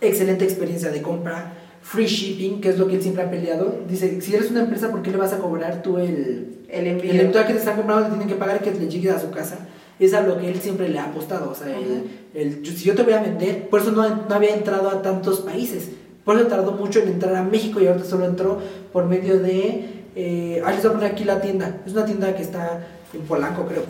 excelente 0.00 0.44
experiencia 0.44 0.90
de 0.90 1.00
compra, 1.02 1.52
free 1.82 2.06
shipping, 2.06 2.60
que 2.60 2.70
es 2.70 2.78
lo 2.78 2.86
que 2.88 2.96
él 2.96 3.02
siempre 3.02 3.22
ha 3.22 3.30
peleado. 3.30 3.76
Dice, 3.88 4.20
si 4.20 4.34
eres 4.34 4.50
una 4.50 4.60
empresa, 4.62 4.90
¿por 4.90 5.02
qué 5.02 5.10
le 5.10 5.16
vas 5.18 5.32
a 5.32 5.38
cobrar 5.38 5.82
tú 5.82 5.98
el, 5.98 6.58
el 6.68 6.86
envío. 6.86 7.10
el 7.12 7.20
envío 7.20 7.46
que 7.46 7.52
te 7.52 7.58
están 7.60 7.76
comprando? 7.76 8.04
Te 8.04 8.10
tienen 8.10 8.28
que 8.28 8.34
pagar 8.34 8.60
que 8.60 8.72
le 8.72 8.88
llegue 8.88 9.10
a 9.10 9.20
su 9.20 9.30
casa. 9.30 9.58
Es 9.98 10.14
a 10.14 10.22
lo 10.22 10.38
que 10.38 10.48
él 10.50 10.60
siempre 10.60 10.88
le 10.88 10.98
ha 10.98 11.04
apostado. 11.04 11.50
O 11.50 11.54
sea, 11.54 11.68
el- 11.76 12.10
el- 12.34 12.66
si 12.66 12.84
yo 12.86 12.94
te 12.94 13.02
voy 13.02 13.12
a 13.12 13.22
vender, 13.22 13.68
por 13.68 13.80
eso 13.80 13.92
no, 13.92 14.08
no 14.28 14.34
había 14.34 14.54
entrado 14.54 14.88
a 14.88 15.02
tantos 15.02 15.40
países. 15.40 15.90
Por 16.24 16.36
eso 16.36 16.46
tardó 16.48 16.72
mucho 16.72 17.00
en 17.00 17.08
entrar 17.08 17.34
a 17.36 17.42
México 17.44 17.80
y 17.80 17.86
ahorita 17.86 18.04
solo 18.04 18.24
entró 18.26 18.58
por 18.92 19.06
medio 19.06 19.38
de... 19.38 19.99
Eh, 20.22 20.62
ah, 20.66 20.70
les 20.72 20.82
voy 20.82 20.90
a 20.90 20.94
poner 20.94 21.10
aquí 21.12 21.24
la 21.24 21.40
tienda. 21.40 21.78
Es 21.86 21.92
una 21.94 22.04
tienda 22.04 22.34
que 22.36 22.42
está 22.42 22.86
en 23.14 23.22
Polanco, 23.22 23.64
creo. 23.66 23.84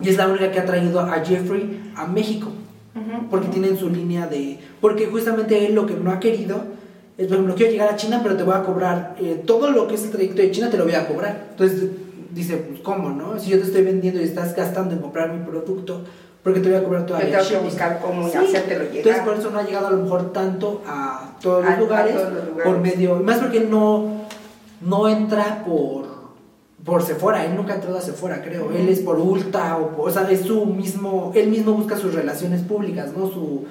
Y 0.00 0.08
es 0.08 0.16
la 0.16 0.28
única 0.28 0.52
que 0.52 0.60
ha 0.60 0.64
traído 0.64 1.00
a 1.00 1.18
Jeffrey 1.24 1.92
a 1.96 2.06
México 2.06 2.48
Ujú. 2.94 3.28
porque 3.28 3.48
tienen 3.48 3.76
su 3.76 3.90
línea 3.90 4.28
de... 4.28 4.60
Porque 4.80 5.06
justamente 5.06 5.66
él 5.66 5.74
lo 5.74 5.84
que 5.86 5.94
no 5.94 6.12
ha 6.12 6.20
querido 6.20 6.62
es, 7.16 7.26
por 7.26 7.34
ejemplo, 7.34 7.56
quiero 7.56 7.72
llegar 7.72 7.88
a 7.88 7.96
China, 7.96 8.20
pero 8.22 8.36
te 8.36 8.44
voy 8.44 8.54
a 8.54 8.62
cobrar 8.62 9.16
eh, 9.20 9.42
todo 9.44 9.72
lo 9.72 9.88
que 9.88 9.96
es 9.96 10.04
el 10.04 10.10
trayecto 10.12 10.40
de 10.42 10.52
China, 10.52 10.70
te 10.70 10.76
lo 10.78 10.84
voy 10.84 10.94
a 10.94 11.08
cobrar. 11.08 11.46
Entonces 11.50 11.88
dice, 12.32 12.56
pues 12.58 12.78
¿cómo, 12.82 13.10
no? 13.10 13.36
Si 13.40 13.50
yo 13.50 13.58
te 13.58 13.64
estoy 13.64 13.82
vendiendo 13.82 14.20
y 14.20 14.24
estás 14.24 14.54
gastando 14.54 14.94
en 14.94 15.00
comprar 15.00 15.32
mi 15.32 15.44
producto, 15.44 16.02
porque 16.44 16.60
te 16.60 16.68
voy 16.68 16.78
a 16.78 16.84
cobrar 16.84 17.00
Yo 17.02 17.06
todavía 17.08 17.30
tengo 17.30 17.40
el 17.42 17.48
que 17.48 17.54
shipping? 17.54 17.68
buscar 17.68 17.98
cómo 18.00 18.28
Sí. 18.28 18.36
hacértelo 18.36 18.82
Entonces 18.84 19.04
llegar. 19.04 19.24
por 19.24 19.34
eso 19.36 19.50
no 19.50 19.58
ha 19.58 19.64
llegado 19.64 19.88
a 19.88 19.90
lo 19.90 19.96
mejor 20.04 20.32
tanto 20.32 20.82
a 20.86 21.32
todos 21.42 21.64
A- 21.64 21.70
los 21.70 21.76
a 21.76 21.80
lugares, 21.80 22.14
todos 22.14 22.32
los 22.32 22.44
lugares. 22.46 22.72
por 22.72 22.80
medio... 22.80 23.16
Más 23.16 23.38
porque 23.38 23.60
no, 23.60 24.27
no 24.80 25.08
entra 25.08 25.64
por... 25.64 26.18
Por 26.84 27.02
Sephora, 27.02 27.44
él 27.44 27.56
nunca 27.56 27.72
ha 27.72 27.76
entrado 27.76 27.98
a 27.98 28.00
Sephora, 28.00 28.40
creo. 28.42 28.70
Él 28.70 28.88
es 28.88 29.00
por 29.00 29.18
Ulta, 29.18 29.76
o, 29.78 29.88
por- 29.96 30.08
o 30.08 30.12
sea, 30.12 30.30
es 30.30 30.42
su 30.42 30.64
mismo. 30.64 31.32
Él 31.34 31.48
mismo 31.50 31.72
busca 31.72 31.96
sus 31.96 32.14
relaciones 32.14 32.62
públicas, 32.62 33.10
¿no? 33.16 33.26
Su 33.28 33.64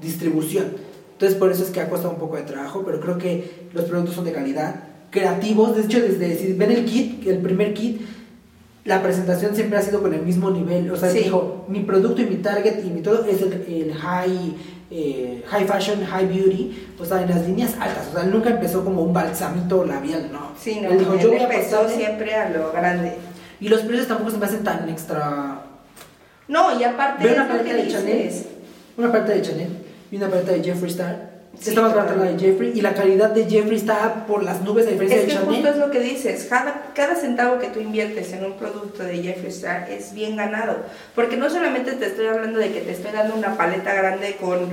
distribución. 0.00 0.66
Entonces, 1.12 1.36
por 1.36 1.50
eso 1.50 1.64
es 1.64 1.70
que 1.70 1.80
ha 1.80 1.90
costado 1.90 2.14
un 2.14 2.20
poco 2.20 2.36
de 2.36 2.42
trabajo, 2.42 2.82
pero 2.86 3.00
creo 3.00 3.18
que 3.18 3.68
los 3.74 3.84
productos 3.86 4.14
son 4.14 4.24
de 4.24 4.32
calidad, 4.32 4.76
creativos. 5.10 5.74
De 5.76 5.82
hecho, 5.82 6.00
desde 6.00 6.36
si 6.36 6.52
ven 6.52 6.70
el 6.70 6.84
kit, 6.84 7.26
el 7.26 7.38
primer 7.38 7.74
kit, 7.74 8.00
la 8.84 9.02
presentación 9.02 9.54
siempre 9.56 9.76
ha 9.78 9.82
sido 9.82 10.00
con 10.00 10.14
el 10.14 10.22
mismo 10.22 10.50
nivel. 10.50 10.90
O 10.92 10.96
sea, 10.96 11.10
Sí. 11.10 11.18
dijo: 11.24 11.64
mi 11.68 11.80
producto 11.80 12.22
y 12.22 12.26
mi 12.26 12.36
target 12.36 12.84
y 12.84 12.90
mi 12.90 13.02
todo 13.02 13.24
es 13.24 13.42
el, 13.42 13.52
el 13.68 13.92
high. 13.94 14.56
Eh, 14.90 15.44
high 15.48 15.66
fashion, 15.66 16.04
high 16.04 16.26
beauty, 16.26 16.88
o 16.98 17.04
sea, 17.04 17.22
en 17.22 17.28
las 17.28 17.46
líneas 17.46 17.72
altas, 17.78 18.08
o 18.10 18.12
sea, 18.14 18.22
él 18.24 18.30
nunca 18.30 18.48
empezó 18.50 18.84
como 18.84 19.02
un 19.02 19.12
balsamito 19.12 19.84
labial, 19.84 20.30
no. 20.32 20.52
Sí, 20.58 20.80
no, 20.80 20.88
él 20.90 20.98
dijo, 20.98 21.16
yo 21.18 21.28
voy 21.28 21.38
a 21.38 21.42
empezó 21.44 21.82
apostarle- 21.86 21.96
siempre 21.96 22.34
a 22.34 22.48
lo 22.50 22.72
grande. 22.72 23.12
y 23.60 23.68
los 23.68 23.80
precios 23.82 24.08
tampoco 24.08 24.30
se 24.30 24.38
me 24.38 24.46
hacen 24.46 24.64
tan 24.64 24.88
extra. 24.88 25.62
No, 26.48 26.78
y 26.80 26.84
aparte 26.84 27.24
Ve 27.24 27.34
una 27.34 27.46
paleta 27.48 27.74
de 27.76 27.88
Chanel, 27.88 28.32
una 28.96 29.12
paleta 29.12 29.32
de 29.32 29.42
Chanel 29.42 29.68
y 30.10 30.16
una 30.16 30.28
paleta 30.28 30.52
de 30.52 30.62
Jeffree 30.64 30.90
Star. 30.90 31.37
Sí, 31.60 31.70
está 31.70 31.82
más 31.82 31.94
barata 31.94 32.14
la 32.14 32.24
de. 32.24 32.38
Jeffree 32.38 32.72
y 32.74 32.80
la 32.80 32.94
calidad 32.94 33.30
de 33.30 33.44
Jeffree 33.46 33.76
está 33.76 34.26
por 34.26 34.42
las 34.44 34.62
nubes 34.62 34.86
a 34.86 34.90
diferencia 34.90 35.16
Es 35.16 35.22
de 35.22 35.28
que 35.28 35.34
Chanel. 35.34 35.54
justo 35.54 35.68
es 35.70 35.76
lo 35.76 35.90
que 35.90 36.00
dices, 36.00 36.46
cada, 36.48 36.82
cada 36.94 37.16
centavo 37.16 37.58
que 37.58 37.68
tú 37.68 37.80
inviertes 37.80 38.32
en 38.32 38.44
un 38.44 38.52
producto 38.54 39.02
de 39.02 39.22
Jeffree 39.22 39.48
Star 39.48 39.90
es 39.90 40.14
bien 40.14 40.36
ganado, 40.36 40.76
porque 41.14 41.36
no 41.36 41.50
solamente 41.50 41.92
te 41.92 42.06
estoy 42.06 42.26
hablando 42.26 42.58
de 42.58 42.70
que 42.72 42.80
te 42.80 42.92
estoy 42.92 43.10
dando 43.12 43.34
una 43.34 43.56
paleta 43.56 43.92
grande 43.92 44.36
con 44.40 44.70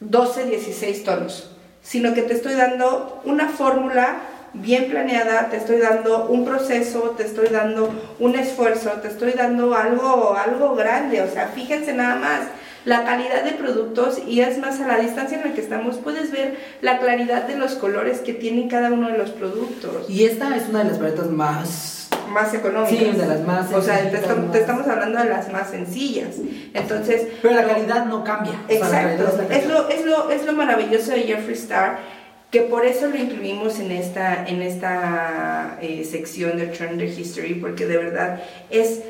12, 0.00 0.46
16 0.46 1.04
tonos, 1.04 1.50
sino 1.82 2.12
que 2.12 2.22
te 2.22 2.34
estoy 2.34 2.54
dando 2.54 3.20
una 3.24 3.48
fórmula 3.48 4.16
bien 4.52 4.90
planeada, 4.90 5.48
te 5.50 5.56
estoy 5.58 5.78
dando 5.78 6.26
un 6.26 6.44
proceso, 6.44 7.14
te 7.16 7.24
estoy 7.24 7.48
dando 7.48 7.92
un 8.18 8.34
esfuerzo, 8.36 8.90
te 9.02 9.08
estoy 9.08 9.32
dando 9.32 9.74
algo, 9.74 10.36
algo 10.36 10.74
grande, 10.74 11.22
o 11.22 11.30
sea, 11.30 11.48
fíjense 11.48 11.92
nada 11.92 12.16
más 12.16 12.40
la 12.84 13.04
calidad 13.04 13.44
de 13.44 13.52
productos 13.52 14.18
y 14.26 14.40
es 14.40 14.58
más 14.58 14.80
a 14.80 14.86
la 14.86 14.98
distancia 14.98 15.38
en 15.38 15.48
la 15.48 15.54
que 15.54 15.60
estamos 15.60 15.96
puedes 15.96 16.30
ver 16.30 16.56
la 16.82 16.98
claridad 16.98 17.44
de 17.44 17.56
los 17.56 17.74
colores 17.76 18.18
que 18.20 18.34
tienen 18.34 18.68
cada 18.68 18.92
uno 18.92 19.08
de 19.10 19.18
los 19.18 19.30
productos 19.30 20.08
Y 20.10 20.24
esta 20.24 20.54
es 20.56 20.68
una 20.68 20.80
de 20.84 20.90
las 20.90 20.98
paletas 20.98 21.30
más. 21.30 22.08
más 22.30 22.52
económicas 22.52 22.98
Sí, 22.98 23.04
de 23.18 23.26
las 23.26 23.40
más 23.40 23.72
o 23.72 23.80
sea 23.80 24.10
te, 24.10 24.16
estamos 24.58 24.86
hablando 24.86 25.18
de 25.18 25.30
las 25.30 25.50
más 25.52 25.70
sencillas 25.70 26.36
entonces 26.74 27.28
Pero 27.40 27.54
la 27.54 27.64
calidad 27.66 28.04
no 28.06 28.22
cambia. 28.24 28.52
O 28.64 28.68
sea, 28.68 29.12
Exacto, 29.14 29.42
es 29.50 29.66
lo, 29.66 29.88
es, 29.88 30.04
lo, 30.04 30.30
es 30.30 30.44
lo 30.44 30.52
maravilloso 30.52 31.12
de 31.12 31.22
Jeffree 31.22 31.54
Star, 31.54 31.98
que 32.50 32.62
por 32.62 32.84
eso 32.84 33.08
lo 33.08 33.16
incluimos 33.16 33.78
en 33.80 33.90
esta, 33.92 34.44
en 34.46 34.60
esta 34.62 35.78
eh, 35.80 36.04
sección 36.04 36.56
de 36.58 36.66
Trender 36.66 37.08
History, 37.08 37.54
porque 37.54 37.86
de 37.86 37.96
verdad 37.96 38.40
es 38.70 39.00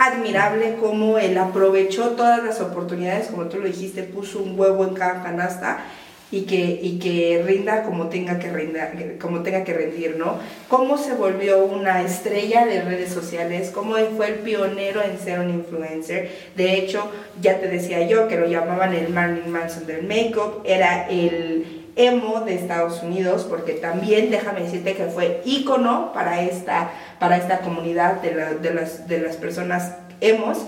admirable 0.00 0.76
cómo 0.80 1.18
él 1.18 1.36
aprovechó 1.36 2.12
todas 2.12 2.42
las 2.42 2.58
oportunidades, 2.62 3.28
como 3.28 3.44
tú 3.44 3.58
lo 3.58 3.66
dijiste, 3.66 4.02
puso 4.02 4.38
un 4.38 4.58
huevo 4.58 4.84
en 4.84 4.94
cada 4.94 5.22
canasta 5.22 5.84
y 6.30 6.42
que, 6.42 6.80
y 6.82 6.98
que 6.98 7.42
rinda 7.46 7.82
como 7.82 8.08
tenga 8.08 8.38
que, 8.38 8.50
rinda, 8.50 8.92
como 9.20 9.42
tenga 9.42 9.62
que 9.62 9.74
rendir, 9.74 10.16
¿no? 10.16 10.38
Cómo 10.68 10.96
se 10.96 11.12
volvió 11.14 11.64
una 11.66 12.00
estrella 12.00 12.64
de 12.64 12.80
redes 12.80 13.12
sociales, 13.12 13.70
cómo 13.74 13.98
él 13.98 14.08
fue 14.16 14.28
el 14.28 14.34
pionero 14.36 15.02
en 15.02 15.18
ser 15.18 15.38
un 15.40 15.50
influencer. 15.50 16.30
De 16.56 16.78
hecho, 16.78 17.10
ya 17.42 17.60
te 17.60 17.68
decía 17.68 18.06
yo 18.06 18.26
que 18.26 18.38
lo 18.38 18.46
llamaban 18.46 18.94
el 18.94 19.10
Marilyn 19.10 19.50
Manson 19.50 19.86
del 19.86 20.04
make-up, 20.04 20.62
era 20.64 21.10
el 21.10 21.79
emo 22.06 22.40
de 22.40 22.54
Estados 22.54 23.02
Unidos, 23.02 23.46
porque 23.48 23.72
también 23.74 24.30
déjame 24.30 24.62
decirte 24.62 24.94
que 24.94 25.04
fue 25.06 25.42
ícono 25.44 26.12
para 26.12 26.42
esta, 26.42 26.90
para 27.18 27.36
esta 27.36 27.58
comunidad 27.60 28.20
de, 28.22 28.34
la- 28.34 28.54
de 28.54 28.74
las, 28.74 29.06
de 29.08 29.20
las 29.20 29.36
personas 29.36 29.94
emos, 30.20 30.58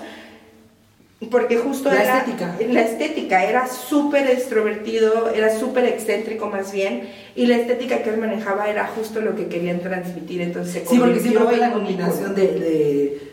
porque 1.31 1.57
justo 1.57 1.89
La 1.89 2.03
era 2.03 2.19
estética. 2.19 2.57
la 2.69 2.81
estética 2.83 3.45
era 3.45 3.69
súper 3.69 4.29
extrovertido, 4.29 5.31
era 5.31 5.57
súper 5.57 5.85
excéntrico 5.85 6.49
más 6.49 6.73
bien, 6.73 7.09
y 7.37 7.47
la 7.47 7.57
estética 7.57 8.03
que 8.03 8.11
él 8.11 8.17
manejaba 8.19 8.69
era 8.69 8.89
justo 8.89 9.21
lo 9.21 9.37
que 9.37 9.47
querían 9.47 9.79
transmitir, 9.81 10.41
entonces 10.41 10.83
Sí, 10.89 10.99
porque 10.99 11.21
siempre 11.21 11.45
fue 11.45 11.57
la 11.59 11.73
combinación 11.73 12.35
de, 12.35 12.47
de- 12.49 13.33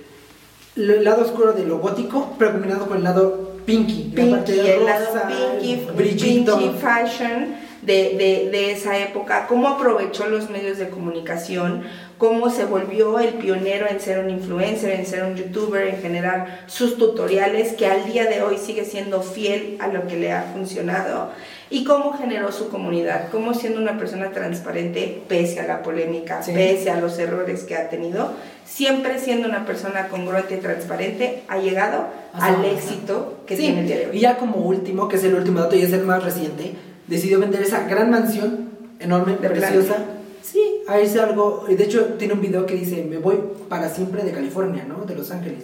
el 0.76 1.04
lado 1.04 1.24
oscuro 1.24 1.54
de 1.54 1.66
lo 1.66 1.80
gótico, 1.80 2.36
pero 2.38 2.52
combinado 2.52 2.88
con 2.88 2.98
el 2.98 3.04
lado 3.04 3.58
pinky. 3.66 4.14
la 4.16 4.30
parte 4.38 4.54
Pinky, 4.54 4.70
el 4.70 4.86
lado 4.86 5.06
rosa, 5.08 5.28
pinky, 5.28 5.88
brillito. 5.96 6.58
pinky 6.60 6.78
fashion 6.80 7.56
de, 7.82 8.16
de, 8.18 8.50
de 8.52 8.72
esa 8.72 8.98
época, 8.98 9.46
cómo 9.48 9.68
aprovechó 9.70 10.28
los 10.28 10.50
medios 10.50 10.78
de 10.78 10.90
comunicación, 10.90 11.84
cómo 12.18 12.50
se 12.50 12.66
volvió 12.66 13.20
el 13.20 13.36
pionero 13.36 13.88
en 13.90 14.00
ser 14.02 14.20
un 14.20 14.30
influencer, 14.30 14.92
en 14.92 15.06
ser 15.06 15.24
un 15.24 15.36
youtuber, 15.36 15.88
en 15.88 16.02
generar 16.02 16.64
sus 16.68 16.98
tutoriales, 16.98 17.74
que 17.74 17.86
al 17.88 18.06
día 18.12 18.26
de 18.26 18.42
hoy 18.42 18.58
sigue 18.58 18.84
siendo 18.86 19.22
fiel 19.22 19.78
a 19.80 19.88
lo 19.88 20.06
que 20.08 20.18
le 20.18 20.34
ha 20.34 20.44
funcionado, 20.54 21.30
y 21.72 21.84
cómo 21.84 22.14
generó 22.18 22.52
su 22.52 22.70
comunidad, 22.70 23.30
cómo 23.32 23.54
siendo 23.54 23.80
una 23.80 23.98
persona 23.98 24.32
transparente, 24.32 25.22
pese 25.30 25.60
a 25.62 25.68
la 25.68 25.82
polémica, 25.84 26.42
Sí. 26.44 26.52
pese 26.52 26.90
a 26.90 27.00
los 27.00 27.18
errores 27.20 27.64
que 27.64 27.76
ha 27.76 27.90
tenido, 27.90 28.34
siempre 28.66 29.20
siendo 29.20 29.48
una 29.48 29.66
persona 29.66 30.08
congruente 30.10 30.56
y 30.56 30.58
transparente, 30.58 31.44
ha 31.48 31.58
llegado 31.60 32.08
al 32.34 32.66
éxito 32.66 33.38
que 33.46 33.56
Sí, 33.56 33.64
tiene 33.64 33.82
el 33.82 33.88
día 33.88 33.98
de 34.00 34.08
hoy. 34.08 34.18
Y 34.18 34.20
ya 34.22 34.38
como 34.38 34.58
último, 34.58 35.08
que 35.08 35.16
es 35.18 35.24
el 35.24 35.36
último 35.36 35.62
dato 35.62 35.76
y 35.76 35.84
es 35.84 35.94
el 35.94 36.02
más 36.04 36.24
reciente, 36.24 36.74
decidió 37.10 37.40
vender 37.40 37.62
esa 37.62 37.88
gran 37.88 38.10
mansión 38.12 38.70
enorme, 39.00 39.38
De 39.38 39.50
preciosa. 39.50 39.96
plano. 39.96 40.20
Sí, 40.42 40.62
a 40.88 41.00
irse 41.00 41.20
algo. 41.20 41.66
De 41.68 41.84
hecho, 41.84 42.16
tiene 42.18 42.34
un 42.34 42.42
video 42.42 42.66
que 42.66 42.76
dice: 42.76 43.06
Me 43.10 43.18
voy 43.18 43.38
para 43.68 43.90
siempre 43.90 44.24
de 44.24 44.32
California, 44.32 44.86
¿no? 44.88 45.06
De 45.06 45.16
Los 45.16 45.32
Ángeles. 45.32 45.64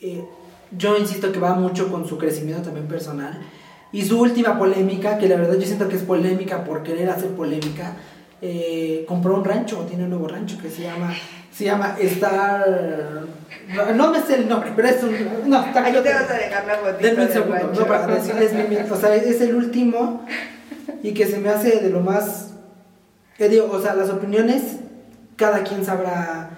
Eh, 0.00 0.24
yo 0.76 0.96
insisto 0.96 1.30
que 1.32 1.38
va 1.38 1.54
mucho 1.54 1.90
con 1.90 2.06
su 2.08 2.18
crecimiento 2.18 2.62
también 2.62 2.86
personal. 2.86 3.40
Y 3.92 4.02
su 4.02 4.20
última 4.20 4.58
polémica, 4.58 5.16
que 5.18 5.28
la 5.28 5.36
verdad 5.36 5.54
yo 5.54 5.66
siento 5.66 5.88
que 5.88 5.96
es 5.96 6.02
polémica 6.02 6.64
por 6.64 6.82
querer 6.82 7.08
hacer 7.08 7.30
polémica, 7.30 7.94
eh, 8.42 9.04
compró 9.06 9.36
un 9.36 9.44
rancho, 9.44 9.86
tiene 9.88 10.04
un 10.04 10.10
nuevo 10.10 10.28
rancho 10.28 10.58
que 10.60 10.68
se 10.68 10.82
llama, 10.82 11.14
se 11.52 11.64
llama 11.64 11.96
Star... 12.00 13.24
No, 13.74 13.94
no 13.94 14.12
me 14.12 14.20
sé 14.20 14.36
el 14.36 14.48
nombre, 14.48 14.72
pero 14.76 14.88
es 14.88 15.02
un... 15.02 15.48
No, 15.48 15.64
está 15.64 15.86
Aquí 15.86 15.98
te 16.02 16.12
vas 16.12 16.30
a 16.30 16.34
dejar 16.34 16.66
la 16.66 16.80
botita 16.80 17.08
Denme 17.08 17.24
un 17.26 17.32
segundo, 17.32 17.72
no, 17.74 17.86
para 17.86 18.06
decirles 18.08 18.68
bien, 18.68 18.86
o 18.90 18.96
sea, 18.96 19.14
es 19.14 19.40
el 19.40 19.54
último 19.54 20.26
y 21.02 21.12
que 21.14 21.26
se 21.26 21.38
me 21.38 21.48
hace 21.48 21.80
de 21.80 21.90
lo 21.90 22.00
más, 22.00 22.54
que 23.36 23.48
digo, 23.48 23.68
o 23.70 23.80
sea, 23.80 23.94
las 23.94 24.10
opiniones, 24.10 24.62
cada 25.36 25.62
quien 25.62 25.84
sabrá 25.84 26.50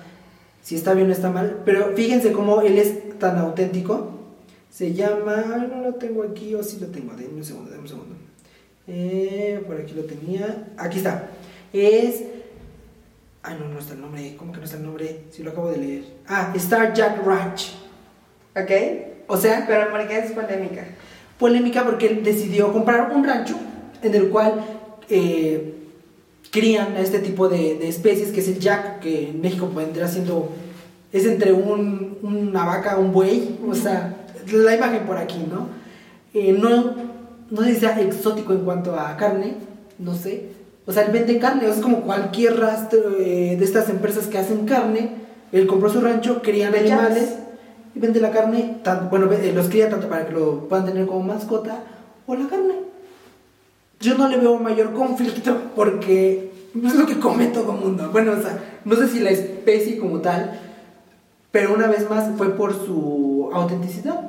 si 0.62 0.74
está 0.76 0.94
bien 0.94 1.08
o 1.08 1.12
está 1.12 1.30
mal, 1.30 1.62
pero 1.64 1.92
fíjense 1.96 2.32
cómo 2.32 2.60
él 2.60 2.78
es 2.78 3.18
tan 3.18 3.38
auténtico, 3.38 4.10
se 4.70 4.92
llama, 4.92 5.66
no 5.72 5.80
lo 5.82 5.94
tengo 5.94 6.22
aquí, 6.22 6.54
o 6.54 6.62
sí 6.62 6.78
lo 6.80 6.88
tengo, 6.88 7.14
denme 7.14 7.38
un 7.38 7.44
segundo, 7.44 7.70
denme 7.70 7.82
un 7.82 7.88
segundo, 7.88 8.14
Eh, 8.86 9.62
por 9.66 9.80
aquí 9.80 9.94
lo 9.94 10.04
tenía, 10.04 10.68
aquí 10.76 10.98
está, 10.98 11.28
es, 11.72 12.22
ay 13.42 13.56
no, 13.58 13.68
no 13.68 13.78
está 13.78 13.94
el 13.94 14.00
nombre, 14.00 14.34
¿cómo 14.38 14.52
que 14.52 14.58
no 14.58 14.64
está 14.64 14.76
el 14.76 14.84
nombre? 14.84 15.24
Si 15.30 15.42
lo 15.42 15.50
acabo 15.50 15.70
de 15.70 15.78
leer, 15.78 16.04
ah, 16.28 16.52
Star 16.56 16.92
Jack 16.94 17.24
Ranch, 17.24 17.74
¿Ok? 18.56 18.70
o 19.26 19.36
sea, 19.36 19.64
Pero 19.66 19.90
¿por 19.90 20.06
qué 20.08 20.18
es 20.18 20.32
polémica? 20.32 20.84
polémica 21.38 21.84
porque 21.84 22.06
él 22.08 22.24
decidió 22.24 22.72
comprar 22.72 23.12
un 23.14 23.24
rancho 23.24 23.56
en 24.02 24.14
el 24.14 24.28
cual 24.28 24.54
eh, 25.08 25.74
crían 26.50 26.96
a 26.96 27.00
este 27.00 27.18
tipo 27.18 27.48
de, 27.48 27.76
de 27.76 27.88
especies, 27.88 28.30
que 28.32 28.40
es 28.40 28.48
el 28.48 28.58
jack, 28.58 29.00
que 29.00 29.30
en 29.30 29.40
México 29.40 29.70
vendrá 29.74 30.08
siendo, 30.08 30.50
es 31.12 31.24
entre 31.26 31.52
un, 31.52 32.18
una 32.22 32.64
vaca, 32.64 32.96
un 32.98 33.12
buey, 33.12 33.58
o 33.68 33.74
sea, 33.74 34.16
la 34.52 34.74
imagen 34.76 35.00
por 35.06 35.16
aquí, 35.18 35.44
¿no? 35.50 35.68
Eh, 36.34 36.52
no, 36.58 36.94
no 37.50 37.62
sé 37.62 37.74
si 37.74 37.80
sea 37.80 38.00
exótico 38.00 38.52
en 38.52 38.60
cuanto 38.60 38.94
a 38.98 39.16
carne, 39.16 39.54
no 39.98 40.14
sé. 40.14 40.56
O 40.86 40.92
sea, 40.92 41.02
él 41.04 41.12
vende 41.12 41.38
carne, 41.38 41.62
o 41.64 41.66
sea, 41.68 41.76
es 41.76 41.80
como 41.82 42.00
cualquier 42.02 42.58
rastro 42.58 43.16
eh, 43.18 43.56
de 43.58 43.64
estas 43.64 43.90
empresas 43.90 44.26
que 44.26 44.38
hacen 44.38 44.64
carne. 44.64 45.10
Él 45.52 45.66
compró 45.66 45.90
su 45.90 46.00
rancho, 46.00 46.40
crían 46.42 46.74
animales 46.74 47.28
jacks. 47.30 47.38
y 47.94 47.98
vende 48.00 48.20
la 48.20 48.30
carne, 48.30 48.76
tan- 48.82 49.10
bueno, 49.10 49.30
eh, 49.32 49.52
los 49.54 49.68
cría 49.68 49.90
tanto 49.90 50.08
para 50.08 50.26
que 50.26 50.32
lo 50.32 50.66
puedan 50.68 50.86
tener 50.86 51.06
como 51.06 51.22
mascota 51.22 51.82
o 52.26 52.34
la 52.34 52.46
carne. 52.48 52.74
Yo 54.00 54.16
no 54.16 54.28
le 54.28 54.36
veo 54.36 54.58
mayor 54.58 54.92
conflicto 54.92 55.72
porque 55.74 56.52
es 56.74 56.94
lo 56.94 57.06
que 57.06 57.18
come 57.18 57.46
todo 57.46 57.72
mundo. 57.72 58.10
Bueno, 58.12 58.32
o 58.32 58.42
sea, 58.42 58.80
no 58.84 58.94
sé 58.96 59.08
si 59.08 59.20
la 59.20 59.30
especie 59.30 59.98
como 59.98 60.20
tal, 60.20 60.60
pero 61.50 61.74
una 61.74 61.88
vez 61.88 62.08
más 62.08 62.36
fue 62.36 62.54
por 62.56 62.72
su 62.74 63.50
autenticidad. 63.52 64.20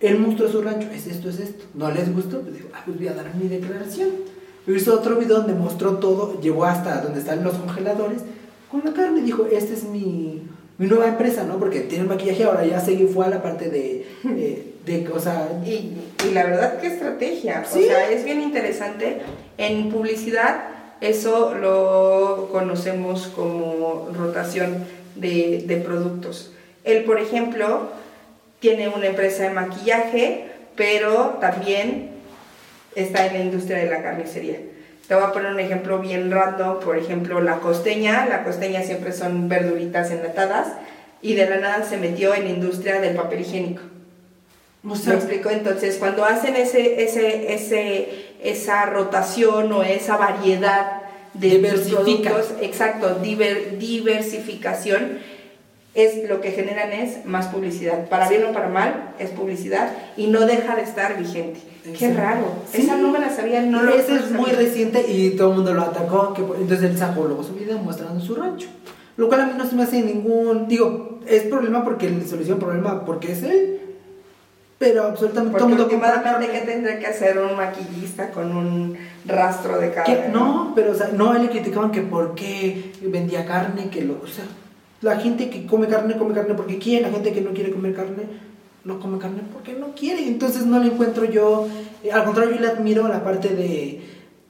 Él 0.00 0.18
mostró 0.18 0.48
su 0.48 0.60
rancho, 0.60 0.88
es 0.92 1.06
esto, 1.06 1.30
es 1.30 1.40
esto. 1.40 1.64
No 1.74 1.90
les 1.90 2.14
gustó, 2.14 2.40
pues 2.40 2.54
dijo, 2.54 2.68
ah, 2.74 2.82
pues 2.84 2.98
voy 2.98 3.08
a 3.08 3.14
dar 3.14 3.34
mi 3.34 3.48
declaración. 3.48 4.10
Hizo 4.66 4.94
otro 4.94 5.16
video 5.16 5.38
donde 5.38 5.54
mostró 5.54 5.98
todo, 5.98 6.40
llegó 6.40 6.64
hasta 6.64 7.00
donde 7.00 7.20
están 7.20 7.42
los 7.44 7.54
congeladores 7.54 8.22
con 8.70 8.82
la 8.84 8.92
carne. 8.92 9.22
Dijo, 9.22 9.46
esta 9.46 9.72
es 9.72 9.84
mi, 9.84 10.42
mi 10.76 10.86
nueva 10.86 11.08
empresa, 11.08 11.44
¿no? 11.44 11.58
Porque 11.58 11.80
tiene 11.80 12.04
el 12.04 12.10
maquillaje, 12.10 12.44
ahora 12.44 12.66
ya 12.66 12.80
se 12.80 13.06
fue 13.06 13.24
a 13.24 13.30
la 13.30 13.42
parte 13.42 13.70
de, 13.70 14.06
eh, 14.24 14.74
de 14.86 15.08
o 15.12 15.18
sea, 15.18 15.48
Y, 15.64 15.98
y 16.24 16.30
la 16.32 16.44
verdad, 16.44 16.78
qué 16.80 16.86
estrategia. 16.86 17.64
Sí. 17.70 17.84
O 17.84 17.86
sea, 17.86 18.08
es 18.10 18.24
bien 18.24 18.40
interesante. 18.40 19.18
En 19.58 19.90
publicidad, 19.90 20.64
eso 21.00 21.54
lo 21.54 22.48
conocemos 22.52 23.26
como 23.34 24.08
rotación 24.14 24.84
de, 25.16 25.64
de 25.66 25.76
productos. 25.76 26.52
Él, 26.84 27.04
por 27.04 27.20
ejemplo, 27.20 27.90
tiene 28.60 28.88
una 28.88 29.06
empresa 29.06 29.42
de 29.42 29.50
maquillaje, 29.50 30.46
pero 30.76 31.38
también 31.40 32.10
está 32.94 33.26
en 33.26 33.32
la 33.34 33.40
industria 33.40 33.78
de 33.78 33.90
la 33.90 34.02
carnicería. 34.02 34.60
Te 35.08 35.14
voy 35.14 35.24
a 35.24 35.32
poner 35.32 35.52
un 35.52 35.60
ejemplo 35.60 35.98
bien 35.98 36.30
random, 36.30 36.80
por 36.80 36.96
ejemplo, 36.96 37.40
la 37.40 37.58
costeña. 37.58 38.26
La 38.26 38.44
costeña 38.44 38.82
siempre 38.82 39.12
son 39.12 39.48
verduritas 39.48 40.10
enlatadas 40.10 40.68
y 41.22 41.34
de 41.34 41.48
la 41.48 41.58
nada 41.58 41.84
se 41.84 41.96
metió 41.96 42.34
en 42.34 42.44
la 42.44 42.50
industria 42.50 43.00
del 43.00 43.16
papel 43.16 43.40
higiénico. 43.40 43.82
O 44.86 44.94
¿Me 44.94 44.96
sea, 44.96 45.14
explico? 45.14 45.50
Entonces, 45.50 45.96
cuando 45.98 46.24
hacen 46.24 46.56
ese, 46.56 47.02
ese, 47.02 47.52
ese, 47.54 48.08
esa 48.42 48.86
rotación 48.86 49.72
o 49.72 49.82
esa 49.82 50.16
variedad 50.16 51.02
de 51.34 51.58
productos, 51.58 52.54
exacto, 52.60 53.20
diver- 53.22 53.78
diversificación, 53.78 55.18
es 55.94 56.28
lo 56.28 56.40
que 56.42 56.50
generan 56.50 56.92
es 56.92 57.24
más 57.24 57.46
publicidad. 57.46 58.08
Para 58.08 58.28
bien 58.28 58.44
o 58.44 58.52
para 58.52 58.68
mal, 58.68 59.14
es 59.18 59.30
publicidad 59.30 59.92
y 60.16 60.26
no 60.26 60.40
deja 60.46 60.76
de 60.76 60.82
estar 60.82 61.18
vigente. 61.18 61.60
Qué 61.98 62.12
raro. 62.12 62.52
Esa 62.72 62.96
no 62.96 63.10
me 63.10 63.18
la 63.18 63.30
sabía, 63.34 63.62
no 63.62 63.82
lo 63.82 63.94
Ese 63.94 64.16
es 64.16 64.30
muy 64.30 64.50
reciente 64.50 65.06
y 65.10 65.30
todo 65.30 65.50
el 65.50 65.56
mundo 65.56 65.72
lo 65.72 65.82
atacó. 65.82 66.34
Que, 66.34 66.42
entonces 66.42 66.90
él 66.90 66.98
sacó 66.98 67.24
luego 67.24 67.42
su 67.42 67.54
video 67.54 67.78
mostrando 67.78 68.20
su 68.20 68.34
rancho. 68.34 68.68
Lo 69.16 69.28
cual 69.28 69.40
a 69.42 69.46
mí 69.46 69.52
no 69.56 69.66
se 69.66 69.74
me 69.74 69.84
hace 69.84 70.02
ningún. 70.02 70.68
Digo, 70.68 71.20
es 71.26 71.44
problema 71.44 71.82
porque 71.84 72.10
le 72.10 72.26
soluciona 72.26 72.60
problema 72.60 73.04
porque 73.06 73.32
es 73.32 73.42
él. 73.42 73.80
Pero 74.78 75.04
absolutamente 75.04 75.56
todo 75.56 75.68
el 75.68 75.74
mundo 75.74 75.88
que 75.88 75.98
¿qué 76.50 76.60
tendría 76.66 76.98
que 76.98 77.06
hacer 77.06 77.38
un 77.38 77.56
maquillista 77.56 78.30
con 78.30 78.54
un 78.54 78.96
rastro 79.24 79.78
de 79.78 79.90
carne? 79.90 80.28
No, 80.30 80.72
pero 80.74 80.92
o 80.92 80.94
sea, 80.94 81.08
no, 81.08 81.32
a 81.32 81.36
él 81.36 81.44
le 81.44 81.48
criticaban 81.48 81.90
que 81.90 82.02
por 82.02 82.34
qué 82.34 82.92
vendía 83.00 83.46
carne, 83.46 83.88
que 83.88 84.02
lo. 84.02 84.20
O 84.22 84.26
sea, 84.26 84.44
la 85.00 85.16
gente 85.16 85.48
que 85.48 85.64
come 85.64 85.86
carne, 85.86 86.18
come 86.18 86.34
carne 86.34 86.54
porque 86.54 86.78
quiere, 86.78 87.02
la 87.02 87.10
gente 87.10 87.32
que 87.32 87.40
no 87.40 87.52
quiere 87.52 87.70
comer 87.70 87.94
carne, 87.94 88.24
no 88.84 89.00
come 89.00 89.18
carne 89.18 89.40
porque 89.50 89.72
no 89.72 89.94
quiere. 89.94 90.26
Entonces 90.28 90.66
no 90.66 90.78
le 90.78 90.92
encuentro 90.92 91.24
yo. 91.24 91.66
Eh, 92.04 92.12
al 92.12 92.24
contrario, 92.24 92.56
yo 92.56 92.60
le 92.60 92.68
admiro 92.68 93.08
la 93.08 93.24
parte 93.24 93.48
de. 93.48 94.02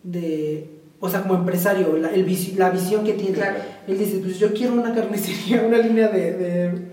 de 0.03 0.71
o 0.99 1.09
sea, 1.09 1.23
como 1.23 1.35
empresario, 1.35 1.97
la, 1.99 2.09
el, 2.09 2.27
la 2.57 2.71
visión 2.71 3.05
que 3.05 3.13
tiene. 3.13 3.39
Él 3.87 3.97
dice: 3.97 4.19
Pues 4.19 4.41
yo 4.41 4.53
quiero 4.53 4.73
una 4.73 4.93
carnicería, 4.93 5.63
una 5.69 5.79
línea 5.79 6.09
de 6.09 6.33
de 6.33 6.86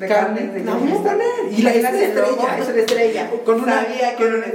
carne, 0.00 0.48
de 0.48 0.64
la 0.64 0.74
voy 0.74 0.90
a 0.90 0.94
poner. 0.94 1.52
Y 1.56 1.62
la, 1.62 1.70
es 1.70 1.84
estrella, 1.84 2.58
es 2.58 2.68
una 2.68 2.78
estrella. 2.78 3.30
Con 3.44 3.62
una, 3.62 3.86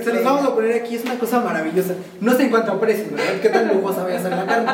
Se 0.03 0.13
los 0.13 0.23
vamos 0.23 0.45
a 0.45 0.53
poner 0.53 0.73
aquí, 0.81 0.95
es 0.95 1.05
una 1.05 1.17
cosa 1.17 1.39
maravillosa. 1.39 1.93
No 2.19 2.35
sé 2.35 2.43
en 2.43 2.49
cuanto 2.49 2.73
a 2.73 2.79
precio, 2.79 3.05
¿verdad? 3.11 3.41
¿Qué 3.41 3.49
tan 3.49 3.67
lujosa 3.69 4.03
voy 4.03 4.13
a 4.13 4.19
hacer 4.19 4.31
la 4.31 4.45
carne? 4.45 4.71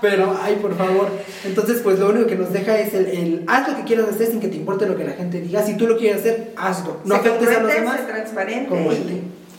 Pero, 0.00 0.36
ay, 0.42 0.58
por 0.62 0.76
favor. 0.76 1.08
Entonces, 1.44 1.80
pues 1.82 1.98
lo 1.98 2.08
único 2.10 2.26
que 2.26 2.36
nos 2.36 2.52
deja 2.52 2.78
es 2.78 2.94
el, 2.94 3.06
el, 3.06 3.44
haz 3.48 3.68
lo 3.68 3.76
que 3.76 3.84
quieras 3.84 4.08
hacer 4.08 4.28
sin 4.28 4.40
que 4.40 4.48
te 4.48 4.56
importe 4.56 4.86
lo 4.86 4.96
que 4.96 5.04
la 5.04 5.12
gente 5.12 5.40
diga. 5.40 5.62
Si 5.62 5.76
tú 5.76 5.86
lo 5.86 5.98
quieres 5.98 6.20
hacer, 6.20 6.52
hazlo. 6.56 7.00
No 7.04 7.16
afectes 7.16 7.48
a 7.48 7.60
los 7.60 7.72
demás. 7.72 8.06
transparente. 8.06 8.68
Como 8.68 8.92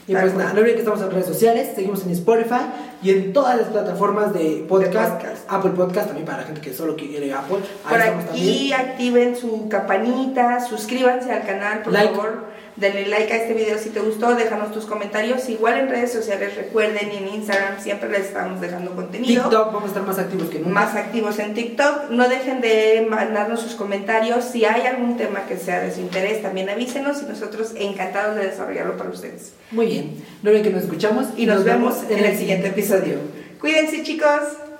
y 0.07 0.13
pues 0.13 0.33
nada, 0.33 0.53
no 0.53 0.59
olviden 0.59 0.75
que 0.75 0.81
estamos 0.81 1.01
en 1.01 1.11
redes 1.11 1.27
sociales, 1.27 1.69
seguimos 1.75 2.03
en 2.03 2.11
Spotify 2.11 2.65
y 3.01 3.09
en 3.09 3.33
todas 3.33 3.57
las 3.57 3.67
plataformas 3.67 4.33
de 4.33 4.65
podcast, 4.67 5.21
Apple 5.47 5.71
Podcast 5.71 6.07
también 6.07 6.25
para 6.25 6.39
la 6.39 6.43
gente 6.45 6.61
que 6.61 6.73
solo 6.73 6.95
quiere 6.95 7.33
Apple. 7.33 7.57
Por 7.87 8.01
aquí 8.01 8.71
activen 8.73 9.35
su 9.35 9.67
campanita, 9.69 10.59
suscríbanse 10.65 11.31
al 11.31 11.45
canal, 11.45 11.81
por 11.81 11.93
favor 11.93 12.51
denle 12.75 13.07
like 13.07 13.31
a 13.31 13.37
este 13.37 13.53
video 13.53 13.77
si 13.77 13.89
te 13.89 13.99
gustó, 13.99 14.35
déjanos 14.35 14.71
tus 14.71 14.85
comentarios. 14.85 15.47
Igual 15.49 15.79
en 15.79 15.89
redes 15.89 16.11
sociales, 16.11 16.55
recuerden, 16.55 17.11
y 17.11 17.17
en 17.17 17.35
Instagram 17.35 17.79
siempre 17.79 18.09
les 18.09 18.27
estamos 18.27 18.61
dejando 18.61 18.95
contenido. 18.95 19.43
TikTok, 19.43 19.67
vamos 19.67 19.83
a 19.83 19.87
estar 19.87 20.03
más 20.03 20.19
activos 20.19 20.49
que 20.49 20.59
nunca. 20.59 20.71
Más 20.71 20.95
activos 20.95 21.39
en 21.39 21.53
TikTok. 21.53 22.09
No 22.09 22.27
dejen 22.29 22.61
de 22.61 23.05
mandarnos 23.09 23.61
sus 23.61 23.75
comentarios. 23.75 24.45
Si 24.45 24.65
hay 24.65 24.81
algún 24.87 25.17
tema 25.17 25.45
que 25.47 25.57
sea 25.57 25.81
de 25.81 25.93
su 25.93 26.01
interés, 26.01 26.41
también 26.41 26.69
avísenos 26.69 27.21
y 27.21 27.25
nosotros 27.25 27.73
encantados 27.75 28.35
de 28.35 28.47
desarrollarlo 28.47 28.97
para 28.97 29.09
ustedes. 29.09 29.53
Muy 29.71 29.85
bien. 29.85 30.23
No 30.43 30.51
que 30.51 30.69
nos 30.69 30.83
escuchamos 30.83 31.27
y, 31.37 31.45
nos, 31.45 31.63
vemos 31.63 31.95
en 32.09 32.25
el 32.25 32.37
siguiente 32.37 32.71
episodio. 32.91 33.19
Cuídense, 33.59 34.03
chicos. 34.03 34.70